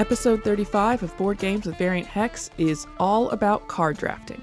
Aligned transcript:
Episode 0.00 0.42
35 0.42 1.02
of 1.02 1.16
Board 1.18 1.36
Games 1.36 1.66
with 1.66 1.76
Variant 1.76 2.06
Hex 2.06 2.48
is 2.56 2.86
all 2.98 3.28
about 3.32 3.68
card 3.68 3.98
drafting. 3.98 4.40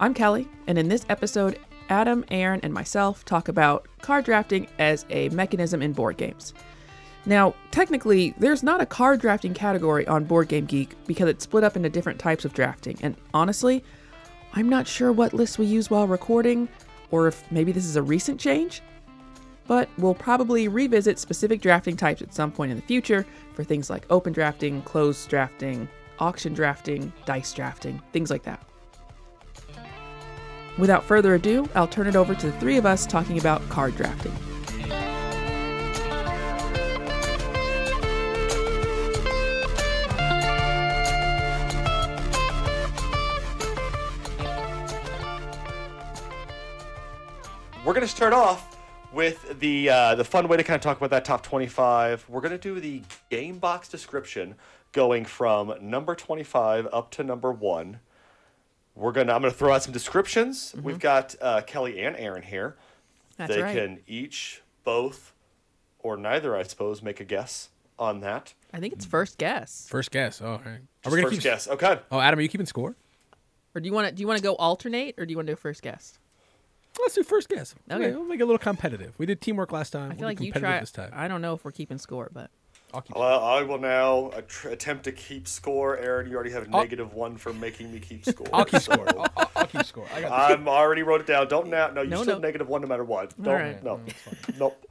I'm 0.00 0.12
Kelly, 0.12 0.48
and 0.66 0.76
in 0.76 0.88
this 0.88 1.06
episode, 1.08 1.60
Adam, 1.88 2.24
Aaron, 2.32 2.58
and 2.64 2.74
myself 2.74 3.24
talk 3.24 3.46
about 3.46 3.86
card 4.02 4.24
drafting 4.24 4.66
as 4.80 5.06
a 5.08 5.28
mechanism 5.28 5.82
in 5.82 5.92
board 5.92 6.16
games. 6.16 6.52
Now, 7.26 7.54
technically, 7.70 8.34
there's 8.38 8.64
not 8.64 8.80
a 8.80 8.86
card 8.86 9.20
drafting 9.20 9.54
category 9.54 10.04
on 10.08 10.24
Board 10.24 10.48
Game 10.48 10.64
Geek 10.64 10.96
because 11.06 11.28
it's 11.28 11.44
split 11.44 11.62
up 11.62 11.76
into 11.76 11.88
different 11.88 12.18
types 12.18 12.44
of 12.44 12.52
drafting, 12.52 12.98
and 13.00 13.14
honestly, 13.32 13.84
I'm 14.54 14.68
not 14.68 14.88
sure 14.88 15.12
what 15.12 15.32
lists 15.32 15.58
we 15.58 15.66
use 15.66 15.88
while 15.88 16.08
recording, 16.08 16.68
or 17.12 17.28
if 17.28 17.48
maybe 17.52 17.70
this 17.70 17.86
is 17.86 17.94
a 17.94 18.02
recent 18.02 18.40
change. 18.40 18.82
But 19.68 19.90
we'll 19.98 20.14
probably 20.14 20.66
revisit 20.66 21.18
specific 21.18 21.60
drafting 21.60 21.96
types 21.96 22.22
at 22.22 22.34
some 22.34 22.50
point 22.50 22.72
in 22.72 22.76
the 22.76 22.82
future 22.82 23.24
for 23.52 23.62
things 23.62 23.90
like 23.90 24.06
open 24.10 24.32
drafting, 24.32 24.80
closed 24.82 25.28
drafting, 25.28 25.88
auction 26.18 26.54
drafting, 26.54 27.12
dice 27.26 27.52
drafting, 27.52 28.02
things 28.12 28.30
like 28.30 28.42
that. 28.44 28.64
Without 30.78 31.04
further 31.04 31.34
ado, 31.34 31.68
I'll 31.74 31.86
turn 31.86 32.06
it 32.06 32.16
over 32.16 32.34
to 32.34 32.46
the 32.46 32.58
three 32.58 32.78
of 32.78 32.86
us 32.86 33.04
talking 33.04 33.38
about 33.38 33.68
card 33.68 33.94
drafting. 33.94 34.32
We're 47.84 47.94
going 47.94 48.06
to 48.06 48.08
start 48.08 48.32
off 48.32 48.77
with 49.12 49.58
the 49.60 49.90
uh, 49.90 50.14
the 50.14 50.24
fun 50.24 50.48
way 50.48 50.56
to 50.56 50.64
kind 50.64 50.76
of 50.76 50.80
talk 50.82 50.96
about 50.96 51.10
that 51.10 51.24
top 51.24 51.42
25. 51.42 52.26
We're 52.28 52.40
going 52.40 52.52
to 52.52 52.58
do 52.58 52.78
the 52.80 53.02
game 53.30 53.58
box 53.58 53.88
description 53.88 54.54
going 54.92 55.24
from 55.24 55.74
number 55.80 56.14
25 56.14 56.88
up 56.92 57.10
to 57.12 57.24
number 57.24 57.52
1. 57.52 58.00
We're 58.94 59.12
going 59.12 59.28
to 59.28 59.34
I'm 59.34 59.42
going 59.42 59.52
to 59.52 59.58
throw 59.58 59.72
out 59.72 59.82
some 59.82 59.92
descriptions. 59.92 60.74
We've 60.82 60.98
got 60.98 61.34
uh, 61.40 61.62
Kelly 61.62 62.00
and 62.00 62.16
Aaron 62.16 62.42
here. 62.42 62.76
That's 63.36 63.54
they 63.54 63.62
right. 63.62 63.74
can 63.74 64.00
each 64.06 64.62
both 64.84 65.32
or 66.00 66.16
neither 66.16 66.56
I 66.56 66.62
suppose 66.64 67.02
make 67.02 67.20
a 67.20 67.24
guess 67.24 67.70
on 67.98 68.20
that. 68.20 68.54
I 68.72 68.80
think 68.80 68.92
it's 68.92 69.04
first 69.04 69.38
guess. 69.38 69.86
First 69.88 70.10
guess. 70.10 70.40
Oh, 70.42 70.52
all 70.52 70.62
right. 70.64 70.80
Are 71.04 71.10
we 71.10 71.18
gonna 71.18 71.22
first 71.22 71.34
keep? 71.34 71.42
guess. 71.42 71.68
Okay. 71.68 71.98
Oh, 72.10 72.20
Adam, 72.20 72.38
are 72.38 72.42
you 72.42 72.48
keeping 72.48 72.66
score? 72.66 72.96
Or 73.74 73.80
do 73.80 73.86
you 73.86 73.92
want 73.92 74.08
to 74.08 74.14
do 74.14 74.20
you 74.20 74.26
want 74.26 74.38
to 74.38 74.42
go 74.42 74.54
alternate 74.56 75.14
or 75.18 75.26
do 75.26 75.30
you 75.30 75.36
want 75.36 75.46
to 75.46 75.52
do 75.52 75.56
first 75.56 75.82
guess? 75.82 76.18
Let's 77.00 77.14
do 77.14 77.22
first 77.22 77.48
guess. 77.48 77.74
Okay. 77.90 78.10
we'll 78.12 78.24
make 78.24 78.40
it 78.40 78.42
a 78.42 78.46
little 78.46 78.58
competitive. 78.58 79.14
We 79.18 79.26
did 79.26 79.40
teamwork 79.40 79.72
last 79.72 79.90
time. 79.90 80.10
I 80.10 80.14
feel 80.14 80.20
we'll 80.20 80.28
like 80.30 80.38
do 80.38 80.44
you 80.44 80.52
competitive 80.52 80.74
try. 80.74 80.80
this 80.80 80.90
time. 80.92 81.10
I 81.14 81.28
don't 81.28 81.40
know 81.40 81.54
if 81.54 81.64
we're 81.64 81.72
keeping 81.72 81.98
score, 81.98 82.28
but 82.32 82.50
I'll 82.92 83.00
keep. 83.02 83.16
Well, 83.16 83.42
I 83.44 83.62
will 83.62 83.78
now 83.78 84.30
attr- 84.34 84.72
attempt 84.72 85.04
to 85.04 85.12
keep 85.12 85.46
score. 85.48 85.96
Aaron, 85.98 86.28
you 86.30 86.34
already 86.34 86.50
have 86.50 86.66
I'll- 86.72 86.80
negative 86.82 87.14
one 87.14 87.36
for 87.36 87.52
making 87.52 87.92
me 87.92 87.98
keep 88.00 88.24
score. 88.26 88.46
I'll 88.52 88.64
keep 88.64 88.80
so- 88.82 88.92
score. 88.92 89.08
I'll, 89.10 89.26
I'll, 89.36 89.50
I'll 89.56 89.66
keep 89.66 89.84
score. 89.84 90.06
I 90.14 90.20
got. 90.22 90.50
I'm 90.50 90.68
already 90.68 91.02
wrote 91.02 91.20
it 91.20 91.26
down. 91.26 91.48
Don't 91.48 91.68
now. 91.68 91.88
No, 91.88 92.02
you 92.02 92.10
No, 92.10 92.22
still 92.22 92.36
no. 92.36 92.40
negative 92.40 92.68
one 92.68 92.80
no 92.82 92.88
matter 92.88 93.04
what. 93.04 93.34
Don't. 93.40 93.54
right. 93.54 93.82
No. 93.84 94.00
Nope. 94.58 94.84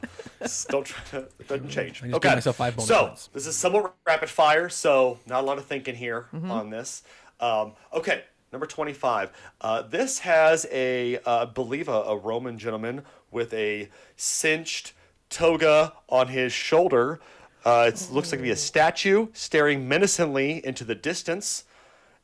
Don't. 0.70 0.86
Try 0.86 1.04
to, 1.12 1.18
it 1.40 1.48
doesn't 1.48 1.70
change. 1.70 2.02
I 2.04 2.08
just 2.08 2.16
okay. 2.18 2.34
myself 2.36 2.56
five 2.56 2.76
bonus 2.76 2.88
so 2.88 3.08
points. 3.08 3.30
this 3.34 3.46
is 3.48 3.56
somewhat 3.58 3.96
rapid 4.06 4.30
fire. 4.30 4.70
So 4.70 5.20
not 5.26 5.44
a 5.44 5.46
lot 5.46 5.58
of 5.58 5.66
thinking 5.66 5.96
here 5.96 6.28
Mm-hmm. 6.34 6.52
on 6.52 6.70
this. 6.70 7.04
Um, 7.40 7.74
okay. 7.94 8.24
Number 8.52 8.66
25. 8.66 9.32
Uh, 9.62 9.82
this 9.84 10.20
has 10.20 10.66
a, 10.72 11.20
uh, 11.26 11.46
believe, 11.48 11.90
a, 11.90 11.92
a 11.92 12.18
Roman 12.18 12.58
gentleman 12.58 13.04
with 13.32 13.54
a 13.54 13.90
cinched 14.16 14.94
toga 15.30 15.94
on 16.08 16.30
his 16.30 16.54
shoulder. 16.54 17.20
Uh, 17.66 17.92
it 17.94 18.08
looks 18.12 18.32
like 18.32 18.40
to 18.40 18.44
be 18.44 18.52
a 18.52 18.56
statue 18.56 19.28
staring 19.34 19.88
menacingly 19.88 20.66
into 20.66 20.86
the 20.86 20.96
distance. 20.96 21.66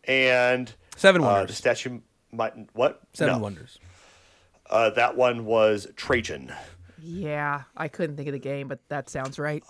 And 0.06 0.74
Seven 0.96 1.22
uh, 1.22 1.26
wonders. 1.26 1.50
the 1.50 1.56
statue 1.56 2.00
might. 2.32 2.54
What? 2.74 3.02
Seven 3.14 3.36
No. 3.36 3.40
wonders. 3.40 3.80
Uh, 4.70 4.90
that 4.92 5.18
one 5.18 5.44
was 5.46 5.88
Trajan. 5.98 6.54
yeah, 7.02 7.64
I 7.76 7.90
couldn't 7.90 8.16
think 8.16 8.30
of 8.30 8.34
the 8.34 8.40
game, 8.40 8.70
but 8.70 8.80
that 8.88 9.10
sounds 9.10 9.38
right. 9.38 9.64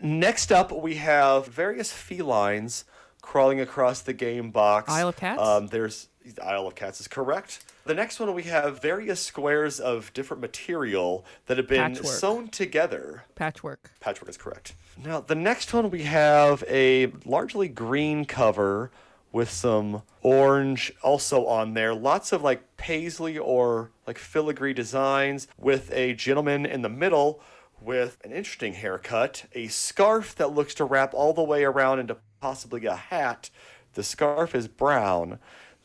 Next 0.00 0.52
up, 0.52 0.70
we 0.70 0.94
have 0.96 1.46
various 1.48 1.90
felines 1.92 2.84
crawling 3.28 3.60
across 3.60 4.00
the 4.00 4.14
game 4.14 4.50
box. 4.50 4.90
Isle 4.90 5.08
of 5.08 5.16
Cats? 5.16 5.40
Um, 5.40 5.66
there's 5.66 6.08
Isle 6.42 6.66
of 6.66 6.74
Cats 6.74 6.98
is 6.98 7.08
correct. 7.08 7.62
The 7.84 7.92
next 7.92 8.18
one, 8.18 8.32
we 8.34 8.44
have 8.44 8.80
various 8.80 9.22
squares 9.22 9.78
of 9.78 10.10
different 10.14 10.40
material 10.40 11.26
that 11.46 11.58
have 11.58 11.68
been 11.68 11.94
Patchwork. 11.94 12.14
sewn 12.14 12.48
together. 12.48 13.24
Patchwork. 13.34 13.90
Patchwork 14.00 14.30
is 14.30 14.38
correct. 14.38 14.74
Now, 14.96 15.20
the 15.20 15.34
next 15.34 15.74
one, 15.74 15.90
we 15.90 16.04
have 16.04 16.64
a 16.66 17.12
largely 17.26 17.68
green 17.68 18.24
cover 18.24 18.90
with 19.30 19.50
some 19.50 20.02
orange 20.22 20.90
also 21.02 21.44
on 21.46 21.74
there. 21.74 21.94
Lots 21.94 22.32
of 22.32 22.42
like 22.42 22.78
paisley 22.78 23.36
or 23.36 23.90
like 24.06 24.16
filigree 24.16 24.72
designs 24.72 25.48
with 25.58 25.92
a 25.92 26.14
gentleman 26.14 26.64
in 26.64 26.80
the 26.80 26.88
middle 26.88 27.42
with 27.80 28.16
an 28.24 28.32
interesting 28.32 28.72
haircut, 28.72 29.44
a 29.52 29.68
scarf 29.68 30.34
that 30.36 30.52
looks 30.52 30.74
to 30.74 30.84
wrap 30.84 31.14
all 31.14 31.32
the 31.32 31.42
way 31.42 31.62
around 31.64 32.00
into 32.00 32.16
possibly 32.40 32.86
a 32.86 32.96
hat. 32.96 33.50
The 33.94 34.02
scarf 34.02 34.54
is 34.54 34.68
brown. 34.68 35.38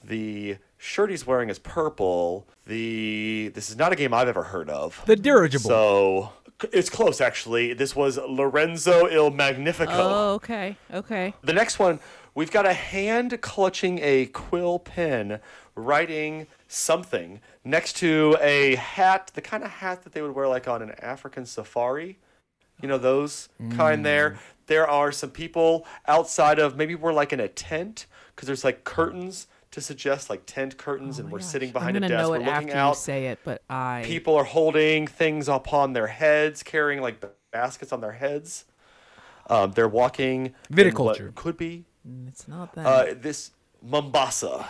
The 0.03 0.57
shirt 0.77 1.09
he's 1.09 1.25
wearing 1.25 1.49
is 1.49 1.59
purple. 1.59 2.47
The 2.65 3.51
this 3.53 3.69
is 3.69 3.77
not 3.77 3.93
a 3.93 3.95
game 3.95 4.13
I've 4.13 4.27
ever 4.27 4.43
heard 4.43 4.69
of. 4.69 5.01
The 5.05 5.15
dirigible. 5.15 5.69
So 5.69 6.29
it's 6.71 6.89
close, 6.89 7.19
actually. 7.21 7.73
This 7.73 7.95
was 7.95 8.17
Lorenzo 8.17 9.07
Il 9.07 9.31
Magnifico. 9.31 9.91
Oh, 9.93 10.33
okay. 10.35 10.77
Okay. 10.93 11.33
The 11.41 11.53
next 11.53 11.79
one, 11.79 11.99
we've 12.35 12.51
got 12.51 12.65
a 12.65 12.73
hand 12.73 13.41
clutching 13.41 13.99
a 14.01 14.27
quill 14.27 14.79
pen, 14.79 15.39
writing 15.75 16.47
something 16.67 17.41
next 17.63 17.97
to 17.97 18.37
a 18.41 18.75
hat, 18.75 19.31
the 19.33 19.41
kind 19.41 19.63
of 19.63 19.71
hat 19.71 20.03
that 20.03 20.13
they 20.13 20.21
would 20.21 20.35
wear 20.35 20.47
like 20.47 20.67
on 20.67 20.81
an 20.81 20.91
African 20.99 21.45
safari. 21.45 22.17
You 22.81 22.87
know, 22.89 22.97
those 22.97 23.49
kind 23.71 24.05
there. 24.05 24.37
There 24.67 24.87
are 24.89 25.11
some 25.11 25.29
people 25.31 25.85
outside 26.07 26.57
of, 26.59 26.75
maybe 26.77 26.95
we're 26.95 27.13
like 27.13 27.33
in 27.33 27.39
a 27.39 27.47
tent, 27.47 28.05
because 28.35 28.47
there's 28.47 28.63
like 28.63 28.83
curtains 28.83 29.47
to 29.71 29.81
suggest 29.81 30.29
like 30.29 30.43
tent 30.45 30.77
curtains, 30.77 31.17
and 31.19 31.25
Oh 31.25 31.29
my 31.29 31.33
we're 31.33 31.39
gosh. 31.39 31.47
sitting 31.47 31.71
behind 31.71 31.97
I'm 31.97 32.03
a 32.03 32.07
desk. 32.07 32.21
know 32.21 32.29
We're 32.29 32.35
it 32.37 32.39
looking 32.45 32.69
after 32.69 32.77
out 32.77 32.89
you 32.91 32.95
say 32.95 33.25
it, 33.27 33.39
but 33.43 33.61
I. 33.69 34.03
people 34.05 34.35
are 34.35 34.43
holding 34.43 35.07
things 35.07 35.47
upon 35.49 35.93
their 35.93 36.07
heads, 36.07 36.61
carrying 36.63 37.01
like 37.01 37.23
baskets 37.51 37.91
on 37.91 37.99
their 38.01 38.11
heads. 38.13 38.65
Um, 39.49 39.71
they're 39.73 39.87
walking. 39.89 40.53
Viticulture. 40.71 41.33
could 41.35 41.57
be 41.57 41.85
It's 42.27 42.47
not 42.47 42.73
that. 42.75 42.85
uh, 42.85 43.13
this 43.19 43.51
Mombasa. 43.81 44.65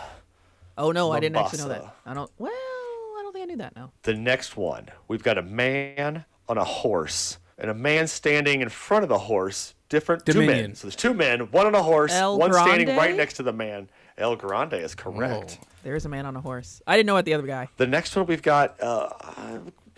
oh 0.76 0.90
no, 0.90 1.12
I 1.12 1.20
didn't 1.20 1.36
actually 1.36 1.60
know 1.60 1.68
that. 1.68 1.96
I 2.04 2.14
don't. 2.14 2.30
Well, 2.38 2.50
I 2.52 3.20
don't 3.22 3.32
think 3.32 3.44
I 3.44 3.46
knew 3.46 3.56
that. 3.58 3.76
No. 3.76 3.90
The 4.02 4.14
next 4.14 4.56
one, 4.56 4.88
we've 5.08 5.22
got 5.22 5.38
a 5.38 5.42
man 5.42 6.24
on 6.48 6.58
a 6.58 6.64
horse 6.64 7.38
and 7.58 7.70
a 7.70 7.74
man 7.74 8.06
standing 8.06 8.60
in 8.60 8.68
front 8.68 9.02
of 9.02 9.08
the 9.08 9.18
horse. 9.18 9.74
Different 9.88 10.26
two 10.26 10.44
men. 10.44 10.74
So 10.74 10.86
there's 10.88 10.96
two 10.96 11.14
men, 11.14 11.40
one 11.52 11.66
on 11.66 11.74
a 11.74 11.82
horse, 11.82 12.12
El 12.12 12.38
one 12.38 12.52
standing 12.52 12.96
right 12.96 13.14
next 13.14 13.34
to 13.34 13.42
the 13.42 13.52
man. 13.52 13.88
El 14.18 14.34
Grande 14.34 14.74
is 14.74 14.94
correct. 14.94 15.58
Whoa. 15.58 15.66
There 15.84 15.94
is 15.94 16.04
a 16.04 16.08
man 16.08 16.26
on 16.26 16.34
a 16.36 16.40
horse. 16.40 16.82
I 16.86 16.96
didn't 16.96 17.06
know 17.06 17.14
what 17.14 17.26
the 17.26 17.34
other 17.34 17.46
guy. 17.46 17.68
The 17.76 17.86
next 17.86 18.16
one 18.16 18.26
we've 18.26 18.42
got, 18.42 18.80
uh, 18.80 19.10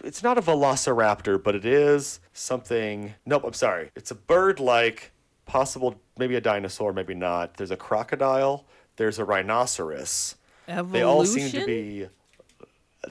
it's 0.05 0.23
not 0.23 0.37
a 0.37 0.43
velociraptor, 0.43 1.43
but 1.43 1.55
it 1.55 1.65
is 1.65 2.21
something. 2.33 3.15
Nope, 3.25 3.45
I'm 3.45 3.53
sorry. 3.53 3.91
It's 3.95 4.11
a 4.11 4.15
bird 4.15 4.61
like, 4.61 5.13
possible, 5.47 6.01
maybe 6.19 6.35
a 6.35 6.41
dinosaur, 6.41 6.93
maybe 6.93 7.15
not. 7.15 7.55
There's 7.57 7.71
a 7.71 7.77
crocodile, 7.77 8.67
there's 8.97 9.19
a 9.19 9.25
rhinoceros. 9.25 10.35
Evolution. 10.69 10.93
They 10.93 11.03
all 11.03 11.25
seem 11.25 11.51
to 11.53 11.65
be. 11.65 12.09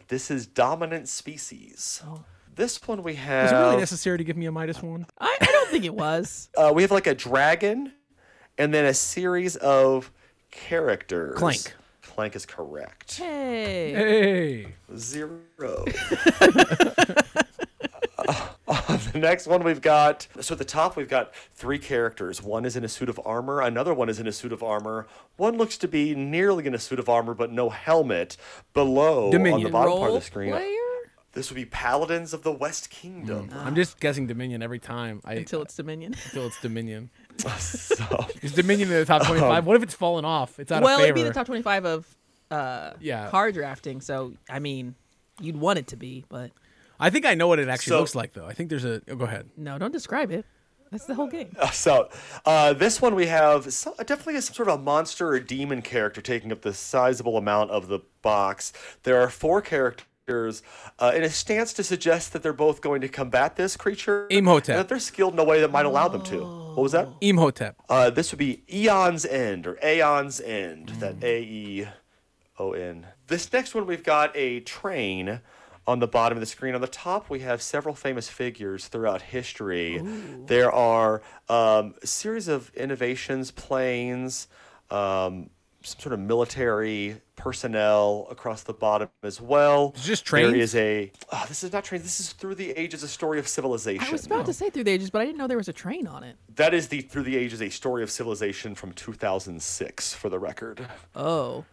This 0.09 0.29
is 0.29 0.45
dominant 0.45 1.07
species. 1.07 2.03
This 2.55 2.81
one 2.87 3.03
we 3.03 3.13
Was 3.13 3.19
have. 3.21 3.51
it 3.51 3.55
really 3.55 3.77
necessary 3.77 4.17
to 4.17 4.23
give 4.23 4.37
me 4.37 4.45
a 4.45 4.51
Midas 4.51 4.81
minus 4.81 4.91
one? 4.91 5.05
I, 5.19 5.37
I 5.41 5.45
don't 5.45 5.69
think 5.69 5.83
it 5.83 5.93
was. 5.93 6.49
uh, 6.57 6.71
we 6.73 6.83
have 6.83 6.91
like 6.91 7.07
a 7.07 7.15
dragon, 7.15 7.91
and 8.57 8.73
then 8.73 8.85
a 8.85 8.93
series 8.93 9.55
of 9.57 10.11
characters. 10.51 11.37
Clank. 11.37 11.73
Clank 12.01 12.35
is 12.35 12.45
correct. 12.45 13.17
Hey. 13.17 13.93
Hey. 13.93 14.67
Zero. 14.95 15.83
Uh, 18.67 18.97
the 19.13 19.19
next 19.19 19.45
one 19.45 19.63
we've 19.63 19.81
got. 19.81 20.27
So 20.41 20.55
at 20.55 20.59
the 20.59 20.65
top 20.65 20.95
we've 20.95 21.07
got 21.07 21.35
three 21.53 21.77
characters. 21.77 22.41
One 22.41 22.65
is 22.65 22.75
in 22.75 22.83
a 22.83 22.87
suit 22.87 23.09
of 23.09 23.19
armor. 23.23 23.61
Another 23.61 23.93
one 23.93 24.09
is 24.09 24.19
in 24.19 24.25
a 24.25 24.31
suit 24.31 24.51
of 24.51 24.63
armor. 24.63 25.05
One 25.37 25.57
looks 25.57 25.77
to 25.77 25.87
be 25.87 26.15
nearly 26.15 26.65
in 26.65 26.73
a 26.73 26.79
suit 26.79 26.97
of 26.97 27.07
armor, 27.07 27.35
but 27.35 27.51
no 27.51 27.69
helmet. 27.69 28.37
Below 28.73 29.25
on 29.25 29.31
the 29.31 29.37
Dominion. 29.37 29.71
bottom 29.71 29.93
part 29.93 30.09
of 30.09 30.15
the 30.15 30.21
screen, 30.21 30.51
player 30.51 30.65
this 31.35 31.49
would 31.51 31.55
be 31.55 31.65
Paladins 31.65 32.33
of 32.33 32.41
the 32.41 32.51
West 32.51 32.89
Kingdom. 32.89 33.49
I'm 33.53 33.75
just 33.75 33.99
guessing 33.99 34.25
Dominion 34.25 34.63
every 34.63 34.79
time. 34.79 35.21
I, 35.23 35.33
until 35.35 35.61
it's 35.61 35.75
Dominion. 35.75 36.15
until 36.25 36.47
it's 36.47 36.59
Dominion. 36.61 37.11
so 37.57 38.25
Is 38.41 38.53
Dominion 38.53 38.89
in 38.89 38.95
the 38.95 39.05
top 39.05 39.23
25? 39.27 39.65
what 39.65 39.75
if 39.75 39.83
it's 39.83 39.93
fallen 39.93 40.25
off? 40.25 40.59
It's 40.59 40.71
out 40.71 40.81
well, 40.81 40.97
of 40.97 41.03
it'd 41.03 41.13
be 41.15 41.23
the 41.23 41.33
top 41.33 41.45
twenty-five 41.45 41.85
of 41.85 42.17
uh, 42.49 42.93
Yeah. 42.99 43.29
card 43.29 43.53
drafting. 43.53 44.01
So 44.01 44.33
I 44.49 44.59
mean, 44.59 44.95
you'd 45.39 45.57
want 45.57 45.77
it 45.77 45.87
to 45.87 45.97
be, 45.97 46.25
but 46.29 46.51
I 46.99 47.09
think 47.09 47.25
I 47.25 47.35
know 47.35 47.47
what 47.47 47.59
it 47.59 47.67
actually 47.67 47.91
So- 47.91 47.99
looks 47.99 48.15
like, 48.15 48.33
though. 48.33 48.45
I 48.47 48.53
think 48.53 48.69
there's 48.69 48.85
a. 48.85 49.01
Oh, 49.09 49.15
go 49.15 49.25
ahead. 49.25 49.49
no, 49.57 49.77
don't 49.77 49.91
describe 49.91 50.31
it. 50.31 50.45
That's 50.91 51.05
the 51.05 51.15
whole 51.15 51.27
game. 51.27 51.53
So, 51.73 52.09
uh, 52.45 52.71
this 52.71 53.01
one 53.01 53.15
we 53.15 53.25
have 53.25 53.73
so, 53.73 53.93
definitely 54.05 54.39
some 54.39 54.53
sort 54.53 54.69
of 54.69 54.79
a 54.79 54.81
monster 54.81 55.27
or 55.29 55.39
demon 55.41 55.81
character 55.81 56.21
taking 56.21 56.51
up 56.53 56.61
the 56.61 56.73
sizable 56.73 57.37
amount 57.37 57.71
of 57.71 57.87
the 57.87 57.99
box. 58.21 58.71
There 59.03 59.19
are 59.19 59.29
four 59.29 59.61
characters 59.61 60.05
uh, 60.27 61.11
in 61.15 61.23
a 61.23 61.29
stance 61.29 61.73
to 61.73 61.83
suggest 61.83 62.33
that 62.33 62.41
they're 62.41 62.53
both 62.53 62.81
going 62.81 63.01
to 63.01 63.07
combat 63.07 63.55
this 63.55 63.77
creature. 63.77 64.27
Imhotep. 64.29 64.75
That 64.77 64.89
they're 64.89 64.99
skilled 64.99 65.33
in 65.33 65.39
a 65.39 65.43
way 65.43 65.61
that 65.61 65.71
might 65.71 65.85
allow 65.85 66.07
them 66.07 66.23
to. 66.23 66.39
What 66.39 66.81
was 66.81 66.91
that? 66.93 67.07
Imhotep. 67.21 67.75
Uh, 67.87 68.09
this 68.09 68.31
would 68.31 68.39
be 68.39 68.63
Eon's 68.71 69.25
End 69.25 69.67
or 69.67 69.77
Aeon's 69.83 70.41
End. 70.41 70.89
That 70.99 71.23
A 71.23 71.41
E 71.41 71.87
O 72.57 72.73
N. 72.73 73.07
This 73.27 73.51
next 73.53 73.75
one, 73.75 73.85
we've 73.85 74.03
got 74.03 74.35
a 74.35 74.61
train 74.61 75.41
on 75.87 75.99
the 75.99 76.07
bottom 76.07 76.37
of 76.37 76.39
the 76.39 76.47
screen. 76.47 76.73
On 76.73 76.81
the 76.81 76.87
top, 76.87 77.29
we 77.29 77.41
have 77.41 77.61
several 77.61 77.93
famous 77.93 78.27
figures 78.27 78.87
throughout 78.87 79.21
history. 79.21 80.01
There 80.47 80.71
are 80.71 81.21
um, 81.47 81.93
a 82.01 82.07
series 82.07 82.47
of 82.47 82.71
innovations, 82.73 83.51
planes, 83.51 84.47
um, 84.89 85.51
some 85.85 85.99
sort 85.99 86.13
of 86.13 86.19
military 86.19 87.21
personnel 87.35 88.27
across 88.31 88.63
the 88.63 88.73
bottom 88.73 89.09
as 89.23 89.39
well. 89.39 89.91
It's 89.95 90.05
just 90.05 90.29
There 90.29 90.41
trains? 90.49 90.57
is 90.57 90.75
a. 90.75 91.11
ah, 91.31 91.45
this 91.47 91.63
is 91.63 91.71
not 91.71 91.83
trains. 91.83 92.03
This 92.03 92.19
is 92.19 92.33
through 92.33 92.55
the 92.55 92.71
ages, 92.71 93.03
a 93.03 93.07
story 93.07 93.39
of 93.39 93.47
civilization. 93.47 94.05
I 94.07 94.11
was 94.11 94.25
about 94.25 94.45
to 94.47 94.53
say 94.53 94.69
through 94.69 94.85
the 94.85 94.91
ages, 94.91 95.09
but 95.09 95.21
I 95.21 95.25
didn't 95.25 95.37
know 95.37 95.47
there 95.47 95.57
was 95.57 95.67
a 95.69 95.73
train 95.73 96.07
on 96.07 96.23
it. 96.23 96.35
That 96.55 96.73
is 96.73 96.87
the 96.87 97.01
Through 97.01 97.23
the 97.23 97.35
Ages, 97.37 97.61
a 97.61 97.69
story 97.69 98.03
of 98.03 98.09
civilization 98.11 98.75
from 98.75 98.93
2006, 98.93 100.13
for 100.13 100.29
the 100.29 100.39
record. 100.39 100.87
Oh. 101.15 101.65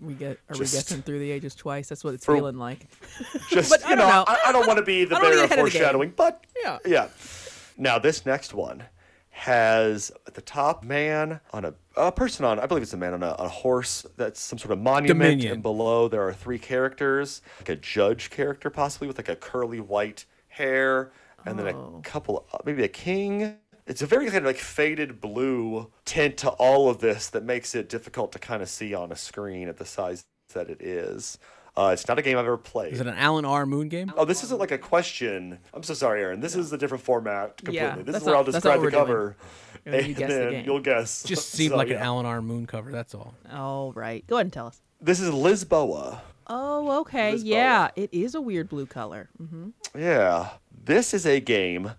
We 0.00 0.14
get 0.14 0.38
are 0.48 0.54
Just- 0.54 0.72
we 0.72 0.78
guessing 0.78 1.02
through 1.02 1.18
the 1.18 1.30
ages 1.30 1.54
twice? 1.54 1.88
That's 1.88 2.02
what 2.04 2.14
it's 2.14 2.24
For- 2.24 2.34
feeling 2.36 2.56
like. 2.56 2.86
Just, 3.50 3.68
But 3.70 3.82
you 3.82 3.96
don't 3.96 3.98
know, 3.98 4.08
know. 4.08 4.24
I, 4.26 4.38
I 4.46 4.52
don't 4.52 4.66
want 4.66 4.78
to 4.78 4.84
be 4.84 5.04
the 5.04 5.16
I 5.16 5.20
don't 5.20 5.22
wanna 5.24 5.34
bearer 5.36 5.44
of 5.44 5.50
ahead 5.50 5.58
of 5.66 5.72
foreshadowing, 5.72 6.12
but 6.16 6.44
Yeah. 6.62 6.78
yeah. 6.86 7.08
Now, 7.76 7.98
this 7.98 8.24
next 8.24 8.54
one 8.54 8.84
has 9.34 10.12
at 10.26 10.34
the 10.34 10.42
top 10.42 10.84
man 10.84 11.40
on 11.52 11.64
a, 11.64 11.74
a 11.96 12.12
person 12.12 12.44
on, 12.44 12.60
I 12.60 12.66
believe 12.66 12.82
it's 12.82 12.92
a 12.92 12.98
man 12.98 13.14
on 13.14 13.22
a, 13.22 13.30
a 13.38 13.48
horse 13.48 14.06
that's 14.16 14.40
some 14.40 14.58
sort 14.58 14.70
of 14.72 14.78
monument. 14.78 15.18
Dominion. 15.18 15.52
And 15.54 15.62
below 15.62 16.06
there 16.06 16.22
are 16.22 16.32
three 16.32 16.58
characters, 16.58 17.42
like 17.58 17.70
a 17.70 17.76
judge 17.76 18.30
character, 18.30 18.70
possibly 18.70 19.08
with 19.08 19.18
like 19.18 19.28
a 19.30 19.36
curly 19.36 19.80
white 19.80 20.26
hair, 20.48 21.12
and 21.46 21.58
then 21.58 21.74
Oh. 21.74 21.96
a 21.98 22.02
couple, 22.02 22.46
uh, 22.52 22.58
maybe 22.64 22.84
a 22.84 22.88
king. 22.88 23.56
It's 23.86 24.02
a 24.02 24.06
very 24.06 24.26
kind 24.26 24.38
of 24.38 24.44
like 24.44 24.58
faded 24.58 25.20
blue 25.20 25.90
tint 26.04 26.36
to 26.38 26.50
all 26.50 26.88
of 26.88 26.98
this 27.00 27.28
that 27.30 27.42
makes 27.42 27.74
it 27.74 27.88
difficult 27.88 28.30
to 28.32 28.38
kind 28.38 28.62
of 28.62 28.68
see 28.68 28.94
on 28.94 29.10
a 29.10 29.16
screen 29.16 29.66
at 29.68 29.76
the 29.78 29.84
size 29.86 30.24
that 30.54 30.70
it 30.70 30.80
is. 30.80 31.38
Uh, 31.74 31.90
it's 31.94 32.06
not 32.06 32.18
a 32.18 32.22
game 32.22 32.36
I've 32.36 32.44
ever 32.44 32.58
played. 32.58 32.92
Is 32.92 33.00
it 33.00 33.06
an 33.06 33.14
Alan 33.16 33.44
R. 33.46 33.64
Moon 33.64 33.88
game? 33.88 34.12
Oh, 34.16 34.24
this 34.26 34.44
isn't 34.44 34.58
like 34.60 34.72
a 34.72 34.78
question. 34.78 35.58
I'm 35.72 35.82
so 35.82 35.94
sorry, 35.94 36.20
Aaron. 36.22 36.40
This 36.40 36.54
is 36.54 36.70
a 36.72 36.76
different 36.78 37.02
format 37.02 37.56
completely. 37.56 37.76
Yeah, 37.82 37.96
this 37.96 38.16
is 38.16 38.22
where 38.24 38.34
not- 38.34 38.38
I'll 38.40 38.44
describe 38.52 38.78
the 38.80 38.84
we're 38.84 38.90
cover. 38.90 39.36
And 39.86 39.94
then 39.94 40.06
you 40.06 40.14
guess 40.14 40.30
the 40.32 40.50
game. 40.50 40.64
You'll 40.66 40.80
guess. 40.80 41.22
Just 41.24 41.48
seemed 41.52 41.70
So, 41.70 41.76
like 41.78 41.88
an. 41.88 41.96
Alan 41.96 42.26
R. 42.26 42.42
Moon 42.42 42.66
cover. 42.66 42.92
That's 42.92 43.14
all. 43.14 43.34
All 43.50 43.92
right. 43.92 44.24
Go 44.26 44.36
ahead 44.36 44.46
and 44.46 44.52
tell 44.52 44.66
us. 44.66 44.80
This 45.00 45.18
is 45.18 45.30
Lisboa. 45.30 46.20
Oh, 46.46 47.00
okay. 47.00 47.34
Lisboa. 47.34 47.42
Yeah, 47.44 47.88
it 47.96 48.10
is 48.12 48.34
a 48.34 48.40
weird 48.40 48.68
blue 48.68 48.86
color. 48.86 49.30
hmm 49.38 49.70
Yeah. 49.96 50.50
This 50.84 51.14
is 51.14 51.24
a 51.26 51.40
game 51.40 51.92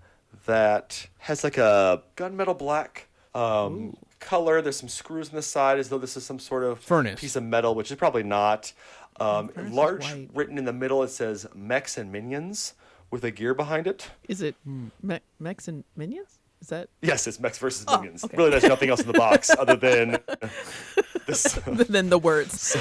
that 0.45 1.07
has 1.19 1.43
like 1.43 1.57
a 1.57 2.03
gunmetal 2.15 2.57
black 2.57 3.07
um, 3.33 3.95
color. 4.19 4.61
There's 4.61 4.77
some 4.77 4.89
screws 4.89 5.29
on 5.29 5.35
the 5.35 5.41
side 5.41 5.79
as 5.79 5.89
though 5.89 5.97
this 5.97 6.15
is 6.17 6.25
some 6.25 6.39
sort 6.39 6.63
of 6.63 6.79
Furnace. 6.79 7.19
piece 7.19 7.35
of 7.35 7.43
metal, 7.43 7.75
which 7.75 7.91
is 7.91 7.97
probably 7.97 8.23
not. 8.23 8.71
Um, 9.19 9.51
large 9.69 10.03
white. 10.03 10.29
written 10.33 10.57
in 10.57 10.65
the 10.65 10.73
middle, 10.73 11.03
it 11.03 11.09
says 11.09 11.47
mechs 11.55 11.97
and 11.97 12.11
minions 12.11 12.73
with 13.11 13.23
a 13.23 13.31
gear 13.31 13.53
behind 13.53 13.87
it. 13.87 14.09
Is 14.27 14.41
it 14.41 14.55
me- 14.65 15.19
mechs 15.39 15.67
and 15.67 15.83
minions? 15.95 16.39
Is 16.61 16.69
that 16.69 16.89
Yes, 17.01 17.27
it's 17.27 17.39
mechs 17.39 17.57
versus 17.57 17.85
Oh, 17.87 17.97
minions. 17.99 18.23
okay. 18.23 18.37
Really, 18.37 18.49
there's 18.51 18.63
nothing 18.63 18.89
else 18.89 19.01
in 19.01 19.07
the 19.07 19.13
box 19.13 19.49
other 19.59 19.75
than 19.75 20.17
this. 21.27 21.53
then 21.67 22.09
the 22.09 22.17
words? 22.19 22.75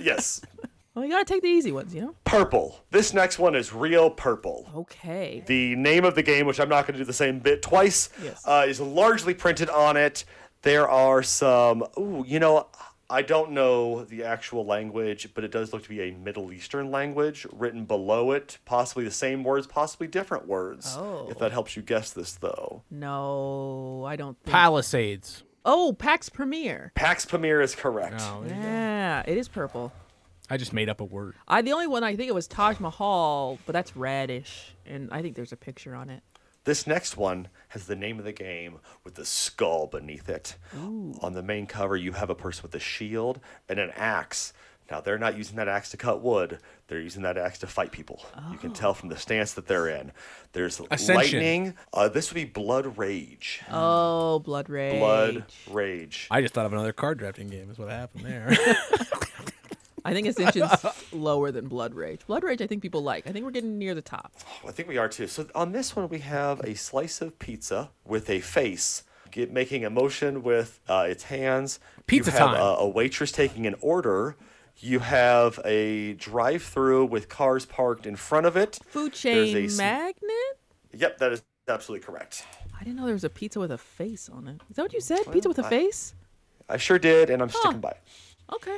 yes, 0.00 0.40
Well, 0.94 1.04
you 1.04 1.12
gotta 1.12 1.24
take 1.24 1.42
the 1.42 1.48
easy 1.48 1.70
ones, 1.70 1.94
you 1.94 2.00
know. 2.00 2.14
purple. 2.24 2.80
This 2.90 3.14
next 3.14 3.38
one 3.38 3.54
is 3.54 3.72
real 3.72 4.10
purple. 4.10 4.68
Okay. 4.74 5.44
The 5.46 5.76
name 5.76 6.04
of 6.04 6.16
the 6.16 6.24
game, 6.24 6.44
which 6.46 6.58
I'm 6.58 6.68
not 6.68 6.86
going 6.88 6.94
to 6.94 6.98
do 6.98 7.04
the 7.04 7.12
same 7.12 7.38
bit 7.38 7.62
twice, 7.62 8.08
Yes. 8.20 8.42
uh, 8.44 8.64
is 8.66 8.80
largely 8.80 9.32
printed 9.32 9.70
on 9.70 9.96
it. 9.96 10.24
There 10.62 10.88
are 10.88 11.22
some, 11.22 11.84
ooh, 11.96 12.24
you 12.26 12.40
know, 12.40 12.66
I 13.10 13.22
don't 13.22 13.52
know 13.52 14.04
the 14.04 14.24
actual 14.24 14.66
language, 14.66 15.30
but 15.32 15.42
it 15.42 15.50
does 15.50 15.72
look 15.72 15.82
to 15.84 15.88
be 15.88 16.02
a 16.02 16.12
Middle 16.12 16.52
Eastern 16.52 16.90
language 16.90 17.46
written 17.52 17.86
below 17.86 18.32
it. 18.32 18.58
Possibly 18.66 19.04
the 19.04 19.10
same 19.10 19.44
words, 19.44 19.66
possibly 19.66 20.06
different 20.06 20.46
words. 20.46 20.94
Oh. 20.96 21.26
If 21.30 21.38
that 21.38 21.46
oh. 21.46 21.54
helps 21.54 21.74
you 21.74 21.82
guess 21.82 22.10
this, 22.10 22.32
though. 22.34 22.82
No, 22.90 24.04
I 24.06 24.16
don't. 24.16 24.38
Think... 24.42 24.52
Palisades. 24.52 25.42
oh, 25.64 25.94
Pax 25.98 26.28
Pamir. 26.28 26.92
Pax 26.94 27.24
Pamir 27.24 27.62
is 27.62 27.74
correct. 27.74 28.20
Oh, 28.20 28.44
there. 28.44 28.56
Yeah, 28.56 29.22
it 29.26 29.38
is 29.38 29.48
purple. 29.48 29.90
I 30.50 30.56
just 30.58 30.72
made 30.74 30.88
up 30.88 31.00
a 31.00 31.04
word. 31.04 31.34
I 31.46 31.62
the 31.62 31.72
only 31.72 31.86
one 31.86 32.04
I 32.04 32.16
think 32.16 32.28
it 32.28 32.34
was 32.34 32.46
Taj 32.46 32.78
Mahal, 32.78 33.58
but 33.66 33.72
that's 33.72 33.96
reddish, 33.96 34.74
and 34.86 35.10
I 35.12 35.22
think 35.22 35.34
there's 35.34 35.52
a 35.52 35.56
picture 35.56 35.94
on 35.94 36.10
it. 36.10 36.22
This 36.64 36.86
next 36.86 37.16
one 37.16 37.48
has 37.68 37.86
the 37.86 37.96
name 37.96 38.18
of 38.18 38.24
the 38.24 38.32
game 38.32 38.78
with 39.04 39.14
the 39.14 39.24
skull 39.24 39.86
beneath 39.86 40.28
it. 40.28 40.56
On 40.74 41.32
the 41.32 41.42
main 41.42 41.66
cover, 41.66 41.96
you 41.96 42.12
have 42.12 42.30
a 42.30 42.34
person 42.34 42.62
with 42.62 42.74
a 42.74 42.78
shield 42.80 43.40
and 43.68 43.78
an 43.78 43.90
axe. 43.96 44.52
Now, 44.90 45.02
they're 45.02 45.18
not 45.18 45.36
using 45.36 45.56
that 45.56 45.68
axe 45.68 45.90
to 45.90 45.98
cut 45.98 46.22
wood, 46.22 46.60
they're 46.86 47.00
using 47.00 47.22
that 47.22 47.36
axe 47.36 47.58
to 47.58 47.66
fight 47.66 47.92
people. 47.92 48.24
You 48.50 48.56
can 48.56 48.72
tell 48.72 48.94
from 48.94 49.10
the 49.10 49.18
stance 49.18 49.52
that 49.52 49.66
they're 49.66 49.88
in. 49.88 50.12
There's 50.52 50.80
Ascension. 50.90 51.14
lightning. 51.14 51.74
Uh, 51.92 52.08
this 52.08 52.30
would 52.30 52.36
be 52.36 52.46
Blood 52.46 52.96
Rage. 52.96 53.60
Oh, 53.70 54.38
Blood 54.38 54.70
Rage. 54.70 54.98
Blood 54.98 55.44
Rage. 55.70 56.26
I 56.30 56.40
just 56.40 56.54
thought 56.54 56.64
of 56.64 56.72
another 56.72 56.94
card 56.94 57.18
drafting 57.18 57.48
game. 57.48 57.70
Is 57.70 57.78
what 57.78 57.90
happened 57.90 58.24
there. 58.24 58.56
I 60.08 60.14
think 60.14 60.26
Ascension's 60.26 60.70
lower 61.12 61.50
than 61.50 61.68
Blood 61.68 61.94
Rage. 61.94 62.20
Blood 62.26 62.42
Rage, 62.44 62.62
I 62.62 62.66
think 62.66 62.82
people 62.82 63.02
like. 63.02 63.26
I 63.26 63.32
think 63.32 63.44
we're 63.44 63.50
getting 63.50 63.78
near 63.78 63.94
the 63.94 64.02
top. 64.02 64.32
I 64.66 64.72
think 64.72 64.88
we 64.88 64.96
are 64.98 65.08
too. 65.08 65.26
So 65.26 65.46
on 65.54 65.72
this 65.72 65.94
one, 65.94 66.08
we 66.08 66.18
have 66.20 66.60
a 66.60 66.74
slice 66.74 67.20
of 67.20 67.38
pizza 67.38 67.90
with 68.04 68.28
a 68.30 68.40
face. 68.40 69.02
Get, 69.30 69.52
making 69.52 69.84
a 69.84 69.90
motion 69.90 70.42
with 70.42 70.80
uh, 70.88 71.06
its 71.08 71.24
hands. 71.24 71.78
Pizza 72.06 72.30
you 72.30 72.38
have 72.38 72.48
time. 72.52 72.60
A, 72.60 72.76
a 72.80 72.88
waitress 72.88 73.30
taking 73.30 73.66
an 73.66 73.74
order. 73.82 74.36
You 74.78 75.00
have 75.00 75.58
a 75.64 76.14
drive-through 76.14 77.06
with 77.06 77.28
cars 77.28 77.66
parked 77.66 78.06
in 78.06 78.16
front 78.16 78.46
of 78.46 78.56
it. 78.56 78.78
Food 78.86 79.12
There's 79.12 79.20
chain 79.20 79.56
a 79.56 79.64
s- 79.64 79.76
Magnate. 79.76 80.56
Yep, 80.94 81.18
that 81.18 81.32
is 81.32 81.42
absolutely 81.68 82.06
correct. 82.06 82.46
I 82.74 82.84
didn't 82.84 82.96
know 82.96 83.04
there 83.04 83.12
was 83.12 83.24
a 83.24 83.28
pizza 83.28 83.58
with 83.60 83.72
a 83.72 83.76
face 83.76 84.28
on 84.28 84.46
it. 84.48 84.60
Is 84.70 84.76
that 84.76 84.82
what 84.82 84.92
you 84.94 85.00
said? 85.00 85.30
pizza 85.30 85.48
with 85.48 85.58
a 85.58 85.66
I- 85.66 85.68
face? 85.68 86.14
I 86.70 86.76
sure 86.76 86.98
did, 86.98 87.28
and 87.28 87.42
I'm 87.42 87.48
Huh. 87.48 87.58
sticking 87.60 87.80
by 87.80 87.90
it. 87.90 88.00
Okay. 88.54 88.76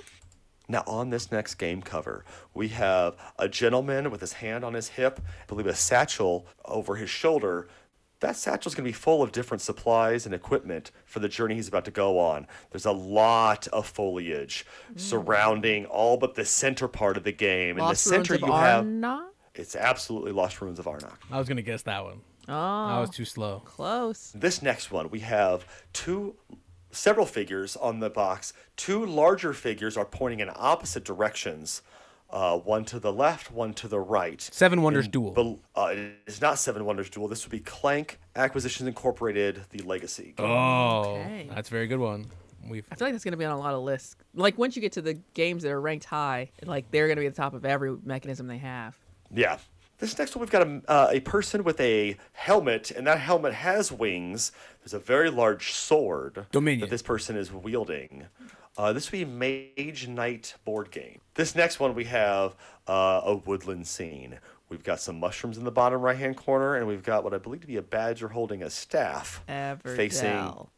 Now, 0.71 0.85
on 0.87 1.11
this 1.11 1.33
next 1.33 1.57
game 1.57 1.83
cover, 1.83 2.25
we 2.55 2.69
have 2.69 3.17
a 3.41 3.49
gentleman 3.49 4.09
with 4.09 4.21
his 4.21 4.35
hand 4.35 4.65
on 4.65 4.75
his 4.75 4.87
hip, 4.87 5.21
I 5.21 5.47
believe 5.49 5.67
a 5.67 5.75
satchel 5.75 6.47
over 6.65 6.95
his 6.95 7.11
shoulder. 7.11 7.67
That 8.21 8.37
satchel's 8.37 8.77
going 8.77 8.85
to 8.85 8.89
be 8.89 8.93
full 8.93 9.21
of 9.21 9.33
different 9.33 9.63
supplies 9.63 10.27
and 10.27 10.35
equipment 10.35 10.93
for 11.07 11.19
the 11.19 11.29
journey 11.29 11.57
he's 11.57 11.67
about 11.67 11.87
to 11.87 11.91
go 11.91 12.21
on. 12.21 12.47
There's 12.71 12.87
a 12.87 12.93
lot 12.93 13.67
of 13.69 13.85
foliage 13.85 14.65
mm. 14.95 15.01
surrounding 15.01 15.87
all 15.87 16.17
but 16.17 16.37
the 16.37 16.45
center 16.45 16.87
part 16.87 17.17
of 17.17 17.25
the 17.25 17.33
game. 17.33 17.77
Lost 17.77 18.07
In 18.07 18.11
the 18.11 18.17
Ruins 18.19 18.29
center, 18.29 18.35
of 18.35 18.49
you 18.49 18.53
have 18.55 18.85
Arnak? 18.85 19.29
it's 19.57 19.75
absolutely 19.75 20.31
Lost 20.31 20.61
Ruins 20.61 20.79
of 20.79 20.85
Arnak. 20.85 21.17
I 21.33 21.39
was 21.39 21.49
gonna 21.49 21.63
guess 21.63 21.83
that 21.83 22.05
one. 22.05 22.21
Oh, 22.49 22.55
I 22.55 23.01
was 23.01 23.09
oh. 23.09 23.13
too 23.13 23.25
slow. 23.25 23.61
close. 23.65 24.33
This 24.37 24.63
next 24.63 24.93
one, 24.93 25.11
we 25.11 25.21
have 25.21 25.67
two, 25.93 26.37
several 26.91 27.27
figures 27.27 27.77
on 27.77 28.01
the 28.01 28.11
box. 28.11 28.53
Two 28.77 29.05
larger 29.05 29.53
figures 29.53 29.97
are 29.97 30.05
pointing 30.05 30.41
in 30.41 30.51
opposite 30.55 31.05
directions. 31.05 31.83
Uh, 32.31 32.57
one 32.59 32.85
to 32.85 33.01
the 33.01 33.13
left, 33.13 33.51
one 33.51 33.75
to 33.75 33.89
the 33.89 33.99
right. 33.99 34.41
Seven 34.53 34.83
Wonders 34.83 35.09
Duel. 35.09 35.33
Bel- 35.33 35.59
uh, 35.75 35.87
it 35.93 36.13
is 36.29 36.41
not 36.41 36.59
Seven 36.61 36.85
Wonders 36.85 37.11
Duel. 37.11 37.27
This 37.27 37.45
would 37.45 37.51
be 37.51 37.59
Clank 37.59 38.21
Acquisitions 38.37 38.87
Incorporated, 38.87 39.63
the 39.71 39.81
Legacy. 39.83 40.35
game. 40.37 40.47
Oh, 40.47 41.17
Okay. 41.17 41.49
that's 41.53 41.69
a 41.69 41.73
very 41.73 41.89
good 41.89 41.99
one. 41.99 42.27
We've 42.69 42.87
I 42.93 42.95
feel 42.95 43.07
like 43.09 43.15
that's 43.15 43.25
going 43.25 43.33
to 43.33 43.39
be 43.39 43.45
on 43.47 43.53
a 43.53 43.59
lot 43.59 43.75
of 43.75 43.83
lists. 43.83 44.15
Like 44.35 44.57
once 44.59 44.77
you 44.77 44.83
get 44.83 44.93
to 44.93 45.03
the 45.03 45.15
games 45.35 45.65
that 45.65 45.73
are 45.73 45.81
ranked 45.81 46.05
high, 46.05 46.51
like 46.65 46.89
they're 46.93 47.07
going 47.09 47.17
to 47.17 47.21
be 47.21 47.27
at 47.27 47.35
the 47.35 47.43
top 47.43 47.55
of 47.55 47.65
every 47.65 47.97
mechanism 48.05 48.47
they 48.47 48.59
have. 48.59 48.97
Yeah. 49.35 49.59
This 50.01 50.19
next 50.19 50.35
one, 50.35 50.41
we've 50.41 50.51
got 50.51 50.67
a, 50.67 50.83
uh, 50.89 51.09
a 51.13 51.21
person 51.21 51.63
with 51.63 51.79
a 51.81 52.17
helmet, 52.33 52.91
and 52.91 53.07
that 53.07 53.19
helmet 53.21 53.53
has 53.53 53.93
wings. 53.93 54.51
There's 54.81 54.95
a 54.95 54.99
very 54.99 55.31
large 55.31 55.73
sword 55.73 56.47
Dominion. 56.51 56.81
that 56.81 56.91
this 56.91 57.03
person 57.03 57.37
is 57.37 57.53
wielding. 57.53 58.27
Uh, 58.79 58.93
this 58.95 59.13
would 59.13 59.19
be 59.19 59.25
Mage 59.77 60.09
Knight 60.09 60.55
board 60.65 60.91
game. 60.91 61.21
This 61.35 61.55
next 61.55 61.81
one, 61.81 61.95
we 61.95 62.05
have 62.05 62.57
uh, 62.89 63.21
a 63.25 63.37
woodland 63.37 63.87
scene. 63.87 64.39
We've 64.71 64.83
got 64.83 65.01
some 65.01 65.21
mushrooms 65.21 65.59
in 65.59 65.65
the 65.65 65.71
bottom 65.71 66.01
right 66.01 66.17
hand 66.17 66.37
corner, 66.37 66.77
and 66.77 66.87
we've 66.87 67.03
got 67.03 67.23
what 67.23 67.35
I 67.35 67.39
believe 67.39 67.61
to 67.61 67.67
be 67.67 67.77
a 67.77 67.83
badger 67.83 68.29
holding 68.29 68.63
a 68.63 68.71
staff. 68.71 69.43
Facing. 69.47 70.29
Everdell. 70.31 70.69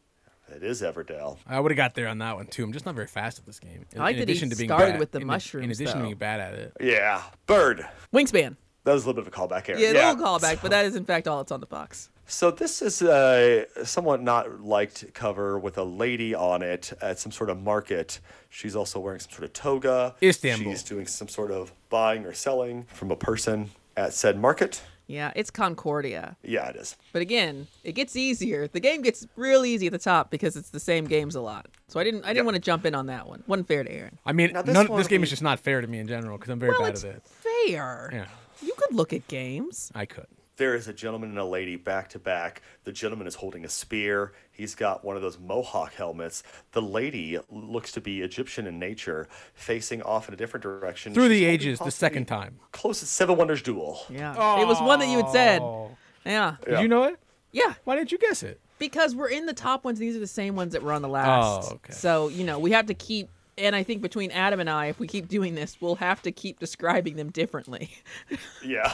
It 0.53 0.63
is 0.63 0.81
Everdell. 0.81 1.37
I 1.47 1.59
would 1.59 1.71
have 1.71 1.77
got 1.77 1.95
there 1.95 2.07
on 2.07 2.17
that 2.17 2.35
one 2.35 2.47
too. 2.47 2.63
I'm 2.63 2.73
just 2.73 2.85
not 2.85 2.95
very 2.95 3.07
fast 3.07 3.39
at 3.39 3.45
this 3.45 3.59
game. 3.59 3.85
In, 3.93 4.01
I 4.01 4.03
like 4.03 4.15
in 4.15 4.19
that 4.19 4.27
he 4.27 4.33
addition 4.33 4.49
to 4.49 4.55
being 4.55 4.69
started 4.69 4.93
bad, 4.93 4.99
with 4.99 5.11
the 5.11 5.19
in, 5.19 5.21
In 5.23 5.27
mushrooms, 5.27 5.79
addition 5.79 5.99
to 5.99 6.03
being 6.03 6.15
bad 6.15 6.41
at 6.41 6.53
it. 6.55 6.73
Yeah. 6.81 7.23
Bird. 7.45 7.87
Wingspan. 8.13 8.57
That 8.85 8.93
was 8.93 9.03
a 9.03 9.07
little 9.07 9.21
bit 9.23 9.27
of 9.27 9.33
a 9.33 9.35
callback 9.47 9.65
here. 9.67 9.77
Yeah, 9.77 9.91
a 9.91 10.13
little 10.13 10.25
callback, 10.25 10.59
but 10.61 10.71
that 10.71 10.85
is 10.85 10.95
in 10.95 11.05
fact 11.05 11.27
all 11.27 11.37
that's 11.37 11.51
on 11.51 11.59
the 11.61 11.65
box. 11.65 12.09
So 12.25 12.51
this 12.51 12.81
is 12.81 13.01
a 13.01 13.65
somewhat 13.83 14.21
not 14.21 14.61
liked 14.61 15.13
cover 15.13 15.59
with 15.59 15.77
a 15.77 15.83
lady 15.83 16.33
on 16.33 16.61
it 16.61 16.91
at 17.01 17.19
some 17.19 17.31
sort 17.31 17.49
of 17.49 17.61
market. 17.61 18.19
She's 18.49 18.75
also 18.75 18.99
wearing 18.99 19.19
some 19.19 19.31
sort 19.31 19.43
of 19.43 19.53
toga. 19.53 20.15
Istanbul. 20.21 20.71
She's 20.71 20.83
doing 20.83 21.05
some 21.05 21.27
sort 21.27 21.51
of 21.51 21.73
buying 21.89 22.25
or 22.25 22.33
selling 22.33 22.83
from 22.93 23.11
a 23.11 23.15
person 23.15 23.71
at 23.97 24.13
said 24.13 24.37
market. 24.39 24.81
Yeah, 25.05 25.33
it's 25.35 25.51
Concordia. 25.51 26.37
Yeah, 26.43 26.69
it 26.69 26.77
is. 26.77 26.95
But 27.11 27.21
again, 27.21 27.67
it 27.83 27.91
gets 27.91 28.15
easier. 28.15 28.69
The 28.69 28.79
game 28.79 29.01
gets 29.01 29.27
real 29.35 29.65
easy 29.65 29.87
at 29.87 29.91
the 29.91 29.99
top 29.99 30.31
because 30.31 30.55
it's 30.55 30.69
the 30.69 30.79
same 30.79 31.03
games 31.05 31.35
a 31.35 31.41
lot. 31.41 31.67
So 31.89 31.99
I 31.99 32.05
didn't 32.05 32.23
I 32.23 32.27
didn't 32.29 32.37
Yep. 32.37 32.45
want 32.45 32.55
to 32.55 32.61
jump 32.61 32.85
in 32.85 32.95
on 32.95 33.07
that 33.07 33.27
one. 33.27 33.43
wasn't 33.45 33.67
fair 33.67 33.83
to 33.83 33.91
Aaron. 33.91 34.17
I 34.25 34.31
mean, 34.31 34.53
Now, 34.53 34.61
this 34.61 34.73
none, 34.73 34.87
this 34.95 35.07
game 35.07 35.19
we- 35.21 35.25
is 35.25 35.29
just 35.29 35.41
not 35.41 35.59
fair 35.59 35.81
to 35.81 35.87
me 35.87 35.99
in 35.99 36.07
general 36.07 36.37
because 36.37 36.51
I'm 36.51 36.59
very 36.59 36.71
well, 36.71 36.81
bad 36.83 36.93
it's 36.93 37.03
at 37.03 37.15
it. 37.15 37.23
fair. 37.27 38.09
Yeah, 38.13 38.25
You 38.63 38.73
could 38.77 38.95
look 38.95 39.13
at 39.13 39.27
games. 39.27 39.91
I 39.93 40.05
could. 40.05 40.27
There 40.55 40.75
is 40.75 40.87
a 40.87 40.93
gentleman 40.93 41.31
and 41.31 41.39
a 41.39 41.45
lady 41.45 41.75
back 41.77 42.09
to 42.09 42.19
back. 42.19 42.61
The 42.83 42.91
gentleman 42.91 43.25
is 43.25 43.33
holding 43.35 43.65
a 43.65 43.69
spear. 43.69 44.33
He's 44.51 44.75
got 44.75 45.03
one 45.03 45.15
of 45.15 45.23
those 45.23 45.39
mohawk 45.39 45.93
helmets. 45.95 46.43
The 46.73 46.81
lady 46.81 47.39
looks 47.49 47.91
to 47.93 48.01
be 48.01 48.21
Egyptian 48.21 48.67
in 48.67 48.77
nature, 48.77 49.27
facing 49.55 50.03
off 50.03 50.27
in 50.27 50.33
a 50.35 50.37
different 50.37 50.61
direction. 50.61 51.13
Through 51.15 51.29
the 51.29 51.37
She's 51.39 51.41
holding 51.45 51.53
ages, 51.53 51.79
the 51.79 51.85
possibly 51.85 52.07
second 52.07 52.25
time. 52.27 52.59
Close 52.71 52.99
to 52.99 53.07
Seven 53.07 53.35
Wonders 53.35 53.63
Duel. 53.63 53.99
Yeah. 54.11 54.59
It 54.61 54.67
was 54.67 54.79
one 54.79 54.99
that 54.99 55.07
you 55.07 55.17
had 55.17 55.29
said. 55.31 55.61
Oh. 55.61 55.97
Yeah. 56.23 56.57
Did 56.63 56.71
Yeah. 56.73 56.81
you 56.81 56.87
know 56.87 57.03
it? 57.05 57.19
Yeah. 57.51 57.73
Why 57.85 57.95
didn't 57.95 58.11
you 58.11 58.19
guess 58.19 58.43
it? 58.43 58.59
Because 58.77 59.15
we're 59.15 59.29
in 59.29 59.47
the 59.47 59.53
top 59.53 59.83
ones. 59.83 59.97
These 59.97 60.15
are 60.15 60.19
the 60.19 60.27
same 60.27 60.55
ones 60.55 60.73
that 60.73 60.83
were 60.83 60.93
on 60.93 61.01
the 61.01 61.07
last. 61.09 61.69
Oh, 61.71 61.73
okay. 61.75 61.93
So, 61.93 62.27
you 62.27 62.43
know, 62.43 62.59
we 62.59 62.71
have 62.71 62.85
to 62.87 62.93
keep 62.93 63.27
and 63.57 63.75
I 63.75 63.83
think 63.83 64.01
between 64.01 64.31
Adam 64.31 64.59
and 64.59 64.69
I, 64.69 64.87
if 64.87 64.99
we 64.99 65.07
keep 65.07 65.27
doing 65.27 65.55
this, 65.55 65.77
we'll 65.81 65.95
have 65.95 66.21
to 66.23 66.31
keep 66.31 66.59
describing 66.59 67.15
them 67.15 67.29
differently. 67.31 67.91
Yeah. 68.63 68.93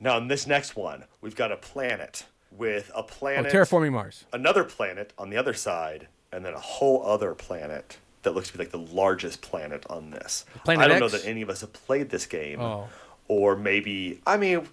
now, 0.00 0.16
in 0.18 0.28
this 0.28 0.46
next 0.46 0.76
one, 0.76 1.04
we've 1.20 1.34
got 1.36 1.50
a 1.52 1.56
planet 1.56 2.24
with 2.50 2.90
a 2.90 2.98
Oh, 2.98 3.02
planet, 3.02 3.52
terraforming 3.52 3.92
Mars. 3.92 4.24
another 4.32 4.64
planet 4.64 5.12
on 5.18 5.30
the 5.30 5.36
other 5.36 5.52
side, 5.54 6.08
and 6.32 6.44
then 6.44 6.54
a 6.54 6.60
whole 6.60 7.04
other 7.04 7.34
planet 7.34 7.98
that 8.22 8.34
looks 8.34 8.48
to 8.48 8.54
be 8.54 8.58
like 8.64 8.70
the 8.72 8.78
largest 8.78 9.40
planet 9.42 9.84
on 9.90 10.10
this. 10.10 10.44
Planet 10.64 10.84
I 10.84 10.88
don't 10.88 11.00
know 11.00 11.08
that 11.08 11.24
any 11.26 11.42
of 11.42 11.50
us 11.50 11.60
have 11.60 11.72
played 11.72 12.10
this 12.10 12.26
game, 12.26 12.60
Oh. 12.60 12.88
or 13.28 13.56
maybe 13.56 14.20
I 14.26 14.36
mean, 14.36 14.68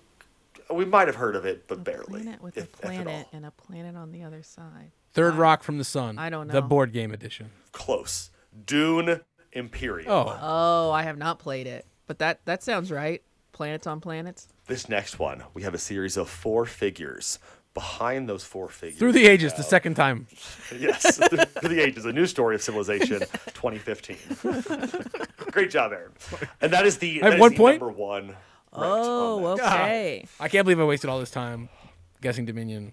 we 0.71 0.85
might 0.85 1.07
have 1.07 1.15
heard 1.17 1.35
of 1.35 1.45
it, 1.45 1.67
but 1.67 1.83
barely. 1.83 2.05
planet 2.21 2.41
with 2.41 2.57
if, 2.57 2.65
a 2.65 2.67
planet 2.77 3.27
and 3.33 3.45
a 3.45 3.51
planet 3.51 3.95
on 3.95 4.11
the 4.11 4.23
other 4.23 4.43
side. 4.43 4.91
Third 5.13 5.35
Rock 5.35 5.61
from 5.63 5.77
the 5.77 5.83
Sun. 5.83 6.17
I 6.17 6.29
don't 6.29 6.47
know 6.47 6.53
The 6.53 6.61
board 6.61 6.91
game 6.93 7.11
edition. 7.11 7.51
Close. 7.71 8.29
Dune 8.65 9.21
Imperium. 9.51 10.09
Oh, 10.11 10.37
Oh, 10.41 10.91
I 10.91 11.03
have 11.03 11.17
not 11.17 11.39
played 11.39 11.67
it. 11.67 11.85
But 12.07 12.19
that 12.19 12.39
that 12.45 12.63
sounds 12.63 12.91
right. 12.91 13.21
Planets 13.53 13.85
on 13.87 14.01
planets. 14.01 14.47
This 14.67 14.89
next 14.89 15.19
one, 15.19 15.43
we 15.53 15.61
have 15.63 15.73
a 15.73 15.77
series 15.77 16.17
of 16.17 16.27
four 16.29 16.65
figures. 16.65 17.39
Behind 17.75 18.29
those 18.29 18.43
four 18.43 18.69
figures, 18.69 18.99
through 18.99 19.13
the 19.13 19.25
ages, 19.25 19.51
the 19.55 19.63
second 19.63 19.95
time. 19.95 20.27
Yes, 20.77 21.17
through 21.17 21.69
the 21.69 21.79
ages, 21.83 22.05
a 22.05 22.13
new 22.13 22.27
story 22.27 22.53
of 22.55 22.61
civilization, 22.61 23.19
2015. 23.53 24.17
Great 25.51 25.71
job, 25.71 25.91
Aaron. 25.91 26.11
And 26.61 26.71
that 26.73 26.85
is 26.85 26.97
the, 26.99 27.21
I 27.23 27.25
have 27.25 27.31
that 27.31 27.37
is 27.37 27.41
one 27.41 27.51
the 27.51 27.57
point? 27.57 27.79
number 27.81 27.91
one. 27.93 28.25
ranked 28.27 28.37
Oh, 28.73 29.45
on 29.45 29.57
that. 29.57 29.65
okay. 29.65 30.25
Ah, 30.39 30.43
I 30.43 30.49
can't 30.49 30.65
believe 30.65 30.79
I 30.79 30.83
wasted 30.83 31.09
all 31.09 31.19
this 31.19 31.31
time 31.31 31.69
guessing 32.21 32.45
Dominion. 32.45 32.91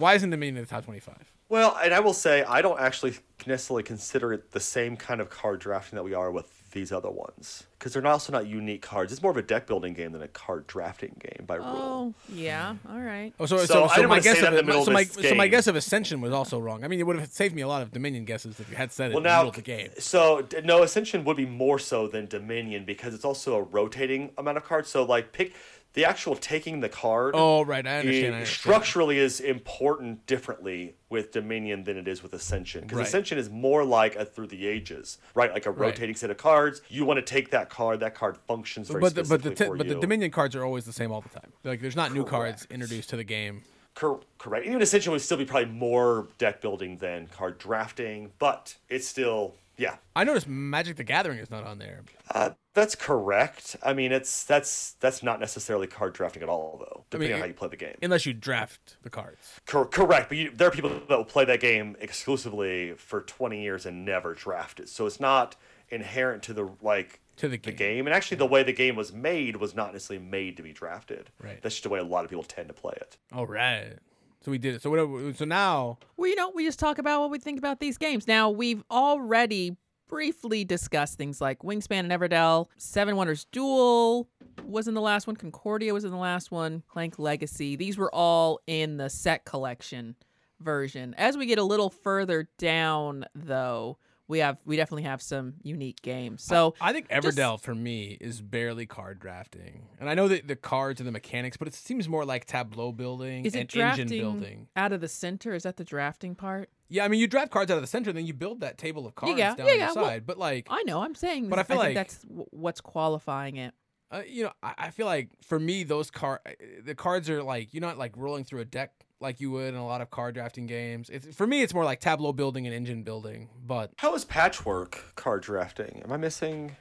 Why 0.00 0.14
isn't 0.14 0.30
Dominion 0.30 0.56
in 0.56 0.62
the 0.64 0.68
top 0.68 0.84
25? 0.84 1.14
Well, 1.50 1.76
and 1.82 1.92
I 1.92 2.00
will 2.00 2.14
say, 2.14 2.42
I 2.44 2.62
don't 2.62 2.80
actually 2.80 3.14
necessarily 3.46 3.82
consider 3.82 4.32
it 4.32 4.52
the 4.52 4.60
same 4.60 4.96
kind 4.96 5.20
of 5.20 5.30
card 5.30 5.60
drafting 5.60 5.96
that 5.96 6.02
we 6.04 6.14
are 6.14 6.30
with 6.30 6.70
these 6.72 6.92
other 6.92 7.10
ones 7.10 7.64
because 7.76 7.92
they're 7.92 8.00
not 8.02 8.12
also 8.12 8.32
not 8.32 8.46
unique 8.46 8.80
cards. 8.80 9.12
It's 9.12 9.20
more 9.20 9.32
of 9.32 9.36
a 9.36 9.42
deck 9.42 9.66
building 9.66 9.92
game 9.92 10.12
than 10.12 10.22
a 10.22 10.28
card 10.28 10.68
drafting 10.68 11.16
game 11.18 11.44
by 11.44 11.56
rule. 11.56 11.66
Oh, 11.66 12.14
yeah. 12.32 12.76
All 12.88 13.00
right. 13.00 13.32
Oh, 13.40 13.46
so, 13.46 13.58
So 13.58 13.64
so, 13.64 13.84
I 13.84 13.88
so, 13.88 13.94
didn't 13.96 14.10
my 14.10 14.20
guess 14.20 14.38
of 14.40 14.44
in 14.44 14.54
the 14.54 14.62
middle 14.62 14.84
so 14.84 14.92
my 14.92 15.02
so 15.02 15.34
my 15.34 15.48
guess 15.48 15.66
of 15.66 15.74
Ascension 15.74 16.20
was 16.20 16.32
also 16.32 16.60
wrong. 16.60 16.84
I 16.84 16.88
mean, 16.88 17.00
it 17.00 17.06
would 17.06 17.18
have 17.18 17.28
saved 17.28 17.56
me 17.56 17.62
a 17.62 17.68
lot 17.68 17.82
of 17.82 17.90
Dominion 17.90 18.24
guesses 18.24 18.60
if 18.60 18.70
you 18.70 18.76
had 18.76 18.92
said 18.92 19.10
it 19.10 19.14
Well, 19.14 19.18
in 19.18 19.22
the 19.24 19.28
now, 19.28 19.38
middle 19.38 19.50
of 19.50 19.56
the 19.56 19.62
game. 19.62 19.90
so 19.98 20.46
no, 20.62 20.84
Ascension 20.84 21.24
would 21.24 21.36
be 21.36 21.46
more 21.46 21.80
so 21.80 22.06
than 22.06 22.26
Dominion 22.26 22.84
because 22.84 23.12
it's 23.14 23.24
also 23.24 23.56
a 23.56 23.62
rotating 23.62 24.30
amount 24.38 24.56
of 24.56 24.64
cards. 24.64 24.88
So, 24.88 25.02
like, 25.02 25.32
pick 25.32 25.54
the 25.94 26.04
actual 26.04 26.36
taking 26.36 26.80
the 26.80 26.88
card. 26.88 27.34
Oh, 27.36 27.62
right. 27.64 27.86
I 27.86 27.98
understand. 27.98 28.34
I 28.34 28.38
understand. 28.38 28.46
structurally 28.46 29.18
is 29.18 29.40
important 29.40 30.24
differently 30.26 30.94
with 31.08 31.32
Dominion 31.32 31.82
than 31.84 31.96
it 31.96 32.06
is 32.06 32.22
with 32.22 32.32
Ascension. 32.32 32.82
Because 32.82 32.98
Right. 32.98 33.06
Ascension 33.08 33.38
is 33.38 33.50
more 33.50 33.84
like 33.84 34.14
a 34.14 34.24
through 34.24 34.46
the 34.46 34.66
ages, 34.66 35.18
right? 35.34 35.52
Like 35.52 35.66
a 35.66 35.70
Right. 35.70 35.88
rotating 35.88 36.14
set 36.14 36.30
of 36.30 36.36
cards. 36.36 36.80
You 36.88 37.04
want 37.04 37.18
to 37.18 37.22
take 37.22 37.50
that 37.50 37.70
card. 37.70 38.00
That 38.00 38.14
card 38.14 38.36
functions 38.46 38.88
very 38.88 39.00
But 39.00 39.14
the, 39.16 39.24
but 39.24 39.42
the 39.42 39.50
t- 39.54 39.68
but 39.76 39.88
the. 39.88 39.96
Dominion 39.96 40.30
cards 40.30 40.54
are 40.54 40.64
always 40.64 40.84
the 40.84 40.92
same 40.92 41.10
all 41.10 41.20
the 41.22 41.28
time. 41.28 41.52
Like 41.64 41.80
there's 41.80 41.96
not 41.96 42.12
new 42.14 42.24
cards 42.24 42.66
introduced 42.70 43.10
to 43.10 43.16
the 43.16 43.24
game. 43.24 43.62
Cor- 43.96 44.20
correct. 44.38 44.66
Even 44.66 44.80
Ascension 44.80 45.10
would 45.12 45.20
still 45.20 45.36
be 45.36 45.44
probably 45.44 45.70
more 45.72 46.28
deck 46.38 46.60
building 46.60 46.98
than 46.98 47.26
card 47.26 47.58
drafting, 47.58 48.30
but 48.38 48.76
it's 48.88 49.08
still 49.08 49.56
yeah. 49.80 49.96
I 50.14 50.24
noticed 50.24 50.46
Magic 50.46 50.96
the 50.96 51.04
Gathering 51.04 51.38
is 51.38 51.50
not 51.50 51.64
on 51.64 51.78
there. 51.78 52.02
Uh, 52.32 52.50
that's 52.74 52.94
correct. 52.94 53.76
I 53.82 53.94
mean, 53.94 54.12
it's 54.12 54.44
that's 54.44 54.92
that's 55.00 55.22
not 55.22 55.40
necessarily 55.40 55.86
card 55.86 56.12
drafting 56.12 56.42
at 56.42 56.48
all, 56.48 56.76
though, 56.78 57.04
depending 57.10 57.34
on 57.34 57.40
how 57.40 57.46
you 57.46 57.54
play 57.54 57.68
the 57.68 57.76
game. 57.76 57.96
Unless 58.02 58.26
you 58.26 58.34
draft 58.34 58.98
the 59.02 59.10
cards. 59.10 59.58
Cor- 59.66 59.86
correct, 59.86 60.28
but 60.28 60.38
you, 60.38 60.50
there 60.54 60.68
are 60.68 60.70
people 60.70 60.90
that 60.90 61.08
will 61.08 61.24
play 61.24 61.44
that 61.46 61.60
game 61.60 61.96
exclusively 62.00 62.92
for 62.92 63.22
20 63.22 63.60
years 63.62 63.86
and 63.86 64.04
never 64.04 64.34
draft 64.34 64.78
it. 64.80 64.88
So 64.88 65.06
it's 65.06 65.18
not 65.20 65.56
inherent 65.88 66.42
to 66.44 66.52
the 66.52 66.68
like 66.82 67.20
To 67.38 67.48
the 67.48 67.56
the 67.56 67.72
game. 67.72 67.76
game. 67.76 68.06
And 68.06 68.14
actually, 68.14 68.36
the 68.36 68.46
way 68.46 68.62
the 68.62 68.72
game 68.74 68.94
was 68.96 69.12
made 69.12 69.56
was 69.56 69.74
not 69.74 69.92
necessarily 69.92 70.24
made 70.24 70.56
to 70.58 70.62
be 70.62 70.72
drafted. 70.72 71.30
Right. 71.42 71.60
That's 71.62 71.74
just 71.76 71.82
the 71.84 71.88
way 71.88 71.98
a 71.98 72.04
lot 72.04 72.24
of 72.24 72.30
people 72.30 72.44
tend 72.44 72.68
to 72.68 72.74
play 72.74 72.94
it. 72.96 73.16
All 73.32 73.46
right. 73.46 73.94
So 74.42 74.50
we 74.50 74.58
did 74.58 74.74
it. 74.74 74.82
So 74.82 74.90
what? 74.90 75.36
So 75.36 75.44
now, 75.44 75.98
Well, 76.16 76.28
you 76.28 76.36
know, 76.36 76.50
we 76.54 76.64
just 76.64 76.78
talk 76.78 76.98
about 76.98 77.20
what 77.20 77.30
we 77.30 77.38
think 77.38 77.58
about 77.58 77.80
these 77.80 77.98
games. 77.98 78.26
Now, 78.26 78.50
we've 78.50 78.82
already 78.90 79.76
briefly 80.08 80.64
discussed 80.64 81.16
things 81.18 81.40
like 81.40 81.60
Wingspan 81.60 82.00
and 82.00 82.10
Everdell, 82.10 82.66
Seven 82.76 83.16
Wonders 83.16 83.46
Duel 83.52 84.28
was 84.64 84.88
in 84.88 84.94
the 84.94 85.00
last 85.00 85.26
one, 85.26 85.36
Concordia 85.36 85.94
was 85.94 86.04
in 86.04 86.10
the 86.10 86.16
last 86.16 86.50
one, 86.50 86.82
Clank 86.88 87.18
Legacy. 87.18 87.76
These 87.76 87.96
were 87.96 88.12
all 88.14 88.60
in 88.66 88.96
the 88.96 89.08
set 89.08 89.44
collection 89.44 90.16
version. 90.58 91.14
As 91.16 91.36
we 91.36 91.46
get 91.46 91.58
a 91.58 91.64
little 91.64 91.90
further 91.90 92.48
down, 92.58 93.24
though, 93.34 93.98
we 94.30 94.38
have 94.38 94.56
we 94.64 94.76
definitely 94.76 95.02
have 95.02 95.20
some 95.20 95.54
unique 95.62 96.00
games. 96.02 96.42
So 96.42 96.74
I 96.80 96.92
think 96.92 97.10
just- 97.10 97.26
Everdell 97.36 97.60
for 97.60 97.74
me 97.74 98.16
is 98.20 98.40
barely 98.40 98.86
card 98.86 99.18
drafting, 99.20 99.88
and 99.98 100.08
I 100.08 100.14
know 100.14 100.28
that 100.28 100.48
the 100.48 100.56
cards 100.56 101.00
and 101.00 101.06
the 101.06 101.12
mechanics, 101.12 101.56
but 101.56 101.68
it 101.68 101.74
seems 101.74 102.08
more 102.08 102.24
like 102.24 102.46
tableau 102.46 102.92
building 102.92 103.44
is 103.44 103.54
and 103.54 103.62
it 103.64 103.68
drafting 103.68 104.02
engine 104.04 104.18
building. 104.20 104.68
out 104.76 104.92
of 104.92 105.00
the 105.00 105.08
center? 105.08 105.52
Is 105.54 105.64
that 105.64 105.76
the 105.76 105.84
drafting 105.84 106.34
part? 106.34 106.70
Yeah, 106.88 107.04
I 107.04 107.08
mean, 107.08 107.20
you 107.20 107.26
draft 107.26 107.50
cards 107.50 107.70
out 107.70 107.76
of 107.76 107.82
the 107.82 107.86
center, 107.86 108.10
and 108.10 108.16
then 108.16 108.26
you 108.26 108.32
build 108.34 108.60
that 108.60 108.78
table 108.78 109.06
of 109.06 109.14
cards 109.14 109.38
yeah, 109.38 109.54
down 109.54 109.66
yeah, 109.66 109.72
the 109.72 109.78
yeah, 109.78 109.92
well, 109.94 110.04
side. 110.06 110.26
but 110.26 110.38
like, 110.38 110.66
I 110.70 110.82
know. 110.84 111.02
I'm 111.02 111.14
saying, 111.14 111.48
But 111.48 111.58
I 111.58 111.62
feel 111.64 111.76
think 111.76 111.86
like- 111.88 111.94
that's 111.94 112.22
w- 112.22 112.46
what's 112.50 112.80
qualifying 112.80 113.56
it. 113.56 113.74
uh, 114.10 114.22
you 114.26 114.44
know, 114.44 114.52
I, 114.62 114.74
I 114.78 114.90
feel 114.90 115.06
like 115.06 115.28
for 115.42 115.58
me, 115.60 115.84
those 115.84 116.10
card, 116.10 116.40
the 116.84 116.94
cards 116.94 117.28
are 117.30 117.42
like 117.42 117.72
you're 117.74 117.80
not 117.80 117.98
like 117.98 118.16
rolling 118.16 118.44
through 118.44 118.60
a 118.60 118.64
deck 118.64 118.92
like 119.20 119.40
you 119.40 119.50
would 119.50 119.68
in 119.68 119.74
a 119.74 119.86
lot 119.86 120.00
of 120.00 120.10
card 120.10 120.34
drafting 120.34 120.66
games. 120.66 121.10
It's 121.10 121.34
for 121.36 121.46
me, 121.46 121.62
it's 121.62 121.74
more 121.74 121.84
like 121.84 122.00
tableau 122.00 122.32
building 122.32 122.66
and 122.66 122.74
engine 122.74 123.02
building. 123.02 123.48
But 123.64 123.92
How 123.98 124.14
is 124.14 124.24
patchwork 124.24 125.14
card 125.16 125.42
drafting? 125.42 126.00
Am 126.04 126.12
I 126.12 126.16
missing? 126.16 126.76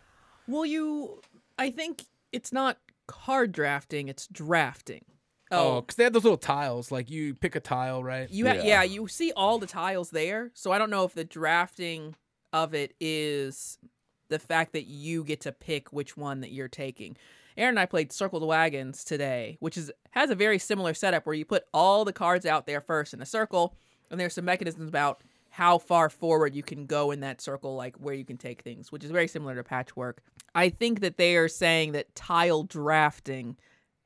Well, 0.47 0.65
you, 0.65 1.21
I 1.57 1.69
think 1.69 2.05
it's 2.31 2.51
not 2.51 2.77
card 3.07 3.51
drafting; 3.51 4.07
it's 4.07 4.27
drafting. 4.27 5.05
oh, 5.51 5.77
oh. 5.77 5.81
because 5.81 5.95
they 5.95 6.03
have 6.03 6.13
those 6.13 6.23
little 6.23 6.37
tiles. 6.37 6.91
Like 6.91 7.09
you 7.09 7.35
pick 7.35 7.55
a 7.55 7.59
tile, 7.59 8.03
right? 8.03 8.29
you 8.29 8.47
ha- 8.47 8.53
Yeah. 8.53 8.63
yeah, 8.63 8.83
you 8.83 9.07
see 9.07 9.31
all 9.35 9.59
the 9.59 9.67
tiles 9.67 10.09
there. 10.11 10.51
So 10.53 10.71
I 10.71 10.77
don't 10.77 10.89
know 10.89 11.03
if 11.03 11.13
the 11.13 11.23
drafting 11.23 12.15
of 12.53 12.73
it 12.73 12.95
is 12.99 13.77
the 14.29 14.39
fact 14.39 14.73
that 14.73 14.85
you 14.85 15.23
get 15.23 15.41
to 15.41 15.51
pick 15.51 15.91
which 15.91 16.15
one 16.15 16.41
that 16.41 16.51
you're 16.51 16.67
taking. 16.67 17.17
Aaron 17.57 17.73
and 17.73 17.79
I 17.79 17.85
played 17.85 18.11
Circle 18.11 18.39
the 18.39 18.45
Wagons 18.45 19.03
today, 19.03 19.57
which 19.59 19.77
is 19.77 19.91
has 20.11 20.29
a 20.29 20.35
very 20.35 20.59
similar 20.59 20.93
setup 20.93 21.25
where 21.25 21.35
you 21.35 21.45
put 21.45 21.65
all 21.73 22.05
the 22.05 22.13
cards 22.13 22.45
out 22.45 22.65
there 22.65 22.81
first 22.81 23.13
in 23.13 23.21
a 23.21 23.25
circle, 23.25 23.75
and 24.09 24.19
there's 24.19 24.33
some 24.33 24.45
mechanisms 24.45 24.89
about 24.89 25.21
how 25.51 25.77
far 25.77 26.09
forward 26.09 26.55
you 26.55 26.63
can 26.63 26.85
go 26.85 27.11
in 27.11 27.21
that 27.21 27.41
circle, 27.41 27.75
like 27.75 27.95
where 27.97 28.13
you 28.13 28.25
can 28.25 28.37
take 28.37 28.61
things, 28.61 28.91
which 28.91 29.03
is 29.03 29.11
very 29.11 29.27
similar 29.27 29.55
to 29.55 29.63
patchwork. 29.63 30.21
I 30.53 30.69
think 30.69 31.01
that 31.01 31.17
they 31.17 31.35
are 31.35 31.47
saying 31.47 31.93
that 31.93 32.13
tile 32.15 32.63
drafting 32.63 33.57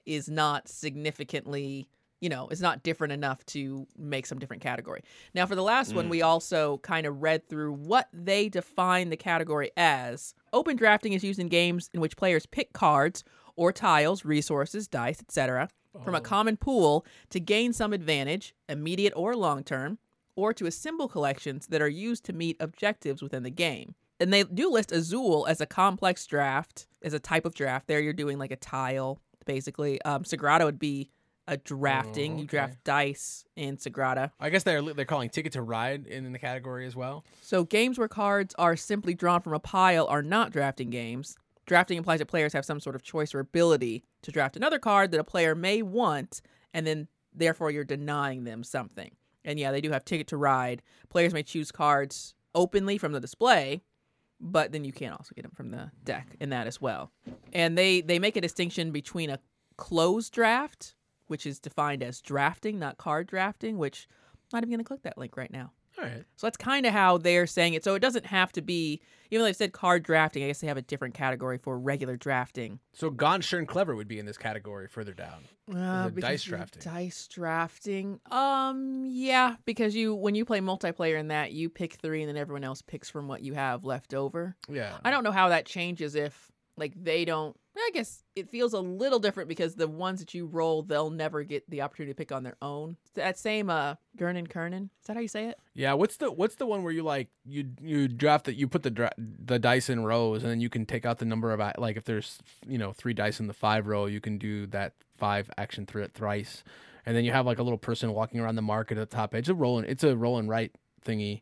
is 0.05 0.29
not 0.29 0.67
significantly, 0.67 1.87
you 2.23 2.29
know, 2.29 2.47
is 2.47 2.61
not 2.61 2.83
different 2.83 3.11
enough 3.11 3.45
to 3.45 3.85
make 3.97 4.25
some 4.25 4.39
different 4.39 4.63
category. 4.63 5.03
Now, 5.35 5.45
for 5.45 5.55
the 5.55 5.61
last 5.61 5.93
one, 5.93 6.07
we 6.07 6.21
also 6.21 6.77
kind 6.77 7.05
of 7.05 7.21
read 7.21 7.49
through 7.49 7.73
what 7.73 8.07
they 8.13 8.47
define 8.47 9.09
the 9.09 9.17
category 9.17 9.71
as. 9.75 10.33
Open 10.53 10.77
drafting 10.77 11.11
is 11.11 11.21
used 11.21 11.37
in 11.37 11.49
games 11.49 11.89
in 11.93 11.99
which 11.99 12.15
players 12.15 12.45
pick 12.45 12.71
cards 12.71 13.25
or 13.57 13.73
tiles, 13.73 14.23
resources, 14.23 14.87
dice, 14.87 15.19
etc., 15.19 15.67
from 16.01 16.15
a 16.15 16.21
common 16.21 16.55
pool 16.55 17.05
to 17.29 17.41
gain 17.41 17.73
some 17.73 17.91
advantage, 17.91 18.55
immediate 18.69 19.13
or 19.17 19.35
long 19.35 19.61
term, 19.61 19.99
or 20.37 20.53
to 20.53 20.65
assemble 20.65 21.09
collections 21.09 21.67
that 21.67 21.81
are 21.81 21.89
used 21.89 22.23
to 22.23 22.31
meet 22.31 22.55
objectives 22.61 23.21
within 23.21 23.43
the 23.43 23.49
game. 23.49 23.95
And 24.21 24.31
they 24.31 24.43
do 24.43 24.71
list 24.71 24.93
Azul 24.93 25.45
as 25.45 25.59
a 25.59 25.65
complex 25.65 26.25
draft, 26.25 26.87
as 27.01 27.13
a 27.13 27.19
type 27.19 27.45
of 27.45 27.53
draft. 27.53 27.87
There 27.87 27.99
you're 27.99 28.13
doing 28.13 28.37
like 28.39 28.51
a 28.51 28.55
tile, 28.55 29.19
basically. 29.45 30.01
Um, 30.03 30.23
Sagrada 30.23 30.63
would 30.63 30.79
be 30.79 31.09
a 31.47 31.57
drafting. 31.57 32.35
Oh, 32.35 32.41
You 32.41 32.47
draft 32.47 32.83
dice 32.83 33.45
in 33.55 33.77
Sagrada. 33.77 34.31
I 34.39 34.49
guess 34.49 34.63
they're 34.63 34.81
they're 34.81 35.05
calling 35.05 35.29
Ticket 35.29 35.53
to 35.53 35.61
Ride 35.61 36.07
in, 36.07 36.25
in 36.25 36.31
the 36.33 36.39
category 36.39 36.85
as 36.85 36.95
well. 36.95 37.25
So 37.41 37.63
games 37.63 37.97
where 37.97 38.07
cards 38.07 38.55
are 38.57 38.75
simply 38.75 39.13
drawn 39.13 39.41
from 39.41 39.53
a 39.53 39.59
pile 39.59 40.07
are 40.07 40.21
not 40.21 40.51
drafting 40.51 40.89
games. 40.89 41.35
Drafting 41.65 41.97
implies 41.97 42.19
that 42.19 42.25
players 42.27 42.53
have 42.53 42.65
some 42.65 42.79
sort 42.79 42.95
of 42.95 43.03
choice 43.03 43.33
or 43.33 43.39
ability 43.39 44.03
to 44.21 44.31
draft 44.31 44.57
another 44.57 44.79
card 44.79 45.11
that 45.11 45.19
a 45.19 45.23
player 45.23 45.55
may 45.55 45.81
want, 45.81 46.41
and 46.73 46.85
then 46.85 47.07
therefore 47.33 47.71
you're 47.71 47.83
denying 47.85 48.43
them 48.43 48.63
something. 48.63 49.11
And 49.45 49.59
yeah, 49.59 49.71
they 49.71 49.81
do 49.81 49.91
have 49.91 50.05
Ticket 50.05 50.27
to 50.27 50.37
Ride. 50.37 50.81
Players 51.09 51.33
may 51.33 51.43
choose 51.43 51.71
cards 51.71 52.35
openly 52.55 52.97
from 52.97 53.11
the 53.13 53.19
display, 53.19 53.81
but 54.39 54.71
then 54.71 54.83
you 54.83 54.91
can 54.93 55.11
also 55.11 55.33
get 55.35 55.43
them 55.43 55.51
from 55.55 55.71
the 55.71 55.91
deck 56.03 56.35
in 56.39 56.49
that 56.49 56.67
as 56.67 56.79
well. 56.81 57.11
And 57.53 57.77
they 57.77 58.01
they 58.01 58.19
make 58.19 58.35
a 58.37 58.41
distinction 58.41 58.91
between 58.91 59.29
a 59.29 59.39
closed 59.77 60.33
draft, 60.33 60.95
which 61.27 61.45
is 61.45 61.59
defined 61.59 62.03
as 62.03 62.21
drafting, 62.21 62.79
not 62.79 62.97
card 62.97 63.27
drafting, 63.27 63.77
which 63.77 64.07
I'm 64.51 64.57
not 64.57 64.63
even 64.63 64.69
going 64.69 64.79
to 64.79 64.83
click 64.85 65.03
that 65.03 65.17
link 65.17 65.37
right 65.37 65.51
now. 65.51 65.71
All 65.97 66.05
right. 66.05 66.23
So 66.37 66.47
that's 66.47 66.57
kind 66.57 66.85
of 66.85 66.93
how 66.93 67.19
they're 67.19 67.45
saying 67.45 67.75
it. 67.75 67.83
So 67.83 67.93
it 67.93 67.99
doesn't 67.99 68.25
have 68.25 68.51
to 68.53 68.61
be, 68.61 68.99
even 69.29 69.43
though 69.43 69.45
they 69.45 69.53
said 69.53 69.73
card 69.73 70.03
drafting, 70.03 70.43
I 70.43 70.47
guess 70.47 70.59
they 70.59 70.67
have 70.67 70.77
a 70.77 70.81
different 70.81 71.13
category 71.13 71.59
for 71.59 71.77
regular 71.77 72.17
drafting. 72.17 72.79
So 72.93 73.11
Ganz 73.11 73.45
Schön 73.45 73.67
Clever 73.67 73.95
would 73.95 74.07
be 74.07 74.17
in 74.17 74.25
this 74.25 74.37
category 74.37 74.87
further 74.87 75.13
down. 75.13 75.45
Uh, 75.73 76.09
dice 76.09 76.43
drafting? 76.43 76.81
Dice 76.83 77.27
drafting. 77.27 78.19
Um, 78.31 79.05
yeah, 79.05 79.55
because 79.65 79.95
you 79.95 80.15
when 80.15 80.33
you 80.35 80.45
play 80.45 80.61
multiplayer 80.61 81.19
in 81.19 81.27
that, 81.27 81.51
you 81.51 81.69
pick 81.69 81.93
three, 81.93 82.21
and 82.23 82.29
then 82.29 82.37
everyone 82.37 82.63
else 82.63 82.81
picks 82.81 83.09
from 83.09 83.27
what 83.27 83.43
you 83.43 83.53
have 83.53 83.85
left 83.85 84.13
over. 84.13 84.55
Yeah. 84.67 84.97
I 85.05 85.11
don't 85.11 85.23
know 85.23 85.31
how 85.31 85.49
that 85.49 85.65
changes 85.65 86.15
if 86.15 86.51
like 86.75 86.93
they 87.01 87.23
don't. 87.23 87.55
I 87.75 87.89
guess 87.93 88.23
it 88.35 88.49
feels 88.49 88.73
a 88.73 88.79
little 88.79 89.19
different 89.19 89.49
because 89.49 89.75
the 89.75 89.87
ones 89.87 90.19
that 90.19 90.33
you 90.33 90.45
roll, 90.45 90.83
they'll 90.83 91.09
never 91.09 91.43
get 91.43 91.69
the 91.69 91.81
opportunity 91.81 92.13
to 92.13 92.15
pick 92.15 92.31
on 92.31 92.43
their 92.43 92.55
own. 92.61 92.97
That 93.15 93.37
same 93.37 93.69
uh, 93.69 93.95
Gurnen 94.17 94.49
Kernan. 94.49 94.89
Is 95.01 95.07
that 95.07 95.15
how 95.15 95.21
you 95.21 95.27
say 95.27 95.47
it? 95.47 95.57
Yeah, 95.73 95.93
what's 95.93 96.17
the 96.17 96.31
what's 96.31 96.55
the 96.55 96.65
one 96.65 96.83
where 96.83 96.93
you 96.93 97.03
like 97.03 97.29
you 97.45 97.65
you 97.81 98.07
draft 98.07 98.45
that 98.45 98.55
you 98.55 98.67
put 98.67 98.83
the 98.83 98.91
dra- 98.91 99.13
the 99.17 99.59
dice 99.59 99.89
in 99.89 100.03
rows 100.03 100.43
and 100.43 100.51
then 100.51 100.61
you 100.61 100.69
can 100.69 100.85
take 100.85 101.05
out 101.05 101.17
the 101.17 101.25
number 101.25 101.51
of 101.51 101.59
like 101.77 101.97
if 101.97 102.05
there's 102.05 102.39
you 102.67 102.77
know 102.77 102.93
three 102.93 103.13
dice 103.13 103.39
in 103.39 103.47
the 103.47 103.53
five 103.53 103.87
row 103.87 104.05
you 104.05 104.21
can 104.21 104.37
do 104.37 104.67
that 104.67 104.93
five 105.17 105.49
action 105.57 105.85
thr- 105.85 106.05
thrice, 106.13 106.63
and 107.05 107.15
then 107.15 107.25
you 107.25 107.31
have 107.31 107.45
like 107.45 107.59
a 107.59 107.63
little 107.63 107.77
person 107.77 108.13
walking 108.13 108.39
around 108.39 108.55
the 108.55 108.61
market 108.61 108.97
at 108.97 109.09
the 109.09 109.15
top 109.15 109.33
edge. 109.33 109.43
It's 109.43 109.49
a 109.49 109.55
rolling 109.55 109.85
it's 109.85 110.03
a 110.03 110.15
rolling 110.15 110.47
right 110.47 110.71
thingy, 111.05 111.41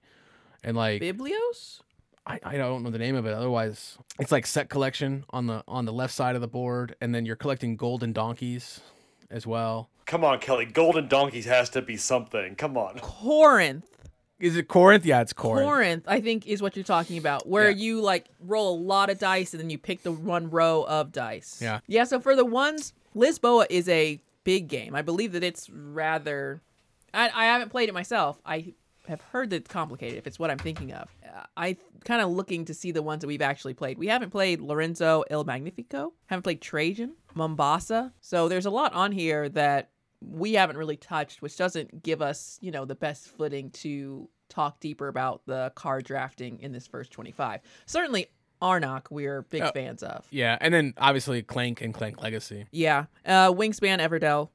and 0.63 0.77
like 0.77 1.01
Biblios. 1.01 1.81
I, 2.25 2.39
I 2.43 2.57
don't 2.57 2.83
know 2.83 2.89
the 2.91 2.99
name 2.99 3.15
of 3.15 3.25
it. 3.25 3.33
Otherwise, 3.33 3.97
it's 4.19 4.31
like 4.31 4.45
set 4.45 4.69
collection 4.69 5.23
on 5.31 5.47
the 5.47 5.63
on 5.67 5.85
the 5.85 5.93
left 5.93 6.13
side 6.13 6.35
of 6.35 6.41
the 6.41 6.47
board, 6.47 6.95
and 7.01 7.13
then 7.15 7.25
you're 7.25 7.35
collecting 7.35 7.75
golden 7.75 8.13
donkeys 8.13 8.79
as 9.29 9.47
well. 9.47 9.89
Come 10.05 10.23
on, 10.23 10.39
Kelly. 10.39 10.65
Golden 10.65 11.07
donkeys 11.07 11.45
has 11.45 11.69
to 11.71 11.81
be 11.81 11.97
something. 11.97 12.55
Come 12.55 12.77
on. 12.77 12.99
Corinth. 12.99 13.85
Is 14.39 14.55
it 14.55 14.67
Corinth? 14.67 15.05
Yeah, 15.05 15.21
it's 15.21 15.33
Corinth. 15.33 15.65
Corinth, 15.67 16.03
I 16.07 16.19
think, 16.19 16.47
is 16.47 16.61
what 16.61 16.75
you're 16.75 16.83
talking 16.83 17.17
about, 17.19 17.47
where 17.47 17.69
Yeah. 17.69 17.77
you 17.77 18.01
like 18.01 18.25
roll 18.39 18.75
a 18.75 18.79
lot 18.81 19.09
of 19.09 19.19
dice 19.19 19.53
and 19.53 19.61
then 19.61 19.69
you 19.69 19.77
pick 19.77 20.01
the 20.03 20.11
one 20.11 20.49
row 20.49 20.83
of 20.83 21.11
dice. 21.11 21.59
Yeah. 21.61 21.79
Yeah. 21.87 22.03
So 22.05 22.19
for 22.19 22.35
the 22.35 22.43
ones, 22.45 22.93
Lisboa 23.15 23.67
is 23.69 23.87
a 23.87 24.19
big 24.43 24.67
game. 24.67 24.95
I 24.95 25.01
believe 25.03 25.31
that 25.33 25.43
it's 25.43 25.69
rather. 25.69 26.61
I, 27.13 27.29
I 27.33 27.45
haven't 27.45 27.69
played 27.69 27.87
it 27.89 27.93
myself. 27.93 28.39
I 28.45 28.73
have 29.07 29.21
heard 29.21 29.49
that 29.49 29.55
it's 29.57 29.69
complicated. 29.71 30.17
If 30.17 30.27
it's 30.27 30.37
what 30.39 30.51
I'm 30.51 30.57
thinking 30.57 30.93
of, 30.93 31.09
I 31.57 31.77
kind 32.05 32.21
of 32.21 32.29
looking 32.29 32.65
to 32.65 32.73
see 32.73 32.91
the 32.91 33.01
ones 33.01 33.21
that 33.21 33.27
we've 33.27 33.41
actually 33.41 33.73
played. 33.73 33.97
We 33.97 34.07
haven't 34.07 34.29
played 34.29 34.61
Lorenzo 34.61 35.23
Il 35.29 35.43
Magnifico. 35.43 36.13
Haven't 36.27 36.43
played 36.43 36.61
Trajan, 36.61 37.15
Mombasa. 37.33 38.13
So 38.21 38.47
there's 38.47 38.65
a 38.65 38.69
lot 38.71 38.93
on 38.93 39.11
here 39.11 39.49
that 39.49 39.89
we 40.21 40.53
haven't 40.53 40.77
really 40.77 40.97
touched, 40.97 41.41
which 41.41 41.57
doesn't 41.57 42.03
give 42.03 42.21
us, 42.21 42.57
you 42.61 42.71
know, 42.71 42.85
the 42.85 42.95
best 42.95 43.27
footing 43.27 43.71
to 43.71 44.29
talk 44.49 44.79
deeper 44.79 45.07
about 45.07 45.41
the 45.47 45.71
card 45.75 46.03
drafting 46.05 46.59
in 46.59 46.71
this 46.71 46.85
first 46.85 47.11
25. 47.11 47.61
Certainly, 47.85 48.27
Arnak, 48.61 49.05
we're 49.09 49.41
big 49.43 49.63
Oh. 49.63 49.71
fans 49.73 50.03
of. 50.03 50.27
Yeah, 50.29 50.57
and 50.61 50.71
then 50.73 50.93
obviously 50.97 51.41
Clank 51.41 51.81
and 51.81 51.93
Clank 51.93 52.21
Legacy. 52.21 52.67
Yeah. 52.71 53.05
Uh, 53.25 53.51
Wingspan 53.51 53.99
Everdell, 53.99 54.49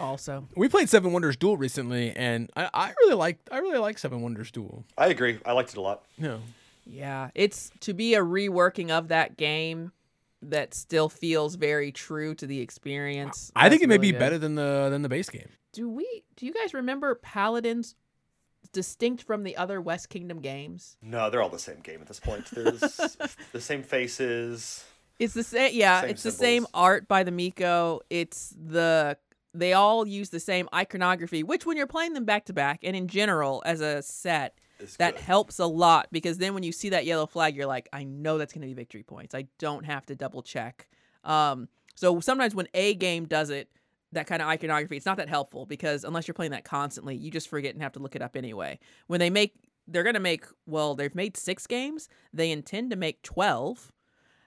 also. 0.00 0.46
We 0.56 0.68
played 0.68 0.88
Seven 0.88 1.12
Wonders 1.12 1.36
Duel 1.36 1.56
recently, 1.56 2.12
and 2.14 2.50
I, 2.56 2.68
I 2.72 2.88
really 3.00 3.14
like 3.14 3.38
I 3.50 3.58
really 3.58 3.78
like 3.78 3.98
Seven 3.98 4.20
Wonders 4.22 4.50
Duel. 4.50 4.84
I 4.96 5.08
agree. 5.08 5.38
I 5.44 5.52
liked 5.52 5.70
it 5.70 5.76
a 5.78 5.80
lot. 5.80 6.04
Yeah, 6.16 6.38
Yeah. 6.86 7.30
It's 7.34 7.70
to 7.80 7.94
be 7.94 8.14
a 8.14 8.20
reworking 8.20 8.90
of 8.90 9.08
that 9.08 9.36
game 9.36 9.92
that 10.42 10.72
still 10.74 11.08
feels 11.08 11.56
very 11.56 11.90
true 11.90 12.34
to 12.36 12.46
the 12.46 12.60
experience. 12.60 13.50
I 13.56 13.68
think 13.68 13.80
That's 13.80 13.86
it 13.86 13.88
may 13.88 13.98
be 13.98 14.12
good. 14.12 14.18
better 14.20 14.38
than 14.38 14.54
the 14.54 14.88
than 14.90 15.02
the 15.02 15.08
base 15.08 15.28
game. 15.30 15.48
Do 15.72 15.88
we? 15.88 16.22
Do 16.36 16.46
you 16.46 16.52
guys 16.54 16.72
remember 16.74 17.14
Paladins 17.16 17.94
distinct 18.72 19.22
from 19.22 19.42
the 19.44 19.56
other 19.56 19.80
West 19.80 20.08
Kingdom 20.10 20.40
games? 20.40 20.96
No, 21.02 21.30
they're 21.30 21.42
all 21.42 21.48
the 21.48 21.58
same 21.58 21.80
game 21.80 22.00
at 22.00 22.06
this 22.08 22.20
point. 22.20 22.46
There's 22.52 22.80
the 23.52 23.60
same 23.60 23.82
faces. 23.82 24.84
It's 25.18 25.34
the 25.34 25.42
same. 25.42 25.72
Yeah, 25.74 26.02
Same 26.02 26.10
it's 26.10 26.22
the 26.22 26.30
same 26.30 26.66
art 26.72 27.08
by 27.08 27.24
the 27.24 27.32
Mico. 27.32 28.00
It's 28.08 28.54
the 28.56 29.16
they 29.54 29.72
all 29.72 30.06
use 30.06 30.30
the 30.30 30.40
same 30.40 30.68
iconography, 30.74 31.42
which 31.42 31.64
when 31.66 31.76
you're 31.76 31.86
playing 31.86 32.12
them 32.12 32.24
back 32.24 32.44
to 32.46 32.52
back 32.52 32.80
and 32.82 32.94
in 32.94 33.08
general 33.08 33.62
as 33.66 33.80
a 33.80 34.02
set, 34.02 34.58
Is 34.78 34.96
that 34.96 35.14
good. 35.16 35.24
helps 35.24 35.58
a 35.58 35.66
lot 35.66 36.08
because 36.12 36.38
then 36.38 36.54
when 36.54 36.62
you 36.62 36.72
see 36.72 36.90
that 36.90 37.06
yellow 37.06 37.26
flag, 37.26 37.56
you're 37.56 37.66
like, 37.66 37.88
I 37.92 38.04
know 38.04 38.38
that's 38.38 38.52
going 38.52 38.62
to 38.62 38.68
be 38.68 38.74
victory 38.74 39.02
points. 39.02 39.34
I 39.34 39.46
don't 39.58 39.84
have 39.84 40.06
to 40.06 40.14
double 40.14 40.42
check. 40.42 40.88
Um, 41.24 41.68
so 41.94 42.20
sometimes 42.20 42.54
when 42.54 42.68
a 42.74 42.94
game 42.94 43.24
does 43.26 43.50
it, 43.50 43.70
that 44.12 44.26
kind 44.26 44.40
of 44.40 44.48
iconography, 44.48 44.96
it's 44.96 45.04
not 45.06 45.16
that 45.18 45.28
helpful 45.28 45.66
because 45.66 46.04
unless 46.04 46.26
you're 46.28 46.34
playing 46.34 46.52
that 46.52 46.64
constantly, 46.64 47.16
you 47.16 47.30
just 47.30 47.48
forget 47.48 47.74
and 47.74 47.82
have 47.82 47.92
to 47.92 47.98
look 47.98 48.16
it 48.16 48.22
up 48.22 48.36
anyway. 48.36 48.78
When 49.06 49.20
they 49.20 49.28
make, 49.30 49.54
they're 49.86 50.02
going 50.02 50.14
to 50.14 50.20
make, 50.20 50.44
well, 50.66 50.94
they've 50.94 51.14
made 51.14 51.36
six 51.36 51.66
games. 51.66 52.08
They 52.32 52.50
intend 52.50 52.90
to 52.90 52.96
make 52.96 53.22
12. 53.22 53.92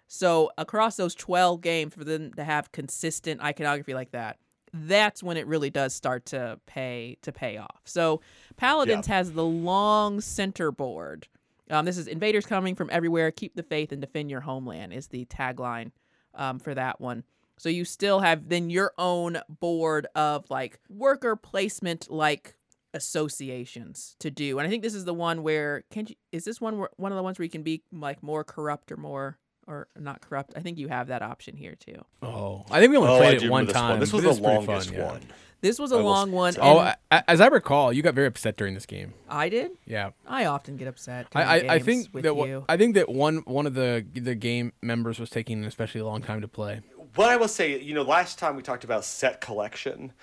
So 0.08 0.52
across 0.58 0.96
those 0.98 1.16
12 1.16 1.62
games, 1.62 1.94
for 1.94 2.04
them 2.04 2.34
to 2.34 2.44
have 2.44 2.72
consistent 2.72 3.42
iconography 3.42 3.94
like 3.94 4.12
that, 4.12 4.38
that's 4.74 5.22
when 5.22 5.38
it 5.38 5.48
really 5.48 5.70
does 5.70 5.94
start 5.94 6.26
to 6.28 6.60
pay 6.66 7.18
to 7.22 7.32
pay 7.32 7.58
off. 7.58 7.82
So 7.86 8.22
Paladins 8.58 9.08
has 9.08 9.34
the 9.34 9.46
long 9.46 10.22
center 10.22 10.72
board. 10.72 11.28
Um, 11.70 11.86
this 11.86 11.98
is 11.98 12.08
invaders 12.08 12.46
coming 12.46 12.76
from 12.76 12.90
everywhere. 12.92 13.32
Keep 13.32 13.56
the 13.56 13.64
faith 13.64 13.92
and 13.92 14.02
defend 14.02 14.30
your 14.30 14.42
homeland 14.42 14.94
is 14.94 15.08
the 15.08 15.26
tagline 15.26 15.92
um, 16.36 16.60
for 16.60 16.74
that 16.74 17.00
one. 17.00 17.24
So 17.58 17.70
you 17.70 17.86
still 17.86 18.22
have 18.22 18.50
then 18.50 18.70
your 18.70 18.92
own 18.98 19.38
board 19.48 20.08
of 20.16 20.50
like 20.50 20.80
worker 20.90 21.36
placement 21.36 22.10
like 22.10 22.56
associations 22.94 24.16
to 24.20 24.32
do. 24.32 24.60
And 24.60 24.68
I 24.68 24.70
think 24.70 24.84
this 24.84 24.96
is 24.96 25.06
the 25.06 25.14
one 25.14 25.44
where 25.44 25.84
can 25.92 26.08
you 26.08 26.16
is 26.32 26.44
this 26.44 26.60
one 26.60 26.80
where, 26.80 26.90
one 26.98 27.12
of 27.12 27.16
the 27.16 27.24
ones 27.24 27.40
where 27.40 27.44
you 27.44 27.50
can 27.50 27.64
be 27.64 27.84
like 27.92 28.24
more 28.24 28.44
corrupt 28.44 28.92
or 28.92 28.98
more 28.98 29.38
or 29.68 29.88
not 29.98 30.22
corrupt? 30.22 30.54
I 30.56 30.60
think 30.62 30.78
you 30.78 30.88
have 30.88 31.08
that 31.08 31.22
option 31.22 31.56
here 31.58 31.76
too. 31.76 32.04
Oh, 32.22 32.66
I 32.72 32.80
think 32.80 32.92
we 32.92 32.98
only 32.98 33.10
Oh, 33.10 33.18
played 33.18 33.40
do 33.40 33.46
it 33.46 33.50
one 33.50 33.66
remember 33.66 33.74
this 33.74 33.82
time. 33.82 34.00
This 34.00 34.14
was 34.14 34.24
but 34.24 34.36
the 34.36 34.42
longest 34.42 34.90
fun, 34.90 34.98
yeah. 34.98 35.06
one. 35.06 35.22
This 35.62 35.78
was 35.78 35.92
a 35.92 35.98
will 35.98 36.06
long 36.06 36.30
s- 36.30 36.34
one. 36.34 36.54
Oh, 36.60 36.80
and 36.80 36.96
I, 37.12 37.18
I- 37.18 37.24
as 37.28 37.40
I 37.40 37.48
recall, 37.48 37.94
you 37.94 38.02
got 38.02 38.16
very 38.16 38.26
upset 38.28 38.58
during 38.58 38.74
this 38.74 38.88
game. 38.88 39.14
I 39.30 39.48
did. 39.50 39.72
Yeah, 39.86 40.10
I 40.28 40.46
often 40.46 40.76
get 40.76 40.88
upset. 40.88 41.28
I, 41.36 41.44
during 41.44 41.50
I, 41.50 41.54
I 41.74 41.78
games 41.78 41.86
think 41.86 42.14
with 42.16 42.24
that 42.24 42.36
you. 42.36 42.66
I 42.68 42.78
think 42.78 42.96
that 42.96 43.10
one 43.10 43.38
one 43.46 43.68
of 43.68 43.76
the 43.76 44.04
the 44.14 44.34
game 44.36 44.74
members 44.82 45.20
was 45.20 45.30
taking 45.30 45.60
an 45.60 45.66
especially 45.66 46.02
long 46.02 46.22
time 46.24 46.42
to 46.42 46.48
play. 46.48 46.82
What 47.16 47.30
I 47.30 47.36
will 47.38 47.48
say, 47.50 47.80
you 47.80 47.94
know, 47.94 48.04
last 48.04 48.40
time 48.40 48.56
we 48.56 48.62
talked 48.64 48.86
about 48.86 49.04
set 49.06 49.42
collection, 49.42 50.14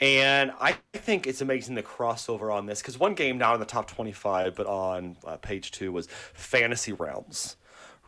and 0.00 0.50
I 0.60 0.76
think 0.94 1.26
it's 1.26 1.42
amazing 1.42 1.74
the 1.74 1.82
crossover 1.82 2.52
on 2.52 2.64
this 2.66 2.80
because 2.80 2.98
one 2.98 3.14
game 3.14 3.36
not 3.38 3.52
in 3.54 3.60
the 3.60 3.66
top 3.66 3.86
25, 3.88 4.54
but 4.56 4.66
on 4.66 5.16
uh, 5.26 5.36
page 5.36 5.70
two 5.72 5.92
was 5.92 6.08
Fantasy 6.32 6.92
Realms, 6.92 7.56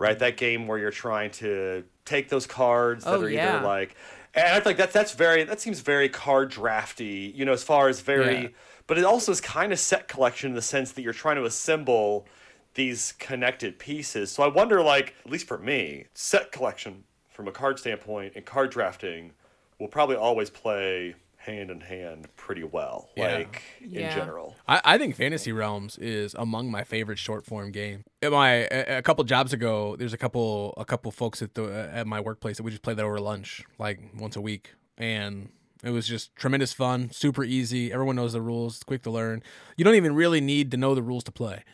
right? 0.00 0.18
That 0.18 0.36
game 0.36 0.66
where 0.66 0.78
you're 0.78 0.90
trying 0.90 1.30
to 1.32 1.84
take 2.04 2.28
those 2.28 2.46
cards 2.46 3.04
that 3.04 3.14
Oh, 3.14 3.20
are 3.22 3.28
yeah. 3.28 3.56
either 3.58 3.66
like, 3.66 3.94
and 4.34 4.46
I 4.46 4.54
feel 4.60 4.70
like 4.70 4.76
that's 4.76 4.92
that's 4.92 5.12
very 5.12 5.44
that 5.44 5.60
seems 5.60 5.80
very 5.80 6.08
card 6.08 6.50
drafty, 6.50 7.32
you 7.36 7.44
know, 7.44 7.52
as 7.52 7.62
far 7.62 7.88
as 7.88 8.00
very, 8.00 8.42
Yeah. 8.42 8.48
but 8.88 8.98
it 8.98 9.04
also 9.04 9.30
is 9.30 9.40
kind 9.40 9.72
of 9.72 9.78
set 9.78 10.08
collection 10.08 10.50
in 10.50 10.54
the 10.56 10.62
sense 10.62 10.92
that 10.92 11.02
you're 11.02 11.12
trying 11.12 11.36
to 11.36 11.44
assemble 11.44 12.26
these 12.74 13.12
connected 13.18 13.78
pieces. 13.78 14.30
So 14.32 14.42
I 14.42 14.48
wonder, 14.48 14.80
like, 14.82 15.14
at 15.24 15.30
least 15.30 15.46
for 15.46 15.58
me, 15.58 16.06
set 16.14 16.50
collection 16.52 17.04
from 17.28 17.46
a 17.48 17.52
card 17.52 17.78
standpoint 17.78 18.32
and 18.36 18.44
card 18.44 18.70
drafting 18.70 19.32
will 19.78 19.88
probably 19.88 20.16
always 20.16 20.50
play 20.50 21.14
hand 21.42 21.70
in 21.70 21.80
hand 21.80 22.28
pretty 22.36 22.62
well, 22.64 23.08
Yeah. 23.16 23.34
like 23.38 23.62
Yeah. 23.80 24.10
in 24.10 24.16
general. 24.18 24.56
I, 24.68 24.80
I 24.84 24.98
think 24.98 25.16
Fantasy 25.16 25.52
Realms 25.52 25.96
is 25.98 26.34
among 26.34 26.70
my 26.70 26.84
favorite 26.84 27.18
short 27.18 27.46
form 27.46 27.72
game. 27.72 28.04
At 28.22 28.30
my 28.30 28.68
a, 28.70 28.98
a 28.98 29.02
couple 29.02 29.24
jobs 29.24 29.52
ago, 29.54 29.96
there's 29.96 30.12
a 30.12 30.18
couple 30.18 30.74
a 30.76 30.84
couple 30.84 31.10
folks 31.10 31.40
at 31.40 31.54
the 31.54 31.64
at 31.92 32.06
my 32.06 32.20
workplace 32.20 32.58
that 32.58 32.62
we 32.62 32.70
just 32.70 32.82
play 32.82 32.92
that 32.94 33.04
over 33.04 33.18
lunch 33.18 33.64
like 33.78 34.00
once 34.18 34.36
a 34.36 34.40
week, 34.40 34.74
and 34.98 35.48
it 35.82 35.90
was 35.90 36.06
just 36.06 36.36
tremendous 36.36 36.74
fun, 36.74 37.10
super 37.10 37.42
easy. 37.42 37.90
Everyone 37.90 38.16
knows 38.16 38.34
the 38.34 38.42
rules, 38.42 38.74
it's 38.76 38.84
quick 38.84 39.02
to 39.04 39.10
learn. 39.10 39.42
You 39.78 39.84
don't 39.86 39.94
even 39.94 40.14
really 40.14 40.42
need 40.42 40.70
to 40.72 40.76
know 40.76 40.94
the 40.94 41.02
rules 41.02 41.24
to 41.24 41.32
play. 41.32 41.64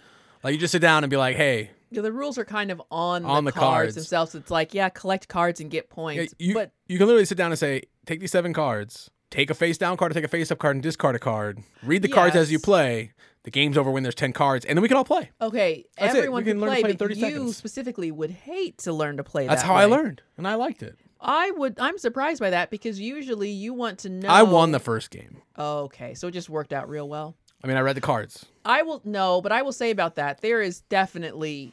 Like 0.44 0.52
you 0.54 0.60
just 0.60 0.70
sit 0.70 0.78
down 0.82 1.02
and 1.02 1.10
be 1.10 1.16
like, 1.16 1.34
hey, 1.34 1.70
Yeah, 1.90 2.02
the 2.02 2.12
rules 2.12 2.38
are 2.38 2.44
kind 2.44 2.70
of 2.70 2.80
on, 2.88 3.24
On 3.24 3.44
the, 3.44 3.50
the 3.50 3.58
cards, 3.58 3.66
cards. 3.86 3.94
themselves. 3.96 4.36
It's 4.36 4.50
like, 4.50 4.74
yeah, 4.74 4.90
collect 4.90 5.26
cards 5.26 5.58
and 5.60 5.72
get 5.72 5.86
yeah, 5.90 5.94
points. 5.94 6.34
you 6.38 6.54
but 6.54 6.70
you 6.86 6.98
can 6.98 7.08
literally 7.08 7.24
sit 7.24 7.36
down 7.36 7.50
and 7.50 7.58
say, 7.58 7.82
take 8.06 8.20
these 8.20 8.30
seven 8.30 8.52
cards, 8.52 9.10
take 9.30 9.50
a 9.50 9.54
face 9.54 9.78
down 9.78 9.96
card 9.96 10.12
or 10.12 10.14
take 10.14 10.24
a 10.24 10.28
face 10.28 10.50
up 10.50 10.58
card 10.58 10.76
and 10.76 10.82
discard 10.82 11.14
a 11.14 11.18
card. 11.18 11.62
Read 11.82 12.02
the 12.02 12.08
cards 12.08 12.36
as 12.36 12.50
you 12.50 12.58
play. 12.58 13.12
The 13.44 13.50
game's 13.50 13.78
over 13.78 13.92
when 13.92 14.02
there's 14.02 14.16
ten 14.16 14.32
cards, 14.32 14.64
and 14.64 14.76
then 14.76 14.82
we 14.82 14.88
can 14.88 14.96
all 14.96 15.04
play. 15.04 15.30
Okay, 15.40 15.84
That's 15.96 16.16
everyone 16.16 16.42
can 16.42 16.54
can 16.54 16.60
learn 16.60 16.70
to 16.70 16.74
play, 16.74 16.82
play 16.82 16.90
in 16.90 16.96
30 16.96 17.14
you 17.14 17.20
seconds. 17.20 17.56
specifically 17.56 18.10
would 18.10 18.32
hate 18.32 18.78
to 18.78 18.92
learn 18.92 19.18
to 19.18 19.24
play. 19.24 19.46
That's 19.46 19.62
that 19.62 19.68
how 19.68 19.76
I 19.76 19.84
learned, 19.84 20.22
and 20.36 20.48
I 20.48 20.56
liked 20.56 20.82
it. 20.82 20.98
I 21.20 21.52
would. 21.52 21.78
I'm 21.78 21.96
surprised 21.98 22.40
by 22.40 22.50
that 22.50 22.70
because 22.70 22.98
usually 23.00 23.50
you 23.50 23.72
want 23.72 24.00
to 24.00 24.08
know. 24.08 24.28
I 24.28 24.42
won 24.42 24.72
the 24.72 24.80
first 24.80 25.10
game. 25.10 25.42
Okay, 25.56 26.14
so 26.14 26.26
it 26.26 26.32
just 26.32 26.50
worked 26.50 26.72
out 26.72 26.88
real 26.88 27.08
well. 27.08 27.36
I 27.62 27.68
mean, 27.68 27.76
I 27.76 27.80
read 27.80 27.96
the 27.96 28.00
cards. 28.00 28.46
I 28.64 28.82
will 28.82 29.00
no, 29.04 29.40
but 29.40 29.52
I 29.52 29.62
will 29.62 29.72
say 29.72 29.90
about 29.90 30.16
that 30.16 30.40
there 30.40 30.60
is 30.60 30.80
definitely 30.82 31.72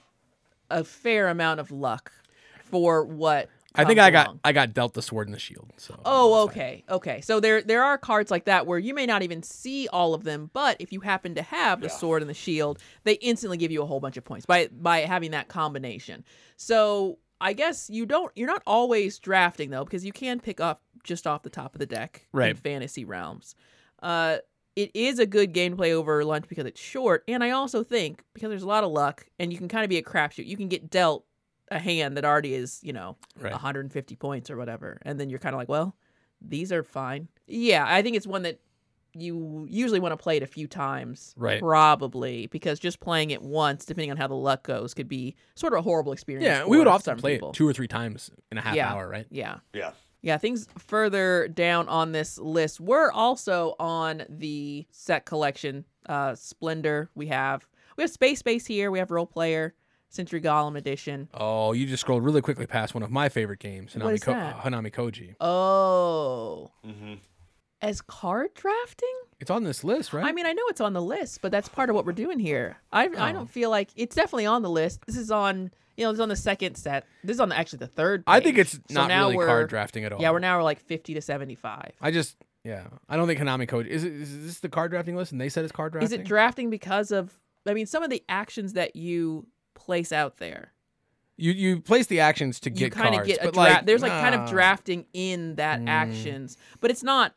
a 0.69 0.83
fair 0.83 1.27
amount 1.27 1.59
of 1.59 1.71
luck 1.71 2.11
for 2.63 3.03
what. 3.03 3.49
I 3.75 3.85
think 3.85 3.97
comes 3.97 4.07
I 4.07 4.11
got 4.11 4.25
along. 4.27 4.39
I 4.43 4.51
got 4.51 4.73
dealt 4.73 4.93
the 4.93 5.01
sword 5.01 5.27
and 5.27 5.35
the 5.35 5.39
shield. 5.39 5.71
So 5.77 5.99
Oh, 6.05 6.45
that's 6.45 6.55
fine. 6.55 6.63
okay, 6.63 6.83
okay. 6.89 7.21
So 7.21 7.39
there 7.39 7.61
there 7.61 7.83
are 7.83 7.97
cards 7.97 8.29
like 8.31 8.45
that 8.45 8.67
where 8.67 8.77
you 8.79 8.93
may 8.93 9.05
not 9.05 9.23
even 9.23 9.41
see 9.43 9.87
all 9.87 10.13
of 10.13 10.23
them, 10.23 10.49
but 10.53 10.77
if 10.79 10.91
you 10.91 10.99
happen 10.99 11.35
to 11.35 11.41
have 11.41 11.79
the 11.81 11.87
Yeah. 11.87 11.93
sword 11.93 12.21
and 12.21 12.29
the 12.29 12.33
shield, 12.35 12.79
they 13.03 13.13
instantly 13.13 13.57
give 13.57 13.71
you 13.71 13.81
a 13.81 13.85
whole 13.85 13.99
bunch 13.99 14.17
of 14.17 14.23
points 14.23 14.45
by 14.45 14.67
by 14.71 14.99
having 15.01 15.31
that 15.31 15.47
combination. 15.47 16.23
So 16.57 17.19
I 17.41 17.53
guess 17.53 17.89
you 17.89 18.05
don't 18.05 18.31
you're 18.35 18.47
not 18.47 18.63
always 18.67 19.19
drafting 19.19 19.69
though 19.69 19.83
because 19.83 20.05
you 20.05 20.13
can 20.13 20.39
pick 20.39 20.59
up 20.59 20.81
just 21.03 21.25
off 21.27 21.43
the 21.43 21.49
top 21.49 21.75
of 21.75 21.79
the 21.79 21.85
deck 21.85 22.27
in 22.33 22.37
Right. 22.37 22.57
fantasy 22.57 23.05
realms. 23.05 23.55
Uh 24.01 24.37
it 24.75 24.89
is 24.95 25.19
a 25.19 25.25
good 25.27 25.53
game 25.53 25.73
to 25.73 25.77
play 25.77 25.93
over 25.93 26.23
lunch 26.25 26.47
because 26.47 26.65
it's 26.65 26.81
short, 26.81 27.23
and 27.27 27.43
I 27.43 27.51
also 27.51 27.83
think 27.83 28.23
because 28.33 28.49
there's 28.49 28.63
a 28.63 28.67
lot 28.67 28.83
of 28.83 28.91
luck, 28.91 29.27
and 29.37 29.51
you 29.53 29.57
can 29.59 29.67
kind 29.67 29.83
of 29.83 29.89
be 29.89 29.97
a 29.97 30.01
crapshoot. 30.03 30.47
You 30.47 30.57
can 30.57 30.67
get 30.67 30.89
dealt 30.89 31.25
a 31.73 31.79
hand 31.79 32.15
that 32.17 32.25
already 32.25 32.53
is, 32.53 32.79
you 32.83 32.93
know, 32.93 33.17
Right. 33.39 33.51
150 33.51 34.15
points 34.15 34.49
or 34.49 34.57
whatever, 34.57 34.99
and 35.03 35.19
then 35.19 35.29
you're 35.29 35.39
kind 35.39 35.53
of 35.55 35.59
like, 35.59 35.69
well, 35.69 35.95
these 36.41 36.71
are 36.71 36.83
fine. 36.83 37.27
Yeah, 37.47 37.85
I 37.87 38.01
think 38.01 38.15
it's 38.15 38.27
one 38.27 38.43
that 38.43 38.59
you 39.15 39.67
usually 39.69 39.99
want 39.99 40.11
to 40.11 40.17
play 40.17 40.37
it 40.37 40.43
a 40.43 40.47
few 40.47 40.67
times, 40.67 41.35
Right. 41.37 41.59
Probably 41.59 42.47
because 42.47 42.79
just 42.79 42.99
playing 42.99 43.29
it 43.31 43.41
once, 43.41 43.85
depending 43.85 44.09
on 44.11 44.17
how 44.17 44.27
the 44.27 44.33
luck 44.35 44.63
goes, 44.63 44.93
could 44.93 45.07
be 45.07 45.35
sort 45.55 45.73
of 45.73 45.79
a 45.79 45.81
horrible 45.83 46.13
experience. 46.13 46.45
Yeah, 46.45 46.65
we 46.65 46.77
would 46.77 46.87
for 46.87 46.93
often 46.93 47.17
play 47.17 47.33
people. 47.35 47.49
it 47.49 47.55
two 47.55 47.67
or 47.67 47.73
three 47.73 47.87
times 47.87 48.31
in 48.51 48.57
a 48.57 48.61
half 48.61 48.75
Yeah. 48.75 48.91
hour, 48.91 49.07
right? 49.07 49.27
Yeah. 49.29 49.57
Yeah. 49.73 49.91
Yeah, 50.21 50.37
things 50.37 50.67
further 50.77 51.47
down 51.49 51.87
on 51.89 52.13
this 52.13 52.37
list. 52.39 52.79
We're 52.79 53.11
also 53.11 53.75
on 53.79 54.23
the 54.29 54.87
set 54.91 55.25
collection. 55.25 55.85
Uh 56.07 56.33
Splendor. 56.35 57.09
We 57.13 57.27
have 57.27 57.67
we 57.97 58.03
have 58.03 58.09
Space 58.11 58.41
Base 58.41 58.65
here. 58.65 58.89
We 58.89 58.99
have 58.99 59.11
Roll 59.11 59.25
Player, 59.27 59.73
Century 60.13 60.39
Golem 60.41 60.77
Edition. 60.77 61.27
Oh, 61.33 61.73
you 61.73 61.85
just 61.87 62.01
scrolled 62.01 62.23
really 62.23 62.41
quickly 62.41 62.65
past 62.67 62.93
one 62.93 63.03
of 63.03 63.11
my 63.11 63.29
favorite 63.29 63.59
games, 63.59 63.95
What 63.95 64.03
Hanami, 64.15 64.21
Ko- 64.21 64.31
that? 64.33 64.59
Hanami 64.59 64.91
Koji. 64.93 65.35
Oh, 65.39 66.71
hmm 66.83 67.13
as 67.81 67.99
card 68.01 68.53
drafting? 68.53 69.13
It's 69.41 69.51
on 69.51 69.65
this 69.65 69.83
list, 69.83 70.13
right? 70.13 70.23
I 70.23 70.31
mean, 70.31 70.45
I 70.45 70.53
know 70.53 70.63
it's 70.69 70.79
on 70.79 70.93
the 70.93 71.01
list, 71.01 71.41
but 71.41 71.51
that's 71.51 71.67
part 71.67 71.89
of 71.89 71.97
what 71.97 72.05
we're 72.05 72.13
doing 72.13 72.39
here. 72.39 72.77
I 72.93 73.09
I 73.17 73.31
Oh. 73.31 73.33
don't 73.33 73.49
feel 73.49 73.69
like 73.69 73.89
it's 73.97 74.15
definitely 74.15 74.45
on 74.45 74.61
the 74.61 74.69
list. 74.69 75.05
This 75.05 75.17
is 75.17 75.29
on 75.31 75.69
you 75.97 76.05
know 76.05 76.11
it's 76.11 76.21
on 76.21 76.29
the 76.29 76.35
second 76.37 76.75
set. 76.75 77.05
This 77.25 77.35
is 77.35 77.41
on 77.41 77.49
the, 77.49 77.57
actually 77.57 77.79
the 77.79 77.87
third. 77.87 78.23
I 78.25 78.39
think 78.39 78.57
it's 78.57 78.71
So 78.71 78.79
not 78.91 79.09
now 79.09 79.29
really 79.29 79.45
card 79.45 79.67
drafting 79.69 80.05
at 80.05 80.13
all. 80.13 80.21
Yeah, 80.21 80.31
we're 80.31 80.39
now 80.39 80.57
we're 80.57 80.63
like 80.63 80.79
fifty 80.79 81.13
to 81.15 81.21
seventy 81.21 81.55
five. 81.55 81.91
I 81.99 82.11
just 82.11 82.37
yeah, 82.63 82.85
I 83.09 83.17
don't 83.17 83.27
think 83.27 83.41
Hanami 83.41 83.67
Koji 83.67 83.87
is. 83.87 84.05
It, 84.05 84.13
is 84.13 84.45
this 84.45 84.59
the 84.61 84.69
card 84.69 84.91
drafting 84.91 85.17
list? 85.17 85.33
And 85.33 85.41
they 85.41 85.49
said 85.49 85.65
it's 85.65 85.73
card 85.73 85.91
drafting. 85.91 86.05
Is 86.05 86.13
it 86.13 86.23
drafting 86.23 86.69
because 86.69 87.11
of? 87.11 87.33
I 87.65 87.73
mean, 87.73 87.85
some 87.85 88.01
of 88.03 88.09
the 88.09 88.23
actions 88.29 88.73
that 88.73 88.95
you 88.95 89.45
place 89.85 90.11
out 90.11 90.37
there, 90.37 90.71
you 91.37 91.51
you 91.51 91.79
place 91.81 92.07
the 92.07 92.19
actions 92.19 92.59
to 92.61 92.69
you 92.69 92.75
get 92.75 92.91
kind 92.91 93.09
of 93.09 93.19
cards, 93.19 93.27
get 93.27 93.41
a 93.41 93.45
but 93.45 93.53
draft. 93.53 93.69
like 93.79 93.85
There's 93.85 94.01
like 94.01 94.11
kind 94.11 94.35
of 94.35 94.49
drafting 94.49 95.05
in 95.13 95.55
that 95.55 95.81
Mm. 95.81 95.87
actions, 95.89 96.57
but 96.79 96.91
it's 96.91 97.03
not. 97.03 97.35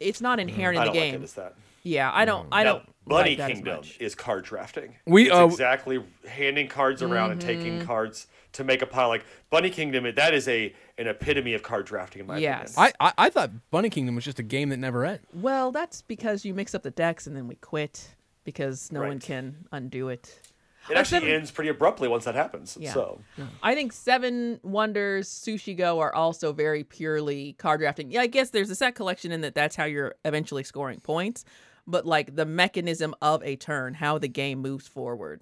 It's 0.00 0.20
not 0.20 0.38
inherent 0.38 0.78
I 0.78 0.82
in 0.82 0.86
the 0.86 0.92
don't 0.92 1.02
like 1.02 1.12
game. 1.12 1.20
it 1.22 1.24
as 1.24 1.32
that. 1.34 1.54
yeah, 1.82 2.10
I 2.14 2.24
don't. 2.24 2.46
I 2.52 2.62
don't. 2.62 2.84
Bunny 3.06 3.30
like 3.30 3.38
that 3.38 3.50
as 3.50 3.56
Kingdom 3.56 3.76
much. 3.78 3.96
is 4.00 4.14
card 4.14 4.44
drafting. 4.44 4.94
We, 5.06 5.24
It's 5.30 5.34
uh, 5.34 5.46
exactly 5.46 6.04
handing 6.28 6.68
cards 6.68 7.02
around 7.02 7.30
and 7.32 7.40
taking 7.40 7.78
Mm-hmm. 7.78 7.86
cards 7.86 8.26
to 8.52 8.64
make 8.64 8.82
a 8.82 8.86
pile. 8.86 9.08
Like 9.08 9.24
Bunny 9.50 9.70
Kingdom, 9.70 10.04
that 10.14 10.34
is 10.34 10.46
a 10.46 10.72
an 10.98 11.06
epitome 11.08 11.54
of 11.54 11.62
card 11.62 11.86
drafting 11.86 12.20
in 12.20 12.26
my 12.26 12.36
Yes. 12.38 12.74
opinion. 12.74 12.92
I, 13.00 13.06
I 13.08 13.12
I 13.26 13.30
thought 13.30 13.50
Bunny 13.70 13.88
Kingdom 13.90 14.14
was 14.14 14.24
just 14.24 14.38
a 14.38 14.42
game 14.44 14.68
that 14.68 14.76
never 14.76 15.04
ends. 15.04 15.24
Well, 15.32 15.72
that's 15.72 16.02
because 16.02 16.44
you 16.44 16.52
mix 16.54 16.74
up 16.74 16.82
the 16.82 16.90
decks 16.92 17.26
and 17.26 17.34
then 17.34 17.48
we 17.48 17.54
quit 17.56 18.14
because 18.44 18.92
no 18.92 19.00
one 19.02 19.18
can 19.18 19.66
undo 19.72 20.10
it. 20.10 20.38
It 20.90 20.96
actually 20.96 21.20
seven- 21.20 21.34
ends 21.34 21.50
pretty 21.50 21.70
abruptly 21.70 22.08
once 22.08 22.24
that 22.24 22.34
happens. 22.34 22.76
Yeah. 22.80 22.92
So 22.94 23.20
I 23.62 23.74
think 23.74 23.92
Seven 23.92 24.60
Wonders, 24.62 25.28
Sushi 25.28 25.76
Go 25.76 25.98
are 26.00 26.14
also 26.14 26.52
very 26.52 26.84
purely 26.84 27.54
card 27.54 27.80
drafting. 27.80 28.10
Yeah, 28.10 28.22
I 28.22 28.26
guess 28.26 28.50
there's 28.50 28.70
a 28.70 28.74
set 28.74 28.94
collection 28.94 29.32
in 29.32 29.40
that 29.42 29.54
that's 29.54 29.76
how 29.76 29.84
you're 29.84 30.14
eventually 30.24 30.64
scoring 30.64 31.00
points, 31.00 31.44
but 31.86 32.06
like 32.06 32.34
the 32.36 32.44
mechanism 32.46 33.14
of 33.22 33.42
a 33.42 33.56
turn, 33.56 33.94
how 33.94 34.18
the 34.18 34.28
game 34.28 34.60
moves 34.60 34.86
forward, 34.86 35.40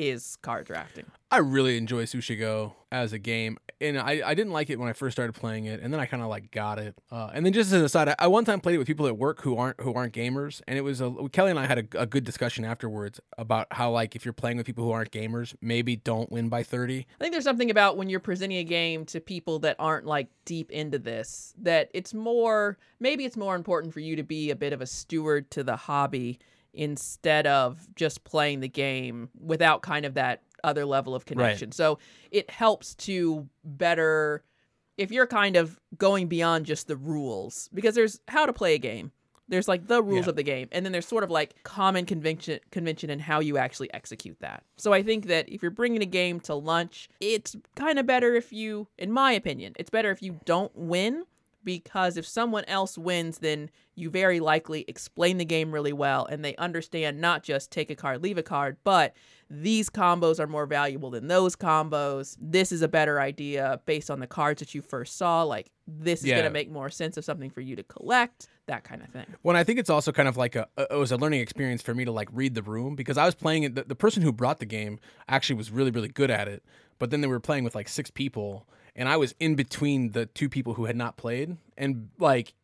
is 0.00 0.36
card 0.36 0.66
drafting. 0.66 1.04
I 1.30 1.38
really 1.38 1.76
enjoy 1.76 2.04
Sushi 2.04 2.38
Go 2.38 2.74
as 2.90 3.12
a 3.12 3.18
game, 3.18 3.58
and 3.80 3.98
I, 3.98 4.22
I 4.24 4.34
didn't 4.34 4.52
like 4.52 4.68
it 4.70 4.80
when 4.80 4.88
I 4.88 4.94
first 4.94 5.14
started 5.14 5.34
playing 5.34 5.66
it, 5.66 5.80
and 5.80 5.92
then 5.92 6.00
I 6.00 6.06
kind 6.06 6.22
of 6.22 6.28
like 6.28 6.50
got 6.50 6.78
it. 6.78 6.96
Uh, 7.12 7.30
and 7.32 7.46
then 7.46 7.52
just 7.52 7.68
as 7.68 7.74
an 7.74 7.84
aside, 7.84 8.08
I, 8.08 8.14
I 8.18 8.26
one 8.26 8.44
time 8.44 8.60
played 8.60 8.74
it 8.74 8.78
with 8.78 8.86
people 8.86 9.06
at 9.06 9.16
work 9.16 9.42
who 9.42 9.56
aren't 9.56 9.80
who 9.80 9.92
aren't 9.92 10.14
gamers, 10.14 10.62
and 10.66 10.78
it 10.78 10.80
was 10.80 11.00
a 11.00 11.12
Kelly 11.32 11.50
and 11.50 11.60
I 11.60 11.66
had 11.66 11.78
a, 11.78 12.02
a 12.02 12.06
good 12.06 12.24
discussion 12.24 12.64
afterwards 12.64 13.20
about 13.36 13.68
how 13.72 13.90
like 13.90 14.16
if 14.16 14.24
you're 14.24 14.32
playing 14.32 14.56
with 14.56 14.66
people 14.66 14.84
who 14.84 14.90
aren't 14.90 15.10
gamers, 15.10 15.54
maybe 15.60 15.96
don't 15.96 16.32
win 16.32 16.48
by 16.48 16.62
thirty. 16.62 17.06
I 17.20 17.24
think 17.24 17.32
there's 17.32 17.44
something 17.44 17.70
about 17.70 17.96
when 17.98 18.08
you're 18.08 18.20
presenting 18.20 18.58
a 18.58 18.64
game 18.64 19.04
to 19.06 19.20
people 19.20 19.58
that 19.60 19.76
aren't 19.78 20.06
like 20.06 20.28
deep 20.46 20.70
into 20.70 20.98
this 20.98 21.54
that 21.58 21.90
it's 21.92 22.14
more 22.14 22.78
maybe 22.98 23.24
it's 23.24 23.36
more 23.36 23.54
important 23.54 23.92
for 23.92 24.00
you 24.00 24.16
to 24.16 24.22
be 24.22 24.50
a 24.50 24.56
bit 24.56 24.72
of 24.72 24.80
a 24.80 24.86
steward 24.86 25.50
to 25.50 25.62
the 25.62 25.76
hobby 25.76 26.38
instead 26.72 27.46
of 27.46 27.86
just 27.94 28.24
playing 28.24 28.60
the 28.60 28.68
game 28.68 29.28
without 29.38 29.82
kind 29.82 30.04
of 30.04 30.14
that 30.14 30.42
other 30.62 30.84
level 30.84 31.14
of 31.14 31.24
connection. 31.26 31.72
So 31.72 31.98
it 32.30 32.50
helps 32.50 32.94
to 32.96 33.48
better 33.64 34.42
if 34.98 35.10
you're 35.10 35.26
kind 35.26 35.56
of 35.56 35.80
going 35.96 36.28
beyond 36.28 36.66
just 36.66 36.86
the 36.86 36.96
rules 36.96 37.68
because 37.72 37.94
there's 37.94 38.20
how 38.28 38.44
to 38.46 38.52
play 38.52 38.74
a 38.74 38.78
game. 38.78 39.12
There's 39.48 39.66
like 39.66 39.88
the 39.88 40.00
rules 40.00 40.26
Yeah. 40.26 40.30
of 40.30 40.36
the 40.36 40.44
game, 40.44 40.68
and 40.70 40.84
then 40.84 40.92
there's 40.92 41.08
sort 41.08 41.24
of 41.24 41.30
like 41.30 41.60
common 41.64 42.06
convention 42.06 42.60
convention 42.70 43.10
and 43.10 43.20
how 43.20 43.40
you 43.40 43.58
actually 43.58 43.92
execute 43.92 44.38
that. 44.40 44.62
So 44.76 44.92
I 44.92 45.02
think 45.02 45.26
that 45.26 45.48
if 45.48 45.60
you're 45.60 45.72
bringing 45.72 46.02
a 46.02 46.06
game 46.06 46.38
to 46.40 46.54
lunch, 46.54 47.08
it's 47.18 47.56
kind 47.74 47.98
of 47.98 48.06
better 48.06 48.34
if 48.36 48.52
you, 48.52 48.86
in 48.96 49.10
my 49.10 49.32
opinion, 49.32 49.72
it's 49.76 49.90
better 49.90 50.10
if 50.12 50.22
you 50.22 50.38
don't 50.44 50.70
win 50.76 51.24
because 51.64 52.16
if 52.16 52.26
someone 52.26 52.64
else 52.66 52.96
wins, 52.96 53.38
then 53.38 53.70
you 53.94 54.10
very 54.10 54.40
likely 54.40 54.84
explain 54.88 55.36
the 55.38 55.44
game 55.44 55.72
really 55.72 55.92
well, 55.92 56.26
and 56.26 56.44
they 56.44 56.56
understand 56.56 57.20
not 57.20 57.42
just 57.42 57.70
take 57.70 57.90
a 57.90 57.96
card, 57.96 58.22
leave 58.22 58.38
a 58.38 58.42
card, 58.42 58.76
but 58.84 59.14
these 59.50 59.90
combos 59.90 60.38
are 60.38 60.46
more 60.46 60.64
valuable 60.66 61.10
than 61.10 61.26
those 61.26 61.56
combos. 61.56 62.36
This 62.40 62.70
is 62.72 62.82
a 62.82 62.88
better 62.88 63.20
idea 63.20 63.80
based 63.84 64.10
on 64.10 64.20
the 64.20 64.26
cards 64.26 64.60
that 64.60 64.74
you 64.74 64.80
first 64.82 65.16
saw. 65.18 65.42
Like 65.42 65.70
this 65.88 66.20
is 66.20 66.26
Yeah. 66.26 66.36
gonna 66.36 66.50
make 66.50 66.70
more 66.70 66.88
sense 66.88 67.16
of 67.16 67.24
something 67.24 67.50
for 67.50 67.60
you 67.60 67.74
to 67.76 67.82
collect, 67.82 68.48
that 68.66 68.84
kind 68.84 69.02
of 69.02 69.08
thing. 69.08 69.26
When 69.42 69.56
I 69.56 69.64
think 69.64 69.80
it's 69.80 69.90
also 69.90 70.12
kind 70.12 70.28
of 70.28 70.36
like 70.36 70.54
a 70.54 70.68
it 70.78 70.94
was 70.96 71.10
a 71.10 71.16
learning 71.16 71.40
experience 71.40 71.82
for 71.82 71.94
me 71.94 72.04
to 72.04 72.12
like 72.12 72.28
read 72.32 72.54
the 72.54 72.62
room 72.62 72.94
because 72.94 73.18
I 73.18 73.24
was 73.26 73.34
playing 73.34 73.64
it. 73.64 73.74
The, 73.74 73.82
the 73.82 73.96
person 73.96 74.22
who 74.22 74.32
brought 74.32 74.60
the 74.60 74.66
game 74.66 75.00
actually 75.28 75.56
was 75.56 75.70
really 75.72 75.90
really 75.90 76.08
good 76.08 76.30
at 76.30 76.46
it, 76.46 76.62
but 77.00 77.10
then 77.10 77.20
they 77.20 77.26
were 77.26 77.40
playing 77.40 77.64
with 77.64 77.74
like 77.74 77.88
six 77.88 78.08
people, 78.08 78.68
and 78.94 79.08
I 79.08 79.16
was 79.16 79.34
in 79.40 79.54
between 79.54 80.12
the 80.12 80.26
two 80.26 80.48
people 80.48 80.74
who 80.74 80.84
had 80.84 80.96
not 80.96 81.16
played, 81.16 81.56
and 81.76 82.10
like 82.18 82.54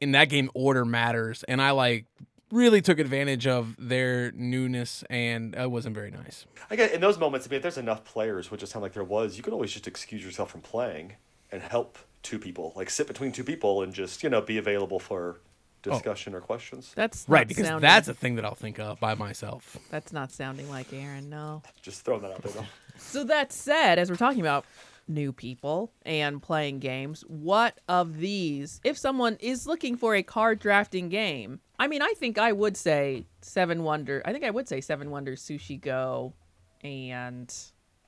in 0.00 0.12
that 0.12 0.28
game 0.28 0.50
order 0.54 0.84
matters, 0.84 1.44
and 1.44 1.60
I 1.62 1.70
like 1.72 2.06
really 2.50 2.80
took 2.80 2.98
advantage 2.98 3.46
of 3.46 3.74
their 3.78 4.32
newness, 4.32 5.04
and 5.10 5.54
it 5.54 5.70
wasn't 5.70 5.94
very 5.94 6.10
nice. 6.10 6.46
I 6.70 6.76
get 6.76 6.92
in 6.92 7.00
those 7.00 7.18
moments. 7.18 7.46
I 7.46 7.50
mean, 7.50 7.56
if 7.56 7.62
there's 7.62 7.78
enough 7.78 8.04
players, 8.04 8.50
which 8.50 8.62
it 8.62 8.68
sounded 8.68 8.84
like 8.84 8.92
there 8.92 9.04
was, 9.04 9.36
you 9.36 9.42
could 9.42 9.52
always 9.52 9.72
just 9.72 9.86
excuse 9.86 10.24
yourself 10.24 10.50
from 10.50 10.60
playing 10.60 11.14
and 11.50 11.62
help 11.62 11.98
two 12.22 12.38
people, 12.38 12.72
like 12.76 12.90
sit 12.90 13.06
between 13.06 13.32
two 13.32 13.44
people 13.44 13.82
and 13.82 13.92
just 13.92 14.22
you 14.22 14.30
know 14.30 14.40
be 14.40 14.58
available 14.58 14.98
for 14.98 15.40
oh. 15.86 15.90
discussion 15.90 16.34
or 16.34 16.40
questions. 16.40 16.92
That's 16.94 17.24
Right, 17.28 17.46
because 17.46 17.66
sounding- 17.66 17.82
that's 17.82 18.08
a 18.08 18.14
thing 18.14 18.36
that 18.36 18.44
I'll 18.44 18.54
think 18.54 18.78
of 18.78 19.00
by 19.00 19.14
myself. 19.14 19.76
that's 19.90 20.12
not 20.12 20.32
sounding 20.32 20.68
like 20.70 20.92
Aaron. 20.92 21.30
No. 21.30 21.62
Just 21.82 22.04
throwing 22.04 22.22
that 22.22 22.32
out 22.32 22.42
there. 22.42 22.52
Though. 22.52 22.66
So 22.96 23.24
that 23.24 23.52
said, 23.52 23.98
as 23.98 24.08
we're 24.08 24.14
talking 24.14 24.40
about 24.40 24.64
new 25.06 25.32
people 25.32 25.92
and 26.04 26.42
playing 26.42 26.78
games, 26.78 27.22
what 27.28 27.80
of 27.88 28.18
these, 28.18 28.80
if 28.84 28.96
someone 28.98 29.36
is 29.40 29.66
looking 29.66 29.96
for 29.96 30.14
a 30.14 30.22
card 30.22 30.58
drafting 30.58 31.08
game, 31.08 31.60
I 31.78 31.86
mean, 31.86 32.02
I 32.02 32.14
think 32.16 32.38
I 32.38 32.52
would 32.52 32.76
say 32.76 33.26
Seven 33.40 33.82
Wonder. 33.82 34.22
I 34.24 34.32
think 34.32 34.44
I 34.44 34.50
would 34.50 34.68
say 34.68 34.80
Seven 34.80 35.10
Wonders, 35.10 35.42
Sushi 35.42 35.80
Go, 35.80 36.34
and 36.82 37.52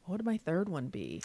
what 0.05 0.19
would 0.19 0.27
my 0.27 0.39
third 0.39 0.69
one 0.69 0.89
be? 0.89 1.23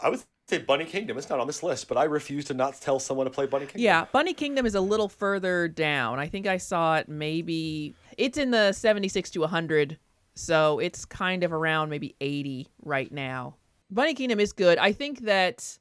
I 0.00 0.10
would 0.10 0.22
say 0.46 0.58
Bunny 0.58 0.84
Kingdom. 0.84 1.18
It's 1.18 1.28
not 1.28 1.40
on 1.40 1.46
this 1.46 1.62
list, 1.62 1.88
but 1.88 1.98
I 1.98 2.04
refuse 2.04 2.44
to 2.46 2.54
not 2.54 2.80
tell 2.80 2.98
someone 2.98 3.26
to 3.26 3.30
play 3.30 3.46
Bunny 3.46 3.66
Kingdom. 3.66 3.82
Yeah, 3.82 4.06
Bunny 4.12 4.34
Kingdom 4.34 4.66
is 4.66 4.74
a 4.74 4.80
little 4.80 5.08
further 5.08 5.68
down. 5.68 6.18
I 6.18 6.28
think 6.28 6.46
I 6.46 6.56
saw 6.56 6.96
it 6.96 7.08
maybe 7.08 7.94
it's 8.16 8.38
in 8.38 8.50
the 8.50 8.72
76 8.72 9.30
to 9.30 9.40
100, 9.40 9.98
so 10.34 10.78
it's 10.78 11.04
kind 11.04 11.42
of 11.42 11.52
around 11.52 11.90
maybe 11.90 12.14
80 12.20 12.68
right 12.82 13.10
now. 13.10 13.56
Bunny 13.90 14.14
Kingdom 14.14 14.40
is 14.40 14.52
good. 14.52 14.78
I 14.78 14.92
think 14.92 15.22
that 15.22 15.78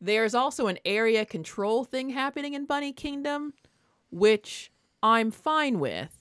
there's 0.00 0.34
also 0.34 0.66
an 0.66 0.78
area 0.84 1.24
control 1.24 1.84
thing 1.84 2.10
happening 2.10 2.54
in 2.54 2.66
Bunny 2.66 2.92
Kingdom 2.92 3.52
which 4.10 4.70
I'm 5.02 5.30
fine 5.30 5.78
with, 5.80 6.18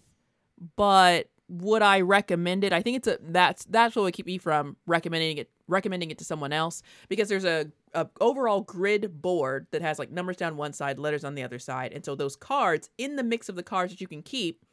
but 0.75 1.29
would 1.47 1.81
I 1.81 2.01
recommend 2.01 2.63
it? 2.63 2.73
I 2.73 2.81
think 2.81 2.97
it's 2.97 3.07
a 3.07 3.19
that's 3.21 3.65
that's 3.65 3.95
what 3.95 4.03
would 4.03 4.13
keep 4.13 4.25
me 4.25 4.37
from 4.37 4.77
recommending 4.87 5.37
it 5.37 5.49
recommending 5.67 6.11
it 6.11 6.17
to 6.19 6.25
someone 6.25 6.53
else 6.53 6.81
because 7.09 7.29
there's 7.29 7.45
a, 7.45 7.67
a 7.93 8.07
overall 8.21 8.61
grid 8.61 9.21
board 9.21 9.67
that 9.71 9.81
has 9.81 9.97
like 9.97 10.11
numbers 10.11 10.37
down 10.37 10.57
one 10.57 10.73
side, 10.73 10.99
letters 10.99 11.23
on 11.23 11.35
the 11.35 11.43
other 11.43 11.59
side, 11.59 11.93
and 11.93 12.03
so 12.03 12.15
those 12.15 12.35
cards 12.35 12.89
in 12.97 13.15
the 13.15 13.23
mix 13.23 13.49
of 13.49 13.55
the 13.55 13.63
cards 13.63 13.93
that 13.93 14.01
you 14.01 14.07
can 14.07 14.21
keep, 14.21 14.65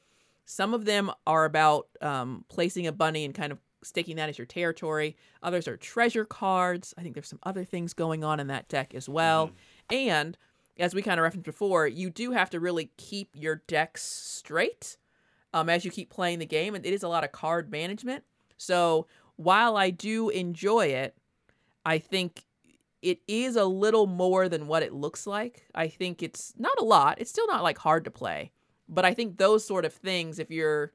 some 0.45 0.75
of 0.75 0.85
them 0.85 1.11
are 1.27 1.45
about 1.45 1.89
um, 2.01 2.45
placing 2.49 2.87
a 2.87 2.93
bunny 2.93 3.25
and 3.25 3.35
kind 3.35 3.53
of 3.53 3.59
staking 3.83 4.17
that 4.17 4.29
as 4.29 4.39
your 4.39 4.47
territory. 4.47 5.17
Others 5.43 5.69
are 5.69 5.77
treasure 5.77 6.25
cards. 6.25 6.95
I 6.97 7.03
think 7.03 7.15
there's 7.15 7.29
some 7.29 7.41
other 7.43 7.65
things 7.65 7.95
going 7.95 8.25
on 8.25 8.41
in 8.41 8.47
that 8.49 8.69
deck 8.69 8.95
as 8.95 9.09
well, 9.09 9.53
and 9.91 10.37
as 10.79 10.95
we 10.95 11.03
kind 11.03 11.21
of 11.21 11.25
referenced 11.25 11.45
before, 11.45 11.87
you 11.87 12.11
do 12.11 12.33
have 12.33 12.51
to 12.51 12.59
really 12.61 12.91
keep 12.97 13.29
your 13.35 13.63
decks 13.67 14.03
straight 14.03 14.97
um, 15.53 15.69
as 15.69 15.85
you 15.85 15.91
keep 15.91 16.11
playing 16.11 16.39
the 16.39 16.47
game, 16.47 16.75
and 16.75 16.87
it 16.87 16.95
is 16.95 17.03
a 17.03 17.09
lot 17.09 17.25
of 17.25 17.33
card 17.33 17.71
management. 17.71 18.25
So 18.57 19.07
while 19.37 19.77
I 19.77 19.91
do 19.91 20.31
enjoy 20.31 20.87
it, 20.87 21.17
I 21.85 21.99
think 21.99 22.45
it 23.03 23.21
is 23.27 23.57
a 23.57 23.65
little 23.65 24.07
more 24.07 24.49
than 24.49 24.67
what 24.67 24.83
it 24.83 24.93
looks 24.93 25.27
like. 25.27 25.67
I 25.75 25.89
think 25.89 26.23
it's 26.23 26.55
not 26.57 26.79
a 26.79 26.85
lot. 26.85 27.21
It's 27.21 27.31
still 27.31 27.49
not 27.49 27.63
like 27.63 27.79
hard 27.79 28.05
to 28.05 28.11
play, 28.11 28.53
but 28.89 29.05
I 29.05 29.13
think 29.13 29.37
those 29.37 29.67
sort 29.67 29.85
of 29.85 29.93
things, 29.93 30.39
if 30.39 30.51
you're, 30.51 30.93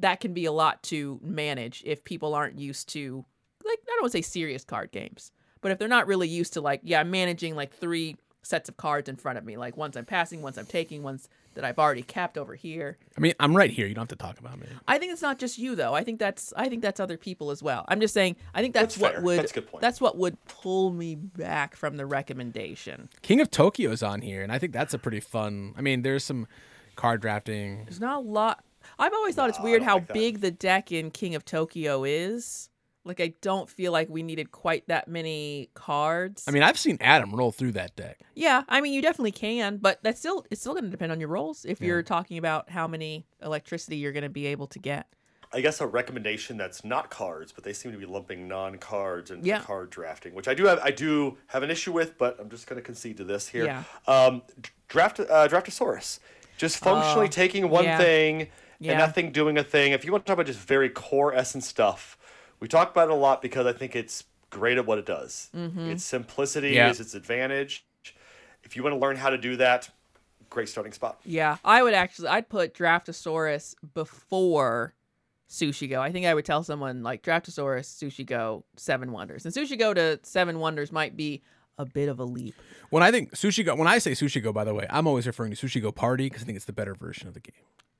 that 0.00 0.20
can 0.20 0.32
be 0.34 0.44
a 0.44 0.52
lot 0.52 0.82
to 0.84 1.18
manage 1.22 1.82
if 1.86 2.04
people 2.04 2.34
aren't 2.34 2.58
used 2.58 2.88
to, 2.90 3.24
like, 3.64 3.78
I 3.82 3.86
don't 3.94 4.02
want 4.02 4.12
to 4.12 4.18
say 4.18 4.22
serious 4.22 4.64
card 4.64 4.90
games, 4.92 5.32
but 5.60 5.72
if 5.72 5.78
they're 5.78 5.88
not 5.88 6.06
really 6.06 6.28
used 6.28 6.52
to, 6.54 6.60
like, 6.60 6.80
yeah, 6.84 7.00
I'm 7.00 7.10
managing 7.10 7.56
like 7.56 7.72
three 7.74 8.16
sets 8.42 8.68
of 8.68 8.76
cards 8.76 9.08
in 9.08 9.16
front 9.16 9.38
of 9.38 9.44
me, 9.44 9.56
like 9.56 9.76
ones 9.76 9.96
I'm 9.96 10.04
passing, 10.04 10.40
ones 10.42 10.56
I'm 10.56 10.66
taking, 10.66 11.02
ones 11.02 11.28
that 11.54 11.64
I've 11.64 11.78
already 11.80 12.02
capped 12.02 12.38
over 12.38 12.54
here. 12.54 12.96
I 13.16 13.20
mean, 13.20 13.32
I'm 13.40 13.56
right 13.56 13.70
here. 13.70 13.86
You 13.88 13.94
don't 13.94 14.02
have 14.02 14.16
to 14.18 14.22
talk 14.24 14.38
about 14.38 14.60
me. 14.60 14.66
I 14.86 14.98
think 14.98 15.10
it's 15.12 15.22
not 15.22 15.38
just 15.38 15.58
you 15.58 15.74
though. 15.74 15.94
I 15.94 16.04
think 16.04 16.20
that's 16.20 16.52
I 16.56 16.68
think 16.68 16.82
that's 16.82 17.00
other 17.00 17.16
people 17.16 17.50
as 17.50 17.60
well. 17.62 17.84
I'm 17.88 17.98
just 17.98 18.14
saying 18.14 18.36
I 18.54 18.60
think 18.60 18.74
that's, 18.74 18.94
That's 18.94 19.02
what 19.02 19.12
fair. 19.14 19.22
would 19.22 19.38
That's 19.40 19.50
a 19.50 19.54
good 19.54 19.66
point. 19.66 19.80
that's 19.82 20.00
what 20.00 20.16
would 20.18 20.36
pull 20.46 20.90
me 20.92 21.14
back 21.16 21.74
from 21.74 21.96
the 21.96 22.06
recommendation. 22.06 23.08
King 23.22 23.40
of 23.40 23.50
Tokyo's 23.50 24.02
on 24.02 24.20
here, 24.20 24.42
and 24.42 24.52
I 24.52 24.58
think 24.58 24.72
that's 24.72 24.94
a 24.94 24.98
pretty 24.98 25.20
fun. 25.20 25.74
I 25.76 25.80
mean, 25.80 26.02
there's 26.02 26.22
some 26.22 26.46
card 26.94 27.22
drafting. 27.22 27.84
There's 27.84 28.00
not 28.00 28.18
a 28.18 28.20
lot 28.28 28.62
I've 28.98 29.12
always 29.12 29.34
thought 29.34 29.48
it's 29.48 29.58
No, 29.58 29.64
I 29.64 29.68
weird 29.68 29.82
how 29.82 29.94
like 29.96 30.12
big 30.12 30.40
the 30.40 30.50
deck 30.50 30.92
in 30.92 31.10
King 31.10 31.34
of 31.34 31.44
Tokyo 31.44 32.04
is. 32.04 32.70
Like 33.04 33.20
I 33.20 33.34
don't 33.40 33.70
feel 33.70 33.92
like 33.92 34.08
we 34.08 34.24
needed 34.24 34.50
quite 34.50 34.88
that 34.88 35.06
many 35.06 35.70
cards. 35.74 36.44
I 36.48 36.50
mean, 36.50 36.64
I've 36.64 36.76
seen 36.78 36.98
Adam 37.00 37.30
roll 37.32 37.52
through 37.52 37.72
that 37.72 37.94
deck. 37.94 38.18
yeah, 38.34 38.64
I 38.68 38.80
mean 38.80 38.92
you 38.92 39.00
definitely 39.00 39.30
can, 39.32 39.76
but 39.76 40.00
that's 40.02 40.18
still 40.18 40.44
it's 40.50 40.60
still 40.60 40.72
going 40.72 40.84
to 40.84 40.90
depend 40.90 41.12
on 41.12 41.20
your 41.20 41.28
rolls 41.28 41.64
if 41.64 41.80
you're 41.80 42.02
talking 42.02 42.36
about 42.36 42.68
how 42.70 42.88
many 42.88 43.24
electricity 43.42 43.96
you're 43.96 44.10
going 44.12 44.24
to 44.24 44.28
be 44.28 44.46
able 44.46 44.66
to 44.68 44.78
get. 44.80 45.06
I 45.52 45.60
guess 45.60 45.80
a 45.80 45.86
recommendation 45.86 46.56
that's 46.56 46.84
not 46.84 47.08
cards, 47.08 47.52
but 47.52 47.62
they 47.62 47.72
seem 47.72 47.92
to 47.92 47.98
be 47.98 48.04
lumping 48.06 48.48
non-cards 48.48 49.30
into 49.30 49.46
Yeah. 49.46 49.60
card 49.60 49.90
drafting, 49.90 50.34
which 50.34 50.48
I 50.48 50.54
do 50.54 50.64
have. 50.66 50.80
I 50.82 50.90
do 50.90 51.38
have 51.46 51.62
an 51.62 51.70
issue 51.70 51.92
with, 51.92 52.18
but 52.18 52.36
I'm 52.40 52.50
just 52.50 52.66
going 52.66 52.76
to 52.76 52.82
concede 52.82 53.18
to 53.18 53.24
this 53.24 53.46
here. 53.46 53.64
Yeah. 53.66 53.84
Um, 54.08 54.42
draft 54.88 55.20
uh, 55.20 55.46
Draftosaurus, 55.46 56.18
just 56.58 56.78
functionally 56.78 57.26
Oh, 57.26 57.30
taking 57.30 57.70
one 57.70 57.84
yeah. 57.84 57.96
thing 57.98 58.48
Yeah. 58.78 58.92
and 58.92 58.98
nothing 59.00 59.32
doing 59.32 59.56
a 59.58 59.64
thing. 59.64 59.92
If 59.92 60.04
you 60.04 60.12
want 60.12 60.24
to 60.24 60.28
talk 60.30 60.34
about 60.34 60.46
just 60.46 60.58
very 60.60 60.88
core 60.90 61.34
essence 61.34 61.66
stuff, 61.66 62.16
we 62.60 62.68
talk 62.68 62.90
about 62.90 63.08
it 63.08 63.12
a 63.12 63.16
lot 63.16 63.42
because 63.42 63.66
I 63.66 63.72
think 63.72 63.96
it's 63.96 64.24
great 64.50 64.78
at 64.78 64.86
what 64.86 64.98
it 64.98 65.06
does. 65.06 65.50
Mm-hmm. 65.54 65.90
Its 65.90 66.04
simplicity 66.04 66.70
Yeah. 66.70 66.90
is 66.90 67.00
its 67.00 67.14
advantage. 67.14 67.84
If 68.62 68.76
you 68.76 68.82
want 68.82 68.94
to 68.94 68.98
learn 68.98 69.16
how 69.16 69.30
to 69.30 69.38
do 69.38 69.56
that, 69.56 69.88
great 70.50 70.68
starting 70.68 70.92
spot. 70.92 71.20
Yeah, 71.24 71.56
I 71.64 71.82
would 71.82 71.94
actually 71.94 72.28
I'd 72.28 72.48
put 72.48 72.74
Draftosaurus 72.74 73.74
before 73.94 74.94
Sushi 75.48 75.88
Go. 75.88 76.00
I 76.02 76.10
think 76.12 76.26
I 76.26 76.34
would 76.34 76.44
tell 76.44 76.62
someone 76.64 77.02
like 77.02 77.22
Draftosaurus, 77.22 77.86
Sushi 78.02 78.26
Go, 78.26 78.64
Seven 78.76 79.12
Wonders. 79.12 79.44
And 79.44 79.54
Sushi 79.54 79.78
Go 79.78 79.94
to 79.94 80.18
Seven 80.22 80.58
Wonders 80.58 80.90
might 80.90 81.16
be 81.16 81.42
a 81.78 81.84
bit 81.84 82.08
of 82.08 82.18
a 82.18 82.24
leap. 82.24 82.54
When 82.90 83.02
I 83.02 83.10
think 83.10 83.32
Sushi 83.32 83.64
Go, 83.64 83.74
when 83.76 83.86
I 83.86 83.98
say 83.98 84.12
Sushi 84.12 84.42
Go, 84.42 84.52
by 84.52 84.64
the 84.64 84.74
way, 84.74 84.86
I'm 84.90 85.06
always 85.06 85.26
referring 85.26 85.54
to 85.54 85.66
Sushi 85.66 85.80
Go 85.80 85.92
Party 85.92 86.24
because 86.26 86.42
I 86.42 86.46
think 86.46 86.56
it's 86.56 86.64
the 86.64 86.72
better 86.72 86.94
version 86.94 87.28
of 87.28 87.34
the 87.34 87.40
game. 87.40 87.54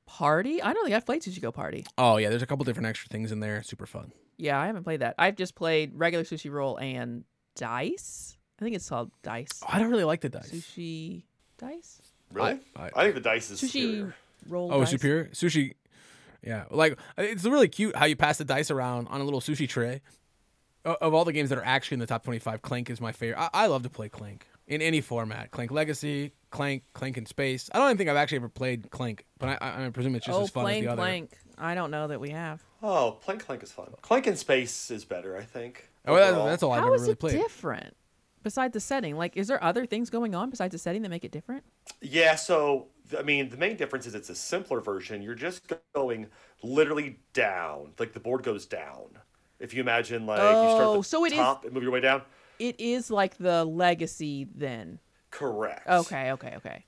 Party? 0.07 0.63
I 0.63 0.73
don't 0.73 0.85
think 0.85 0.97
I've 0.97 1.05
played 1.07 1.23
Sushi 1.23 1.41
Go 1.43 1.53
Party. 1.53 1.85
Oh 1.99 2.17
yeah, 2.17 2.29
there's 2.31 2.43
a 2.43 2.47
couple 2.47 2.65
different 2.65 2.87
extra 2.87 3.09
things 3.09 3.33
in 3.33 3.41
there. 3.41 3.63
Super 3.63 3.87
fun. 3.87 4.13
Yeah, 4.39 4.59
I 4.61 4.67
haven't 4.67 4.85
played 4.85 5.01
that. 5.01 5.15
I've 5.19 5.37
just 5.37 5.55
played 5.55 5.93
regular 5.95 6.25
Sushi 6.25 6.51
Roll 6.51 6.77
and 6.79 7.25
Dice. 7.57 8.37
I 8.61 8.65
think 8.65 8.77
it's 8.77 8.89
called 8.89 9.11
Dice. 9.23 9.61
Oh, 9.63 9.67
I 9.71 9.79
don't 9.79 9.91
really 9.91 10.05
like 10.05 10.21
the 10.21 10.29
dice. 10.29 10.51
Sushi 10.51 11.25
Dice? 11.59 12.01
Really? 12.33 12.59
I- 12.77 12.91
I, 12.95 13.03
think 13.05 13.15
the 13.15 13.21
dice 13.21 13.51
is 13.51 13.61
Sushi 13.61 13.67
superior. 13.71 14.15
Roll 14.49 14.73
Oh, 14.73 14.81
dice? 14.81 14.91
superior 14.91 15.25
sushi. 15.33 15.75
Yeah, 16.43 16.65
like 16.71 16.99
it's 17.19 17.45
really 17.45 17.69
cute 17.69 17.97
how 17.97 18.05
you 18.05 18.15
pass 18.17 18.39
the 18.39 18.45
dice 18.45 18.71
around 18.71 19.09
on 19.09 19.21
a 19.21 19.25
little 19.25 19.41
sushi 19.41 19.69
tray. 19.69 20.01
Of 20.85 21.15
all 21.15 21.25
the 21.25 21.33
games 21.33 21.49
that 21.49 21.59
are 21.59 21.65
actually 21.65 21.97
in 21.97 22.01
the 22.01 22.07
top 22.07 22.23
25, 22.23 22.63
Clank 22.63 22.91
is 22.91 23.01
my 23.01 23.11
favorite. 23.11 23.41
I, 23.41 23.49
I 23.53 23.67
love 23.67 23.83
to 23.83 23.91
play 23.91 24.09
Clank 24.09 24.47
in 24.69 24.81
any 24.81 25.01
format. 25.01 25.51
Clank 25.51 25.73
Legacy, 25.73 26.33
Clank, 26.57 26.85
Clank 26.95 27.19
in 27.19 27.27
Space. 27.27 27.69
I 27.75 27.79
don't 27.79 27.89
even 27.89 27.99
think 27.99 28.09
I've 28.09 28.17
actually 28.17 28.37
ever 28.37 28.49
played 28.49 28.91
Clank, 28.91 29.27
but 29.39 29.51
I, 29.51 29.59
I, 29.61 29.87
I 29.87 29.91
presume 29.91 30.15
it's 30.15 30.25
just 30.25 30.39
Oh, 30.39 30.43
as 30.45 30.51
fun 30.51 30.65
plain 30.65 30.79
as 30.79 30.85
the 30.87 30.93
other. 30.93 31.01
Plank. 31.03 31.37
I 31.59 31.75
don't 31.75 31.91
know 31.91 32.09
that 32.09 32.19
we 32.19 32.31
have. 32.31 32.63
Oh, 32.83 33.19
Clank 33.23 33.45
Clank 33.45 33.63
is 33.63 33.71
fun. 33.73 33.93
Clank 34.01 34.27
in 34.27 34.37
Space 34.37 34.91
is 34.91 35.05
better, 35.05 35.37
I 35.37 35.43
think. 35.43 35.91
Oh, 36.07 36.17
that- 36.17 36.33
that's 36.47 36.63
all 36.63 36.73
I've 36.73 36.81
How 36.81 36.87
ever 36.87 36.95
is 36.95 37.03
really 37.03 37.13
it 37.13 37.19
played. 37.19 37.33
different? 37.35 37.95
Besides 38.43 38.73
the 38.73 38.81
setting, 38.81 39.17
like, 39.17 39.37
is 39.37 39.49
there 39.49 39.63
other 39.63 39.85
things 39.87 40.09
going 40.09 40.35
on 40.35 40.51
besides 40.51 40.73
the 40.73 40.79
setting 40.79 41.03
that 41.03 41.09
make 41.09 41.25
it 41.25 41.33
different? 41.33 41.65
Yeah, 42.01 42.37
so 42.37 42.87
I 43.19 43.23
mean, 43.23 43.51
the 43.51 43.57
main 43.59 43.77
difference 43.77 44.07
is 44.07 44.15
it's 44.15 44.31
a 44.31 44.35
simpler 44.35 44.81
version. 44.81 45.21
You're 45.21 45.35
just 45.35 45.71
going 45.95 46.29
literally 46.63 47.19
down, 47.35 47.93
like 47.99 48.13
the 48.15 48.21
board 48.21 48.43
goes 48.45 48.65
down. 48.67 49.19
If 49.61 49.75
you 49.75 49.81
imagine, 49.83 50.25
like 50.27 50.39
you 50.39 50.45
Oh, 50.47 50.69
start 50.71 50.81
at 50.83 50.87
oh, 50.87 50.97
the 50.99 51.03
so 51.05 51.25
it 51.27 51.33
is- 51.33 51.39
top 51.39 51.65
and 51.65 51.75
move 51.75 51.83
your 51.83 51.93
way 51.93 52.01
down. 52.01 52.23
It 52.59 52.81
is 52.81 53.11
like 53.11 53.37
the 53.37 53.65
legacy 53.65 54.47
then. 54.55 55.01
Correct. 55.31 55.87
Okay, 55.87 56.33
okay, 56.33 56.55
okay. 56.57 56.85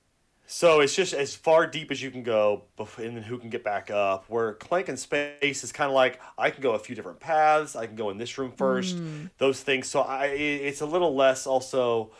So 0.50 0.80
it's 0.80 0.94
just 0.94 1.12
as 1.12 1.36
far 1.36 1.66
deep 1.66 1.90
as 1.90 2.00
you 2.02 2.10
can 2.10 2.22
go, 2.22 2.62
and 2.78 3.16
then 3.16 3.22
who 3.22 3.36
can 3.36 3.50
get 3.50 3.62
back 3.62 3.90
up. 3.90 4.24
Where 4.28 4.54
Clank 4.54 4.88
in 4.88 4.96
Space 4.96 5.62
is 5.62 5.72
kind 5.72 5.88
of 5.88 5.94
like 5.94 6.18
I 6.38 6.48
can 6.50 6.62
go 6.62 6.72
a 6.72 6.78
few 6.78 6.96
different 6.96 7.20
paths. 7.20 7.76
I 7.76 7.86
can 7.86 7.96
go 7.96 8.08
in 8.08 8.16
this 8.16 8.38
room 8.38 8.52
first. 8.52 8.96
Mm. 8.96 9.28
Those 9.36 9.62
things. 9.62 9.88
So 9.88 10.00
I, 10.00 10.26
it's 10.28 10.80
a 10.80 10.86
little 10.86 11.14
less. 11.14 11.46
Also, 11.46 12.12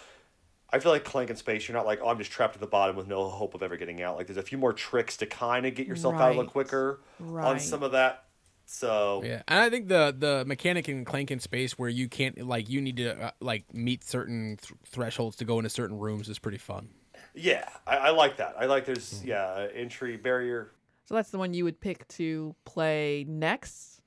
I 0.70 0.78
feel 0.78 0.92
like 0.92 1.04
Clank 1.04 1.31
in 1.31 1.37
Space. 1.37 1.66
You're 1.68 1.76
not 1.76 1.87
like 1.87 2.00
oh, 2.02 2.09
I'm 2.09 2.18
just 2.18 2.31
trapped 2.31 2.54
at 2.54 2.61
the 2.61 2.66
bottom 2.66 2.96
with 2.96 3.07
no 3.07 3.26
hope 3.31 3.54
of 3.54 3.62
ever 3.62 3.78
getting 3.78 4.02
out. 4.02 4.18
Like 4.18 4.26
there's 4.26 4.37
a 4.37 4.42
few 4.42 4.59
more 4.59 4.74
tricks 4.74 5.16
to 5.18 5.26
kind 5.26 5.64
of 5.64 5.74
get 5.74 5.87
yourself 5.87 6.16
out 6.16 6.26
a 6.26 6.28
little 6.28 6.42
Right. 6.44 6.52
quicker 6.52 7.00
on 7.18 7.59
some 7.59 7.83
of 7.83 7.92
that. 7.92 8.24
So 8.70 9.22
Yeah, 9.24 9.42
and 9.48 9.61
I 9.61 9.70
think 9.70 9.88
the 9.88 10.14
the 10.16 10.44
mechanic 10.46 10.88
in 10.90 11.04
Clank 11.07 11.31
in 11.31 11.40
Space 11.40 11.78
where 11.78 11.88
you 11.88 12.07
can't 12.09 12.46
like 12.46 12.68
you 12.68 12.81
need 12.83 12.98
to 12.98 13.18
uh, 13.18 13.31
like 13.40 13.64
meet 13.72 14.04
certain 14.04 14.59
th- 14.61 14.72
thresholds 14.87 15.37
to 15.37 15.46
go 15.46 15.59
into 15.59 15.70
certain 15.70 15.98
rooms 15.98 16.28
is 16.28 16.38
pretty 16.38 16.59
fun. 16.59 16.90
yeah, 17.35 17.68
I, 17.87 17.96
I 17.96 18.11
like 18.11 18.37
that. 18.37 18.54
I 18.59 18.66
like 18.66 18.85
there's 18.85 19.20
Hmm. 19.22 19.28
yeah 19.28 19.66
entry 19.74 20.16
barrier. 20.18 20.72
So 21.07 21.14
that's 21.14 21.31
the 21.31 21.38
one 21.38 21.54
you 21.54 21.64
would 21.64 21.81
pick 21.81 22.07
to 22.09 22.54
play 22.66 23.24
next. 23.26 24.02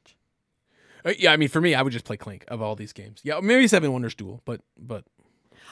Uh, 1.04 1.14
yeah, 1.18 1.34
I 1.34 1.38
mean 1.38 1.50
for 1.50 1.60
me, 1.60 1.74
I 1.74 1.82
would 1.82 1.92
just 1.94 2.06
play 2.06 2.18
Clank 2.18 2.46
of 2.48 2.62
all 2.62 2.76
these 2.76 2.94
games. 2.94 3.22
Yeah, 3.24 3.40
maybe 3.42 3.68
Seven 3.68 3.92
Wonders 3.92 4.14
Duel, 4.14 4.42
but 4.46 4.62
but 4.78 5.06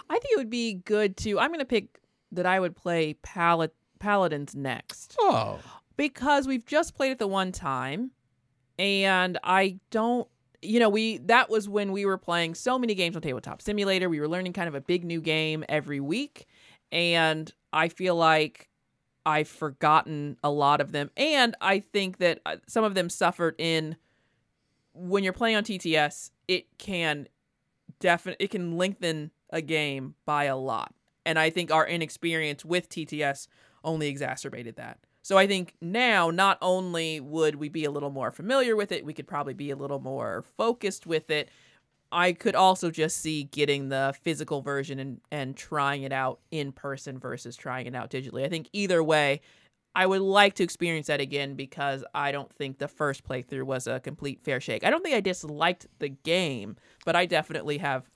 I 0.10 0.13
think 0.17 0.34
it 0.34 0.38
would 0.38 0.49
be 0.49 0.73
good 0.73 1.15
to. 1.17 1.38
I'm 1.39 1.49
going 1.49 1.60
to 1.60 1.65
pick 1.65 1.99
that 2.32 2.47
I 2.47 2.60
would 2.60 2.75
play 2.75 3.13
Pal- 3.21 3.67
Paladins 3.99 4.56
next 4.56 5.15
oh, 5.19 5.60
because 5.97 6.47
we've 6.47 6.65
just 6.65 6.95
played 6.95 7.12
it 7.12 7.19
the 7.19 7.28
one 7.28 7.52
time, 7.52 8.10
and 8.79 9.37
I 9.43 9.79
don't. 9.91 10.27
You 10.61 10.79
know, 10.79 10.89
we 10.89 11.17
that 11.19 11.49
was 11.49 11.69
when 11.69 11.91
we 11.91 12.05
were 12.05 12.17
playing 12.17 12.55
so 12.55 12.79
many 12.79 12.95
games 12.95 13.15
on 13.15 13.21
Tabletop 13.21 13.61
Simulator. 13.61 14.09
We 14.09 14.19
were 14.19 14.27
learning 14.27 14.53
kind 14.53 14.67
of 14.67 14.75
a 14.75 14.81
big 14.81 15.05
new 15.05 15.21
game 15.21 15.63
every 15.69 15.99
week, 15.99 16.47
and 16.91 17.53
I 17.71 17.89
feel 17.89 18.15
like 18.15 18.69
I've 19.25 19.47
forgotten 19.47 20.37
a 20.43 20.49
lot 20.49 20.81
of 20.81 20.91
them, 20.91 21.11
and 21.15 21.55
I 21.61 21.79
think 21.79 22.17
that 22.17 22.39
uh, 22.45 22.57
some 22.67 22.83
of 22.83 22.95
them 22.95 23.09
suffered 23.09 23.55
in 23.57 23.95
when 24.93 25.23
you're 25.23 25.33
playing 25.33 25.57
on 25.57 25.63
TTS. 25.63 26.31
It 26.47 26.65
can 26.77 27.27
definitely 27.99 28.43
it 28.43 28.49
can 28.49 28.77
lengthen 28.77 29.31
a 29.49 29.61
game 29.61 30.15
by 30.25 30.45
a 30.45 30.57
lot, 30.57 30.93
and 31.25 31.39
I 31.39 31.49
think 31.49 31.71
our 31.71 31.87
inexperience 31.87 32.65
with 32.65 32.89
TTS 32.89 33.47
only 33.83 34.07
exacerbated 34.07 34.75
that. 34.75 34.99
So 35.21 35.38
I 35.38 35.47
think 35.47 35.75
now 35.82 36.29
not 36.29 36.58
only 36.62 37.19
would 37.19 37.55
we 37.55 37.69
be 37.69 37.86
a 37.86 37.91
little 37.91 38.10
more 38.10 38.32
familiar 38.32 38.75
with 38.75 38.91
it, 38.91 39.05
we 39.05 39.13
could 39.13 39.27
probably 39.27 39.53
be 39.53 39.69
a 39.71 39.75
little 39.75 39.99
more 39.99 40.43
focused 40.58 41.05
with 41.05 41.29
it. 41.29 41.49
I 42.12 42.34
could 42.34 42.55
also 42.55 42.89
just 42.89 43.17
see 43.17 43.43
getting 43.43 43.89
the 43.89 44.15
physical 44.21 44.62
version 44.62 44.97
and, 44.97 45.21
and 45.32 45.55
trying 45.55 46.03
it 46.03 46.12
out 46.12 46.39
in 46.49 46.71
person 46.71 47.19
versus 47.19 47.55
trying 47.55 47.86
it 47.86 47.95
out 47.95 48.10
digitally. 48.10 48.43
I 48.43 48.49
think 48.49 48.69
either 48.73 49.03
way, 49.03 49.41
I 49.95 50.05
would 50.05 50.21
like 50.21 50.55
to 50.55 50.63
experience 50.63 51.08
that 51.08 51.19
again 51.19 51.55
because 51.55 52.03
I 52.13 52.32
don't 52.32 52.51
think 52.53 52.77
the 52.77 52.88
first 52.88 53.27
playthrough 53.27 53.63
was 53.63 53.86
a 53.86 53.99
complete 53.99 54.41
fair 54.43 54.60
shake. 54.60 54.84
I 54.84 54.89
don't 54.89 55.03
think 55.03 55.15
I 55.15 55.19
disliked 55.19 55.88
the 55.99 56.10
game, 56.10 56.77
but 57.05 57.15
I 57.15 57.25
definitely 57.25 57.79
have. 57.79 58.10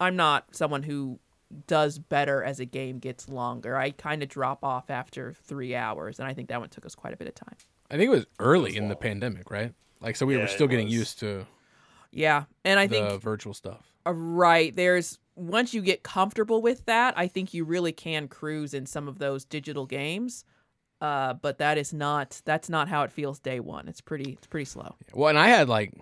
I'm 0.00 0.16
not 0.16 0.54
someone 0.54 0.82
who 0.82 1.18
does 1.66 1.98
better 1.98 2.42
as 2.44 2.60
a 2.60 2.64
game 2.64 2.98
gets 2.98 3.28
longer. 3.28 3.76
I 3.76 3.90
kind 3.90 4.22
of 4.22 4.28
drop 4.28 4.62
off 4.64 4.90
after 4.90 5.32
three 5.32 5.74
hours, 5.74 6.18
and 6.18 6.28
I 6.28 6.34
think 6.34 6.48
that 6.48 6.60
one 6.60 6.68
took 6.68 6.84
us 6.84 6.94
quite 6.94 7.14
a 7.14 7.16
bit 7.16 7.28
of 7.28 7.34
time. 7.34 7.56
I 7.90 7.96
think 7.96 8.08
it 8.08 8.16
was 8.16 8.26
early 8.38 8.76
in 8.76 8.88
the 8.88 8.96
pandemic, 8.96 9.50
right? 9.50 9.72
Like, 10.00 10.16
so 10.16 10.26
we 10.26 10.34
Yeah, 10.36 10.42
were 10.42 10.48
still 10.48 10.66
getting 10.68 10.86
was. 10.86 10.94
used 10.94 11.18
to 11.20 11.46
Yeah, 12.12 12.44
and 12.64 12.78
I 12.78 12.86
the 12.86 13.08
think 13.10 13.22
virtual 13.22 13.54
stuff. 13.54 13.86
uh, 14.06 14.12
right 14.12 14.74
there's 14.74 15.18
once 15.36 15.72
you 15.72 15.80
get 15.82 16.02
comfortable 16.02 16.60
with 16.60 16.84
that, 16.86 17.14
I 17.16 17.28
think 17.28 17.54
you 17.54 17.64
really 17.64 17.92
can 17.92 18.28
cruise 18.28 18.74
in 18.74 18.86
some 18.86 19.08
of 19.08 19.18
those 19.18 19.44
digital 19.44 19.86
games. 19.86 20.44
Uh, 21.00 21.32
but 21.34 21.58
that 21.58 21.78
is 21.78 21.92
not 21.92 22.42
that's 22.44 22.68
not 22.68 22.88
how 22.88 23.02
it 23.04 23.12
feels 23.12 23.38
day 23.38 23.60
one. 23.60 23.86
It's 23.88 24.00
pretty 24.00 24.32
it's 24.32 24.46
pretty 24.48 24.64
slow. 24.64 24.96
Well, 25.14 25.28
and 25.28 25.38
I 25.38 25.48
had 25.48 25.68
like 25.68 25.92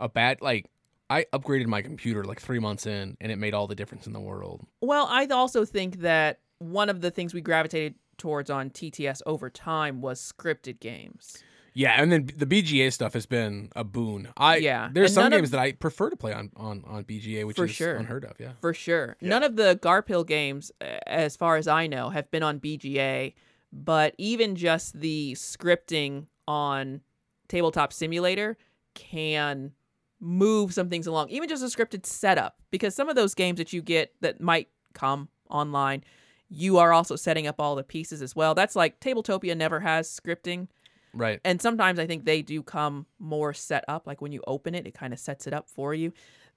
a 0.00 0.08
bad 0.08 0.40
like 0.40 0.66
I 1.10 1.24
upgraded 1.32 1.66
my 1.66 1.82
computer 1.82 2.24
like 2.24 2.40
three 2.40 2.58
months 2.58 2.86
in, 2.86 3.16
and 3.20 3.32
it 3.32 3.36
made 3.36 3.54
all 3.54 3.66
the 3.66 3.74
difference 3.74 4.06
in 4.06 4.12
the 4.12 4.20
world. 4.20 4.66
Well, 4.80 5.06
I 5.08 5.26
also 5.26 5.64
think 5.64 6.00
that 6.00 6.40
one 6.58 6.88
of 6.88 7.00
the 7.00 7.10
things 7.10 7.32
we 7.34 7.40
gravitated 7.40 7.94
towards 8.18 8.50
on 8.50 8.70
TTS 8.70 9.22
over 9.26 9.48
time 9.48 10.00
was 10.00 10.20
scripted 10.20 10.80
games. 10.80 11.42
Yeah, 11.72 11.92
and 12.02 12.10
then 12.10 12.28
the 12.36 12.46
BGA 12.46 12.92
stuff 12.92 13.12
has 13.12 13.24
been 13.26 13.70
a 13.76 13.84
boon. 13.84 14.28
I 14.36 14.56
Yeah, 14.56 14.88
there's 14.92 15.10
and 15.10 15.14
some 15.14 15.22
none 15.24 15.32
of- 15.34 15.38
games 15.38 15.50
that 15.52 15.60
I 15.60 15.72
prefer 15.72 16.10
to 16.10 16.16
play 16.16 16.32
on 16.32 16.50
on 16.56 16.82
on 16.86 17.04
BGA, 17.04 17.44
which 17.46 17.58
is 17.58 17.70
sure. 17.70 17.94
unheard 17.94 18.24
of. 18.24 18.32
Yeah. 18.40 18.52
For 18.60 18.74
sure. 18.74 19.16
None 19.20 19.44
of 19.44 19.54
the 19.56 19.78
Garphill 19.80 20.26
games, 20.26 20.72
as 21.06 21.36
far 21.36 21.56
as 21.56 21.68
I 21.68 21.86
know, 21.86 22.08
have 22.10 22.30
been 22.32 22.42
on 22.42 22.58
BGA, 22.58 23.34
but 23.72 24.14
even 24.18 24.56
just 24.56 24.98
the 24.98 25.34
scripting 25.34 26.26
on 26.48 27.02
Tabletop 27.46 27.92
Simulator 27.92 28.56
can 28.94 29.72
move 30.20 30.74
some 30.74 30.88
things 30.88 31.06
along. 31.06 31.28
Even 31.30 31.48
just 31.48 31.62
a 31.62 31.66
scripted 31.66 32.06
setup, 32.06 32.56
because 32.70 32.94
some 32.94 33.08
of 33.08 33.16
those 33.16 33.34
games 33.34 33.58
that 33.58 33.72
you 33.72 33.82
get 33.82 34.12
that 34.20 34.40
might 34.40 34.68
come 34.94 35.28
online, 35.50 36.04
you 36.48 36.78
are 36.78 36.92
also 36.92 37.16
setting 37.16 37.46
up 37.46 37.56
all 37.58 37.76
the 37.76 37.82
pieces 37.82 38.22
as 38.22 38.34
well. 38.34 38.54
That's 38.54 38.76
like 38.76 39.00
Tabletopia 39.00 39.56
never 39.56 39.80
has 39.80 40.08
scripting. 40.08 40.68
Right. 41.14 41.40
And 41.44 41.60
sometimes 41.60 41.98
I 41.98 42.06
think 42.06 42.24
they 42.24 42.42
do 42.42 42.62
come 42.62 43.06
more 43.18 43.52
set 43.54 43.84
up. 43.88 44.06
Like 44.06 44.20
when 44.20 44.32
you 44.32 44.42
open 44.46 44.74
it, 44.74 44.86
it 44.86 44.94
kind 44.94 45.12
of 45.12 45.18
sets 45.18 45.46
it 45.46 45.52
up 45.52 45.68
for 45.68 45.94
you. 45.94 46.12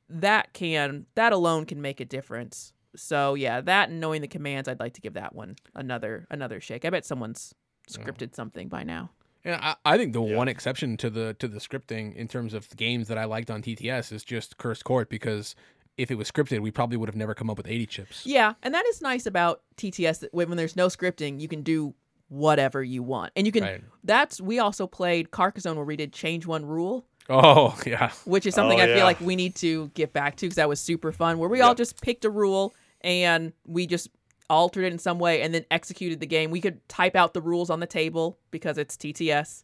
That 0.10 0.54
can, 0.54 1.06
that 1.15 1.34
alone 1.34 1.65
can 1.65 1.82
make 1.82 2.00
a 2.00 2.06
difference. 2.06 2.74
So 2.95 3.36
yeah, 3.36 3.62
that 3.62 3.89
and 3.89 4.00
knowing 4.00 4.21
the 4.21 4.28
commands, 4.28 4.67
I'd 4.67 4.80
like 4.80 4.93
to 4.95 5.02
give 5.02 5.13
that 5.13 5.34
one 5.34 5.56
another 5.76 6.28
another 6.30 6.60
shake. 6.60 6.84
I 6.84 6.89
bet 6.89 7.06
someone's 7.06 7.56
scripted 7.89 8.36
something 8.36 8.67
by 8.67 8.84
now. 8.84 9.12
And 9.44 9.56
I, 9.56 9.76
I 9.86 9.98
think 9.98 10.14
the 10.14 10.22
Yeah. 10.22 10.36
one 10.36 10.48
exception 10.48 10.98
to 10.98 11.10
the 11.10 11.36
to 11.40 11.48
the 11.48 11.60
scripting 11.60 12.16
in 12.16 12.28
terms 12.28 12.54
of 12.54 12.70
games 12.78 13.08
that 13.08 13.18
I 13.18 13.26
liked 13.26 13.50
on 13.52 13.62
TTS 13.62 14.12
is 14.12 14.24
just 14.24 14.58
Cursed 14.58 14.84
Court 14.84 15.10
because 15.10 15.56
if 15.98 16.10
it 16.12 16.16
was 16.16 16.32
scripted, 16.32 16.60
we 16.62 16.72
probably 16.72 16.98
would 16.98 17.10
have 17.10 17.16
never 17.16 17.34
come 17.34 17.50
up 17.50 17.58
with 17.58 17.68
80 17.68 17.86
chips. 17.86 18.26
Yeah, 18.26 18.54
and 18.64 18.74
that 18.74 18.86
is 18.88 19.02
nice 19.02 19.26
about 19.26 19.62
TTS 19.78 20.20
that 20.20 20.34
when 20.34 20.48
when 20.50 20.58
there's 20.58 20.76
no 20.76 20.88
scripting, 20.88 21.40
you 21.42 21.48
can 21.48 21.62
do 21.64 21.94
whatever 22.30 22.82
you 22.84 23.04
want, 23.04 23.32
and 23.36 23.46
you 23.46 23.52
can. 23.52 23.64
Right. 23.64 23.84
That's 24.04 24.40
we 24.40 24.60
also 24.60 24.88
played 24.88 25.32
Carcassonne 25.32 25.76
where 25.76 25.86
we 25.86 25.96
did 25.98 26.14
change 26.14 26.46
one 26.46 26.66
rule, 26.66 27.06
Oh 27.30 27.78
yeah. 27.86 28.12
which 28.26 28.46
is 28.46 28.56
something 28.56 28.80
Oh, 28.80 28.84
I 28.84 28.88
feel 28.88 29.04
like 29.06 29.20
we 29.22 29.36
need 29.36 29.56
to 29.56 29.90
get 29.96 30.14
back 30.14 30.38
to 30.38 30.46
because 30.46 30.56
that 30.56 30.70
was 30.70 30.80
super 30.80 31.12
fun. 31.12 31.40
Where 31.40 31.50
we 31.50 31.62
all 31.62 31.76
just 31.76 32.00
picked 32.02 32.24
a 32.26 32.30
rule 32.30 32.74
and 33.02 33.52
we 33.66 33.86
just 33.86 34.10
altered 34.52 34.84
it 34.84 34.94
in 34.94 35.00
some 35.00 35.20
way 35.20 35.42
and 35.42 35.54
then 35.54 35.66
executed 35.72 36.20
the 36.20 36.28
game. 36.28 36.52
We 36.52 36.62
could 36.62 36.88
type 36.88 37.16
out 37.16 37.34
the 37.34 37.42
rules 37.42 37.70
on 37.70 37.80
the 37.80 37.88
table 37.88 38.38
because 38.52 38.78
it's 38.78 38.96
TTS. 38.96 39.64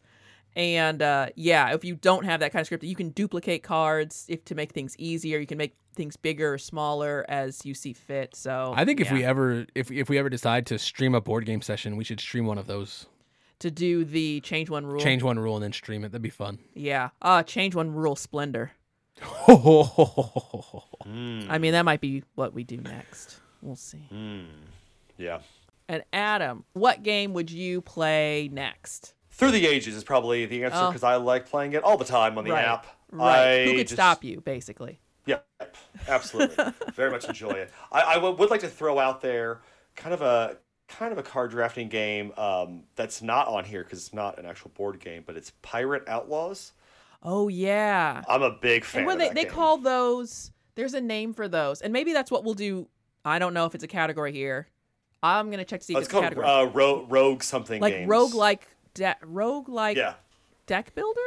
And 0.56 1.02
uh, 1.02 1.28
yeah, 1.36 1.72
if 1.74 1.84
you 1.84 1.94
don't 1.94 2.24
have 2.24 2.40
that 2.40 2.52
kind 2.52 2.60
of 2.60 2.66
script, 2.66 2.82
you 2.82 2.96
can 2.96 3.10
duplicate 3.10 3.62
cards 3.62 4.24
if 4.28 4.44
to 4.46 4.54
make 4.54 4.72
things 4.72 4.96
easier. 4.98 5.38
You 5.38 5.46
can 5.46 5.58
make 5.58 5.76
things 5.94 6.16
bigger 6.16 6.54
or 6.54 6.58
smaller 6.58 7.24
as 7.28 7.64
you 7.66 7.74
see 7.74 7.92
fit. 7.92 8.34
So 8.34 8.72
I 8.74 8.84
think 8.84 9.00
if 9.00 9.08
yeah. 9.08 9.14
we 9.14 9.24
ever 9.24 9.66
if 9.74 9.92
if 9.92 10.08
we 10.08 10.18
ever 10.18 10.30
decide 10.30 10.66
to 10.66 10.78
stream 10.78 11.14
a 11.14 11.20
board 11.20 11.44
game 11.44 11.60
session, 11.60 11.96
we 11.96 12.04
should 12.04 12.20
stream 12.20 12.46
one 12.46 12.58
of 12.58 12.66
those. 12.66 13.06
to 13.58 13.70
do 13.70 14.04
the 14.04 14.40
change 14.40 14.70
one 14.70 14.86
rule, 14.86 15.00
Change 15.00 15.22
one 15.22 15.38
rule 15.38 15.54
and 15.54 15.62
then 15.62 15.72
stream 15.72 16.04
it. 16.04 16.12
That'd 16.12 16.22
be 16.22 16.30
fun. 16.30 16.58
yeah, 16.74 17.10
uh, 17.20 17.42
change 17.42 17.74
one 17.74 17.92
rule 17.92 18.16
splendor. 18.16 18.72
I 19.48 21.58
mean, 21.60 21.72
that 21.72 21.84
might 21.84 22.00
be 22.00 22.22
what 22.36 22.54
we 22.54 22.64
do 22.64 22.78
next. 22.78 23.38
We'll 23.60 23.76
see. 23.76 24.08
Yeah. 25.18 25.40
And 25.88 26.02
Adam, 26.12 26.64
what 26.72 27.02
game 27.02 27.32
would 27.34 27.50
you 27.50 27.80
play 27.80 28.48
next? 28.52 29.14
Through 29.30 29.52
the 29.52 29.66
Ages 29.66 29.94
is 29.94 30.04
probably 30.04 30.46
the 30.46 30.64
answer 30.64 30.78
Oh. 30.80 30.88
because 30.88 31.02
I 31.04 31.16
like 31.16 31.48
playing 31.48 31.72
it 31.74 31.82
all 31.84 31.96
the 31.96 32.04
time 32.04 32.38
on 32.38 32.44
the 32.44 32.50
right. 32.52 32.64
app. 32.64 32.86
Right. 33.10 33.62
I 33.62 33.64
Who 33.64 33.70
could 33.72 33.88
just- 33.88 33.94
stop 33.94 34.24
you, 34.24 34.40
basically? 34.40 35.00
Yeah, 35.26 35.40
absolutely. 36.08 36.72
Very 36.94 37.10
much 37.10 37.26
enjoy 37.26 37.50
it. 37.50 37.70
I, 37.92 38.02
I 38.02 38.14
w- 38.14 38.34
would 38.36 38.48
like 38.50 38.60
to 38.60 38.68
throw 38.68 38.98
out 38.98 39.20
there 39.20 39.60
kind 39.94 40.14
of 40.14 40.22
a 40.22 40.56
kind 40.88 41.12
of 41.12 41.18
a 41.18 41.22
card 41.22 41.50
drafting 41.50 41.88
game 41.88 42.32
um, 42.38 42.84
that's 42.96 43.20
not 43.20 43.46
on 43.46 43.64
here 43.64 43.84
because 43.84 43.98
it's 43.98 44.14
not 44.14 44.38
an 44.38 44.46
actual 44.46 44.70
board 44.74 44.98
game, 45.00 45.22
but 45.26 45.36
it's 45.36 45.52
Pirate 45.60 46.04
Outlaws. 46.08 46.72
Oh 47.22 47.48
yeah. 47.48 48.22
I'm 48.26 48.42
a 48.42 48.50
big 48.52 48.84
fan. 48.84 49.06
And 49.08 49.20
they 49.20 49.26
that 49.26 49.34
they 49.34 49.42
game. 49.44 49.52
call 49.52 49.76
those? 49.78 50.50
There's 50.76 50.94
a 50.94 51.00
name 51.00 51.34
for 51.34 51.46
those, 51.48 51.82
and 51.82 51.92
maybe 51.92 52.12
that's 52.14 52.30
what 52.30 52.42
we'll 52.44 52.54
do. 52.54 52.88
I 53.24 53.38
don't 53.38 53.52
know 53.52 53.66
if 53.66 53.74
it's 53.74 53.84
a 53.84 53.88
category 53.88 54.32
here. 54.32 54.68
I'm 55.22 55.50
gonna 55.50 55.64
check 55.64 55.80
to 55.80 55.86
see 55.86 55.94
Oh, 55.94 55.98
if 55.98 56.02
it's 56.02 56.06
it's 56.08 56.12
called 56.12 56.24
category. 56.24 56.46
uh, 56.46 56.64
Ro- 56.66 57.06
Rogue 57.08 57.42
something 57.42 57.80
like 57.82 57.92
games. 57.92 58.08
rogue 58.08 58.34
like 58.34 58.66
de- 58.94 59.16
rogue 59.24 59.68
like 59.68 59.96
Yeah, 59.96 60.14
deck 60.66 60.94
builder, 60.94 61.20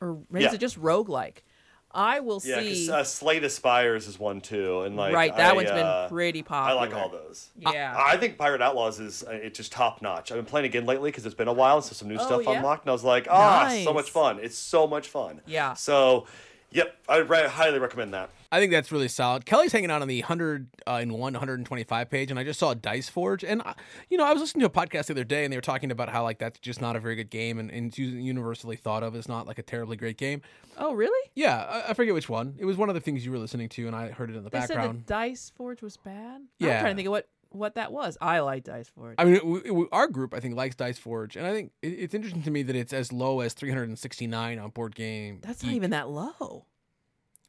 or 0.00 0.18
maybe 0.30 0.44
Yeah. 0.44 0.48
is 0.48 0.54
it 0.54 0.58
just 0.58 0.76
rogue 0.76 1.08
like? 1.08 1.44
I 1.90 2.20
will 2.20 2.40
yeah. 2.44 2.60
see. 2.60 2.68
Because 2.86 2.88
uh, 2.90 3.02
Slay 3.02 3.38
the 3.38 3.48
Spire 3.48 3.96
is 3.96 4.18
one 4.18 4.40
too, 4.42 4.82
and 4.82 4.94
like 4.94 5.14
right, 5.14 5.34
that 5.36 5.52
I, 5.52 5.54
one's 5.54 5.70
uh, 5.70 5.74
been 6.04 6.14
pretty 6.14 6.42
popular. 6.42 6.78
I 6.78 6.84
like 6.84 6.94
all 6.94 7.08
those. 7.08 7.48
Yeah. 7.58 7.94
I, 7.96 8.12
I 8.12 8.16
think 8.18 8.36
Pirate 8.36 8.60
Outlaws 8.60 9.00
is 9.00 9.24
uh, 9.24 9.30
it's 9.30 9.56
just 9.56 9.72
top 9.72 10.02
notch. 10.02 10.30
I've 10.30 10.36
been 10.36 10.44
playing 10.44 10.66
again 10.66 10.84
lately 10.84 11.10
because 11.10 11.24
it's 11.24 11.34
been 11.34 11.48
a 11.48 11.52
while, 11.52 11.76
and 11.76 11.84
so 11.84 11.94
some 11.94 12.08
new 12.08 12.18
Oh, 12.20 12.24
stuff 12.26 12.42
yeah? 12.44 12.52
unlocked, 12.58 12.84
and 12.84 12.90
I 12.90 12.92
was 12.92 13.04
like, 13.04 13.26
ah, 13.30 13.74
so 13.84 13.92
much 13.94 14.10
fun. 14.10 14.38
It's 14.40 14.56
so 14.58 14.86
much 14.86 15.08
fun. 15.08 15.40
Yeah. 15.46 15.72
So, 15.74 16.26
yep, 16.70 16.96
I 17.08 17.18
re- 17.18 17.48
highly 17.48 17.78
recommend 17.78 18.12
that. 18.14 18.30
I 18.50 18.60
think 18.60 18.72
that's 18.72 18.90
really 18.90 19.08
solid. 19.08 19.44
Kelly's 19.44 19.72
hanging 19.72 19.90
out 19.90 20.00
on 20.00 20.08
the 20.08 20.20
100 20.22 20.68
uh, 20.86 21.00
in 21.02 21.12
1 21.12 21.20
125 21.20 22.08
page, 22.10 22.30
and 22.30 22.40
I 22.40 22.44
just 22.44 22.58
saw 22.58 22.72
Dice 22.72 23.06
Forge, 23.08 23.44
and 23.44 23.60
I, 23.60 23.74
you 24.08 24.16
know 24.16 24.24
I 24.24 24.32
was 24.32 24.40
listening 24.40 24.60
to 24.60 24.66
a 24.66 24.70
podcast 24.70 25.06
the 25.08 25.12
other 25.12 25.24
day, 25.24 25.44
and 25.44 25.52
they 25.52 25.56
were 25.58 25.60
talking 25.60 25.90
about 25.90 26.08
how 26.08 26.22
like 26.22 26.38
that's 26.38 26.58
just 26.58 26.80
not 26.80 26.96
a 26.96 27.00
very 27.00 27.14
good 27.14 27.28
game, 27.28 27.58
and, 27.58 27.70
and 27.70 27.88
it's 27.88 27.98
universally 27.98 28.76
thought 28.76 29.02
of 29.02 29.14
as 29.14 29.28
not 29.28 29.46
like 29.46 29.58
a 29.58 29.62
terribly 29.62 29.96
great 29.98 30.16
game. 30.16 30.40
Oh 30.78 30.94
really? 30.94 31.30
Yeah, 31.34 31.58
I, 31.86 31.90
I 31.90 31.94
forget 31.94 32.14
which 32.14 32.30
one. 32.30 32.54
It 32.58 32.64
was 32.64 32.78
one 32.78 32.88
of 32.88 32.94
the 32.94 33.02
things 33.02 33.24
you 33.24 33.32
were 33.32 33.38
listening 33.38 33.68
to, 33.70 33.86
and 33.86 33.94
I 33.94 34.08
heard 34.12 34.30
it 34.30 34.36
in 34.36 34.44
the 34.44 34.48
They 34.50 34.60
said 34.60 34.68
background. 34.68 35.00
that 35.00 35.06
Dice 35.06 35.52
Forge 35.54 35.82
was 35.82 35.98
bad. 35.98 36.40
Yeah. 36.58 36.68
I'm 36.68 36.72
Yeah. 36.72 36.80
trying 36.80 36.92
to 36.94 36.96
think 36.96 37.06
of 37.08 37.10
what 37.12 37.28
what 37.50 37.74
that 37.76 37.92
was. 37.92 38.18
I 38.20 38.40
like 38.40 38.64
Dice 38.64 38.88
Forge. 38.88 39.14
I 39.18 39.24
mean, 39.24 39.40
we, 39.44 39.70
we, 39.70 39.86
our 39.92 40.08
group 40.08 40.34
I 40.34 40.40
think 40.40 40.54
likes 40.56 40.74
Dice 40.74 40.98
Forge, 40.98 41.36
and 41.36 41.46
I 41.46 41.52
think 41.52 41.72
it, 41.82 41.88
it's 41.88 42.14
interesting 42.14 42.42
to 42.42 42.50
me 42.50 42.62
that 42.62 42.76
it's 42.76 42.92
as 42.92 43.12
low 43.12 43.40
as 43.40 43.54
369 43.54 44.58
on 44.58 44.70
Board 44.70 44.94
Game. 44.94 45.40
That's 45.42 45.62
not 45.64 45.72
even 45.72 45.90
that 45.90 46.08
low. 46.08 46.66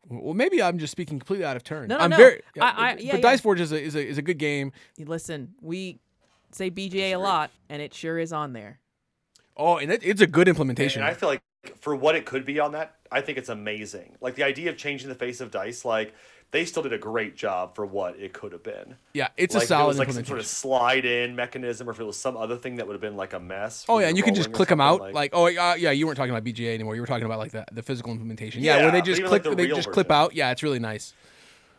Well, 0.07 0.33
maybe 0.33 0.61
I'm 0.61 0.79
just 0.79 0.91
speaking 0.91 1.19
completely 1.19 1.45
out 1.45 1.55
of 1.55 1.63
turn. 1.63 1.87
No, 1.89 1.97
no, 1.97 2.03
I'm 2.03 2.09
no. 2.11 2.17
very. 2.17 2.41
I- 2.59 2.91
I- 2.91 2.93
but 2.95 3.03
yeah, 3.03 3.11
but 3.11 3.17
yeah. 3.17 3.21
Dice 3.21 3.41
Forge 3.41 3.59
is 3.59 3.71
a, 3.71 3.81
is 3.81 3.95
a 3.95 4.07
is 4.07 4.17
a 4.17 4.21
good 4.21 4.37
game. 4.37 4.71
Listen, 4.97 5.53
we 5.61 5.99
say 6.51 6.71
BGA 6.71 7.11
a 7.13 7.17
lot, 7.17 7.51
and 7.69 7.81
it 7.81 7.93
sure 7.93 8.17
is 8.17 8.33
on 8.33 8.53
there. 8.53 8.79
Oh, 9.57 9.77
and 9.77 9.91
it, 9.91 10.01
it's 10.03 10.21
a 10.21 10.27
good 10.27 10.47
implementation. 10.47 11.01
and 11.01 11.11
I 11.11 11.13
feel 11.13 11.27
like 11.29 11.41
for 11.81 11.93
what 11.95 12.15
it 12.15 12.25
could 12.25 12.45
be 12.45 12.59
on 12.59 12.71
that, 12.71 12.95
I 13.11 13.21
think 13.21 13.37
it's 13.37 13.49
amazing. 13.49 14.15
Like 14.21 14.35
the 14.35 14.43
idea 14.43 14.69
of 14.69 14.77
changing 14.77 15.09
the 15.09 15.15
face 15.15 15.41
of 15.41 15.51
dice, 15.51 15.83
like 15.83 16.15
they 16.51 16.65
still 16.65 16.81
did 16.83 16.93
a 16.93 16.97
great 16.97 17.35
job 17.35 17.75
for 17.75 17.85
what 17.85 18.17
it 18.19 18.33
could 18.33 18.51
have 18.53 18.63
been. 18.63 18.95
yeah, 19.13 19.27
it's 19.37 19.53
like 19.53 19.61
a 19.61 19.63
if 19.63 19.65
it 19.65 19.67
solid 19.67 19.87
was 19.87 19.99
like 19.99 20.11
some 20.11 20.25
sort 20.25 20.39
of 20.39 20.45
slide 20.45 21.05
in 21.05 21.35
mechanism, 21.35 21.87
or 21.87 21.91
if 21.91 21.99
it 21.99 22.03
was 22.03 22.17
some 22.17 22.35
other 22.35 22.57
thing 22.57 22.77
that 22.77 22.87
would 22.87 22.93
have 22.93 23.01
been 23.01 23.15
like 23.15 23.33
a 23.33 23.39
mess. 23.39 23.85
Oh 23.87 23.99
yeah, 23.99 24.01
you're 24.01 24.09
and 24.09 24.17
you 24.17 24.23
can 24.23 24.35
just 24.35 24.51
click 24.51 24.69
them 24.69 24.81
out. 24.81 25.13
Like, 25.13 25.31
oh 25.33 25.45
uh, 25.45 25.75
yeah, 25.77 25.91
you 25.91 26.05
weren't 26.05 26.17
talking 26.17 26.31
about 26.31 26.43
BGA 26.43 26.73
anymore. 26.73 26.95
You 26.95 27.01
were 27.01 27.07
talking 27.07 27.25
about 27.25 27.39
like 27.39 27.51
the, 27.51 27.65
the 27.71 27.83
physical 27.83 28.11
implementation. 28.11 28.63
Yeah, 28.63 28.77
Yeah, 28.77 28.83
where 28.83 28.91
they 28.91 29.01
just 29.01 29.21
click, 29.21 29.31
like, 29.31 29.43
the 29.43 29.55
they 29.55 29.65
real 29.65 29.75
just 29.75 29.91
clip 29.91 30.11
out. 30.11 30.33
Yeah, 30.35 30.51
it's 30.51 30.63
really 30.63 30.79
nice. 30.79 31.13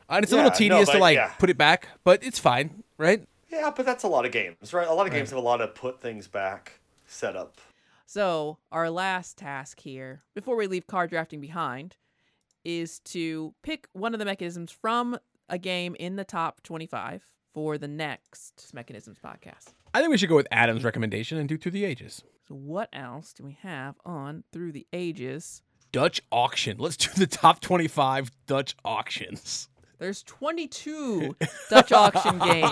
Uh, 0.08 0.14
And 0.14 0.24
it's 0.24 0.32
a 0.32 0.36
Yeah, 0.36 0.42
little 0.44 0.50
no, 0.52 0.56
tedious 0.58 0.90
to 0.90 0.98
like 0.98 1.16
yeah. 1.16 1.28
put 1.38 1.50
it 1.50 1.58
back, 1.58 1.88
but 2.04 2.22
it's 2.22 2.38
fine, 2.38 2.82
right? 2.98 3.22
yeah, 3.50 3.70
but 3.74 3.84
that's 3.84 4.04
a 4.04 4.08
lot 4.08 4.24
of 4.24 4.32
games, 4.32 4.72
right? 4.72 4.86
A 4.86 4.92
lot 4.94 5.06
of 5.06 5.12
games 5.12 5.30
have 5.30 5.38
a 5.38 5.42
lot 5.42 5.60
of 5.60 5.74
put 5.74 6.00
things 6.00 6.28
back 6.28 6.80
setup. 7.06 7.58
So 8.06 8.58
our 8.72 8.90
last 8.90 9.38
task 9.38 9.80
here, 9.80 10.22
before 10.34 10.56
we 10.56 10.66
leave 10.66 10.86
card 10.86 11.10
drafting 11.10 11.40
behind, 11.40 11.96
is 12.64 13.00
to 13.00 13.54
pick 13.62 13.88
one 13.92 14.14
of 14.14 14.18
the 14.18 14.24
mechanisms 14.24 14.70
from 14.70 15.18
a 15.48 15.58
game 15.58 15.96
in 15.98 16.16
the 16.16 16.24
top 16.24 16.62
25 16.62 17.22
for 17.52 17.78
the 17.78 17.88
next 17.88 18.70
mechanisms 18.72 19.18
podcast. 19.24 19.74
I 19.92 20.00
think 20.00 20.11
we 20.11 20.18
should 20.18 20.28
go 20.28 20.36
with 20.36 20.46
Adam's 20.52 20.84
recommendation 20.84 21.38
and 21.38 21.48
do 21.48 21.58
Through 21.58 21.72
the 21.72 21.84
Ages. 21.84 22.22
So 22.46 22.54
what 22.54 22.88
else 22.92 23.32
do 23.32 23.44
we 23.44 23.56
have 23.62 23.96
on 24.04 24.44
through 24.52 24.72
the 24.72 24.86
ages? 24.92 25.62
Dutch 25.92 26.20
auction. 26.30 26.78
Let's 26.78 26.96
do 26.96 27.11
the 27.16 27.26
top 27.26 27.61
25 27.61 28.30
Dutch 28.46 28.76
auctions. 28.84 29.68
There's 29.98 30.22
22 30.22 31.36
Dutch 31.68 31.92
auction 31.92 32.38
games. 32.38 32.70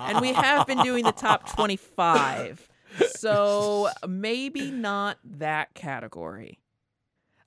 and 0.00 0.20
we 0.20 0.32
have 0.32 0.66
been 0.66 0.78
doing 0.82 1.04
the 1.04 1.12
top 1.12 1.50
25. 1.54 2.68
So 3.16 3.88
maybe 4.06 4.70
not 4.70 5.18
that 5.24 5.74
category. 5.74 6.60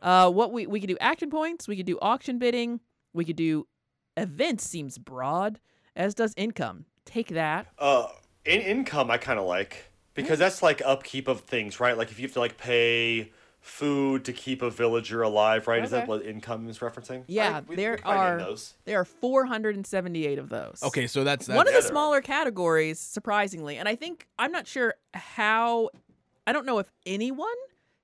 Uh, 0.01 0.29
what 0.29 0.51
we 0.51 0.67
we 0.67 0.79
could 0.79 0.89
do 0.89 0.97
action 1.01 1.29
points, 1.29 1.67
we 1.67 1.75
could 1.75 1.85
do 1.85 1.97
auction 2.01 2.37
bidding, 2.37 2.79
we 3.13 3.25
could 3.25 3.35
do 3.35 3.67
events 4.15 4.63
seems 4.67 4.97
broad, 4.97 5.59
as 5.95 6.13
does 6.13 6.33
income. 6.37 6.85
Take 7.05 7.29
that. 7.29 7.67
Uh, 7.79 8.07
in 8.45 8.61
income, 8.61 9.09
I 9.09 9.17
kind 9.17 9.39
of 9.39 9.45
like 9.45 9.91
because 10.13 10.39
that's 10.39 10.61
like 10.61 10.81
upkeep 10.85 11.27
of 11.27 11.41
things, 11.41 11.79
right? 11.79 11.97
Like 11.97 12.11
if 12.11 12.19
you 12.19 12.23
have 12.27 12.33
to 12.33 12.39
like 12.39 12.57
pay 12.57 13.31
food 13.59 14.23
to 14.23 14.31
keep 14.33 14.61
a 14.61 14.69
villager 14.69 15.21
alive, 15.23 15.67
right? 15.67 15.83
Is 15.83 15.91
that 15.91 16.07
what 16.07 16.23
income 16.25 16.69
is 16.69 16.79
referencing? 16.79 17.23
Yeah, 17.27 17.57
I- 17.57 17.59
we- 17.61 17.75
there 17.75 17.91
we 17.93 17.97
probably 17.97 18.17
name 18.21 18.33
are 18.33 18.37
those. 18.39 18.75
there 18.85 18.99
are 18.99 19.05
478 19.05 20.39
of 20.39 20.49
those. 20.49 20.79
Okay, 20.83 21.05
so 21.07 21.23
that's, 21.23 21.47
that's 21.47 21.55
one 21.57 21.67
of 21.67 21.73
the 21.73 21.79
better. 21.79 21.87
smaller 21.87 22.21
categories, 22.21 22.99
surprisingly. 22.99 23.77
And 23.77 23.87
I 23.89 23.95
think 23.95 24.27
I'm 24.39 24.51
not 24.51 24.67
sure 24.67 24.93
how. 25.13 25.89
I 26.45 26.53
don't 26.53 26.65
know 26.65 26.79
if 26.79 26.89
anyone 27.05 27.49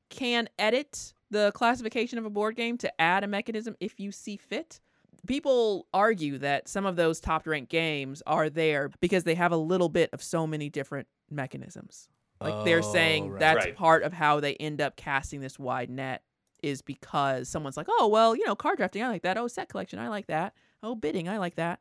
can 0.10 0.50
edit 0.60 1.14
the 1.34 1.51
classification 1.53 2.17
of 2.17 2.25
a 2.25 2.29
board 2.29 2.55
game 2.55 2.77
to 2.77 3.01
add 3.01 3.23
a 3.23 3.27
mechanism 3.27 3.75
if 3.81 3.99
you 3.99 4.11
see 4.11 4.38
fit. 4.38 4.79
People 5.27 5.88
argue 5.93 6.38
that 6.39 6.67
some 6.67 6.86
of 6.86 6.95
those 6.95 7.19
top 7.19 7.47
ranked 7.47 7.69
games 7.71 8.21
are 8.27 8.49
there 8.49 8.89
because 8.99 9.23
they 9.23 9.36
have 9.36 9.51
a 9.51 9.57
little 9.57 9.89
bit 9.89 10.09
of 10.13 10.21
so 10.23 10.45
many 10.47 10.69
different 10.69 11.07
mechanisms. 11.29 12.09
Like 12.41 12.65
they're 12.65 12.79
Oh, 12.79 12.93
saying 12.93 13.29
right. 13.31 13.39
that's 13.39 13.65
Right. 13.65 13.75
part 13.75 14.03
of 14.03 14.11
how 14.11 14.39
they 14.41 14.55
end 14.55 14.81
up 14.81 14.95
casting 14.97 15.39
this 15.39 15.57
wide 15.57 15.89
net 15.89 16.23
is 16.61 16.81
because 16.81 17.47
someone's 17.47 17.77
like, 17.77 17.88
oh, 17.89 18.07
well, 18.07 18.36
you 18.36 18.45
know, 18.45 18.55
card 18.55 18.77
drafting, 18.77 19.01
I 19.03 19.07
like 19.09 19.21
that. 19.23 19.38
Oh, 19.38 19.47
set 19.47 19.69
collection, 19.69 19.99
I 19.99 20.09
like 20.09 20.27
that. 20.27 20.53
Oh, 20.81 20.95
bidding, 20.95 21.29
I 21.29 21.38
like 21.38 21.55
that. 21.55 21.79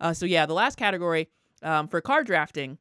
Uh, 0.00 0.12
so, 0.12 0.26
yeah, 0.26 0.46
the 0.46 0.54
last 0.54 0.76
category 0.76 1.28
um, 1.62 1.88
for 1.88 2.00
card 2.00 2.26
drafting, 2.26 2.78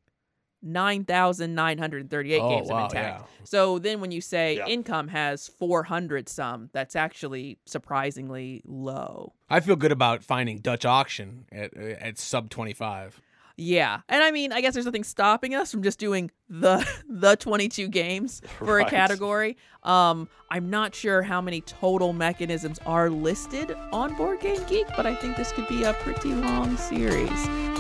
9,938 0.66 2.40
Oh, 2.42 2.50
games 2.50 2.68
have 2.70 2.76
wow, 2.78 2.88
been 2.88 2.92
tagged. 3.02 3.22
yeah. 3.22 3.28
So 3.44 3.80
then 3.80 4.02
when 4.02 4.12
you 4.12 4.22
say 4.22 4.58
Yeah. 4.58 4.68
income 4.68 5.08
has 5.10 5.48
400 5.48 6.28
some, 6.28 6.70
that's 6.74 6.96
actually 6.96 7.60
surprisingly 7.66 8.62
low. 8.66 9.34
I 9.50 9.60
feel 9.60 9.76
good 9.76 9.92
about 9.92 10.24
finding 10.24 10.60
Dutch 10.60 10.86
auction 10.86 11.46
at 11.52 11.76
at 11.78 12.18
sub 12.18 12.50
25. 12.50 13.22
Yeah. 13.58 14.02
And 14.10 14.22
I 14.22 14.32
mean, 14.32 14.52
I 14.52 14.60
guess 14.60 14.74
there's 14.74 14.86
nothing 14.86 15.06
stopping 15.06 15.56
us 15.56 15.72
from 15.72 15.82
just 15.82 15.98
doing 15.98 16.30
the 16.50 16.86
the 17.08 17.36
22 17.38 17.88
games 17.88 18.42
for 18.60 18.80
a 18.80 18.86
category. 18.90 19.56
Um 19.84 20.28
I'm 20.52 20.70
not 20.70 20.94
sure 20.96 21.22
how 21.22 21.40
many 21.42 21.62
total 21.62 22.12
mechanisms 22.14 22.80
are 22.86 23.10
listed 23.10 23.72
on 23.94 24.14
Board 24.16 24.40
Game 24.42 24.62
Geek, 24.68 24.88
but 24.98 25.06
I 25.06 25.16
think 25.16 25.38
this 25.38 25.52
could 25.54 25.68
be 25.70 25.84
a 25.84 25.94
pretty 25.94 26.34
long 26.34 26.76
series. 26.78 27.75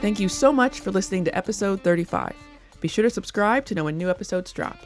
Thank 0.00 0.18
you 0.18 0.30
so 0.30 0.50
much 0.50 0.80
for 0.80 0.90
listening 0.90 1.26
to 1.26 1.36
episode 1.36 1.82
35. 1.82 2.34
Be 2.80 2.88
sure 2.88 3.02
to 3.02 3.10
subscribe 3.10 3.66
to 3.66 3.74
know 3.74 3.84
when 3.84 3.98
new 3.98 4.08
episodes 4.08 4.50
drop. 4.50 4.78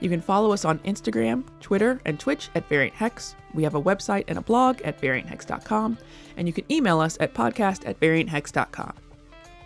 You 0.00 0.10
can 0.10 0.20
follow 0.20 0.52
us 0.52 0.66
on 0.66 0.80
Instagram, 0.80 1.44
Twitter, 1.60 1.98
and 2.04 2.20
Twitch 2.20 2.50
at 2.54 2.68
Variant 2.68 2.94
Hex. 2.94 3.34
We 3.54 3.62
have 3.62 3.74
a 3.74 3.82
website 3.82 4.24
and 4.28 4.36
a 4.36 4.42
blog 4.42 4.82
at 4.82 5.00
varianthex.com, 5.00 5.96
and 6.36 6.46
you 6.46 6.52
can 6.52 6.70
email 6.70 7.00
us 7.00 7.16
at 7.20 7.32
podcast 7.32 7.88
at 7.88 7.98
varianthex.com. 8.00 8.92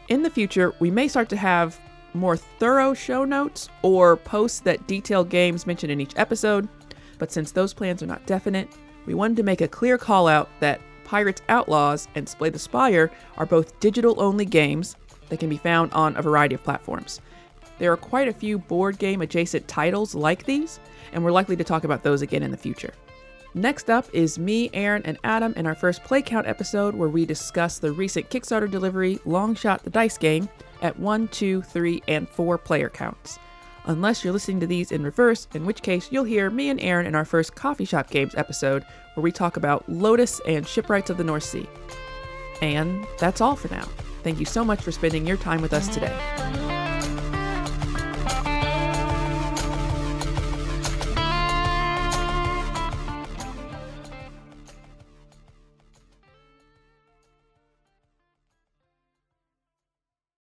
In 0.09 0.23
the 0.23 0.31
future, 0.31 0.73
we 0.79 0.93
may 0.93 1.09
start 1.09 1.29
to 1.31 1.37
have 1.37 1.81
more 2.13 2.37
thorough 2.37 2.95
show 2.95 3.25
notes 3.25 3.69
or 3.83 4.17
posts 4.17 4.61
that 4.61 4.87
detail 4.87 5.25
games 5.25 5.67
mentioned 5.67 5.91
in 5.91 6.01
each 6.01 6.17
episode, 6.17 6.69
but 7.19 7.33
since 7.33 7.51
those 7.51 7.75
plans 7.75 8.01
are 8.01 8.07
not 8.07 8.27
definite, 8.27 8.69
we 9.07 9.15
wanted 9.15 9.37
to 9.39 9.43
make 9.43 9.61
a 9.61 9.67
clear 9.67 9.99
call 9.99 10.29
out 10.29 10.49
that 10.61 10.81
Pirates 11.05 11.43
Outlaws 11.49 12.09
and 12.15 12.29
Slay 12.29 12.51
the 12.51 12.59
Spire 12.59 13.11
are 13.37 13.47
both 13.47 13.79
digital 13.81 14.21
only 14.21 14.45
games 14.45 14.97
that 15.29 15.41
can 15.41 15.49
be 15.49 15.57
found 15.57 15.93
on 15.93 16.17
a 16.17 16.23
variety 16.23 16.55
of 16.55 16.63
platforms. 16.63 17.21
There 17.79 17.93
are 17.93 17.97
quite 17.97 18.29
a 18.29 18.33
few 18.33 18.59
board 18.59 18.99
game 18.99 19.21
adjacent 19.21 19.67
titles 19.67 20.15
like 20.15 20.45
these, 20.45 20.79
and 21.13 21.25
we're 21.25 21.33
likely 21.33 21.57
to 21.57 21.65
talk 21.65 21.85
about 21.85 22.03
those 22.03 22.23
again 22.23 22.43
in 22.43 22.51
the 22.51 22.57
future. 22.57 22.95
Next 23.55 23.89
up 23.89 24.07
is 24.13 24.39
me, 24.39 24.69
Aaron, 24.73 25.03
and 25.05 25.19
Adam 25.23 25.55
in 25.57 25.67
our 25.67 25.77
first 25.77 26.03
play 26.03 26.23
count 26.23 26.47
episode 26.49 26.95
where 26.95 27.09
we 27.09 27.25
discuss 27.25 27.79
the 27.79 27.93
recent 27.93 28.29
Kickstarter 28.29 28.69
delivery 28.69 29.21
Long 29.25 29.55
Shot 29.55 29.85
the 29.85 29.91
Dice 29.91 30.19
game 30.19 30.49
at 30.83 30.99
1, 30.99 31.29
2, 31.29 31.63
3, 31.63 32.03
and 32.09 32.29
4 32.29 32.59
player 32.59 32.89
counts. 32.89 33.39
Unless 33.87 34.24
you're 34.24 34.32
listening 34.32 34.61
to 34.61 34.66
these 34.66 34.91
in 34.91 35.03
reverse, 35.03 35.47
in 35.55 35.66
which 35.66 35.82
case 35.82 36.09
you'll 36.11 36.24
hear 36.24 36.49
me 36.49 36.70
and 36.70 36.80
Aaron 36.80 37.07
in 37.07 37.14
our 37.14 37.24
first 37.24 37.55
Coffee 37.55 37.85
Shop 37.85 38.09
Games 38.09 38.35
episode 38.35 38.85
where 39.14 39.22
we 39.22 39.30
talk 39.30 39.57
about 39.57 39.87
Lotus 39.89 40.41
and 40.47 40.66
Shipwrights 40.66 41.11
of 41.11 41.18
the 41.18 41.24
North 41.24 41.45
Sea. 41.45 41.68
And 42.62 43.07
that's 43.18 43.41
all 43.41 43.57
for 43.57 43.68
now. 43.68 43.87
Thank 44.22 44.41
you 44.41 44.47
so 44.47 44.64
much 44.64 44.80
for 44.80 44.91
spending 44.91 45.26
your 45.26 45.37
time 45.37 45.61
with 45.61 45.74
us 45.74 45.87
today. 45.89 46.74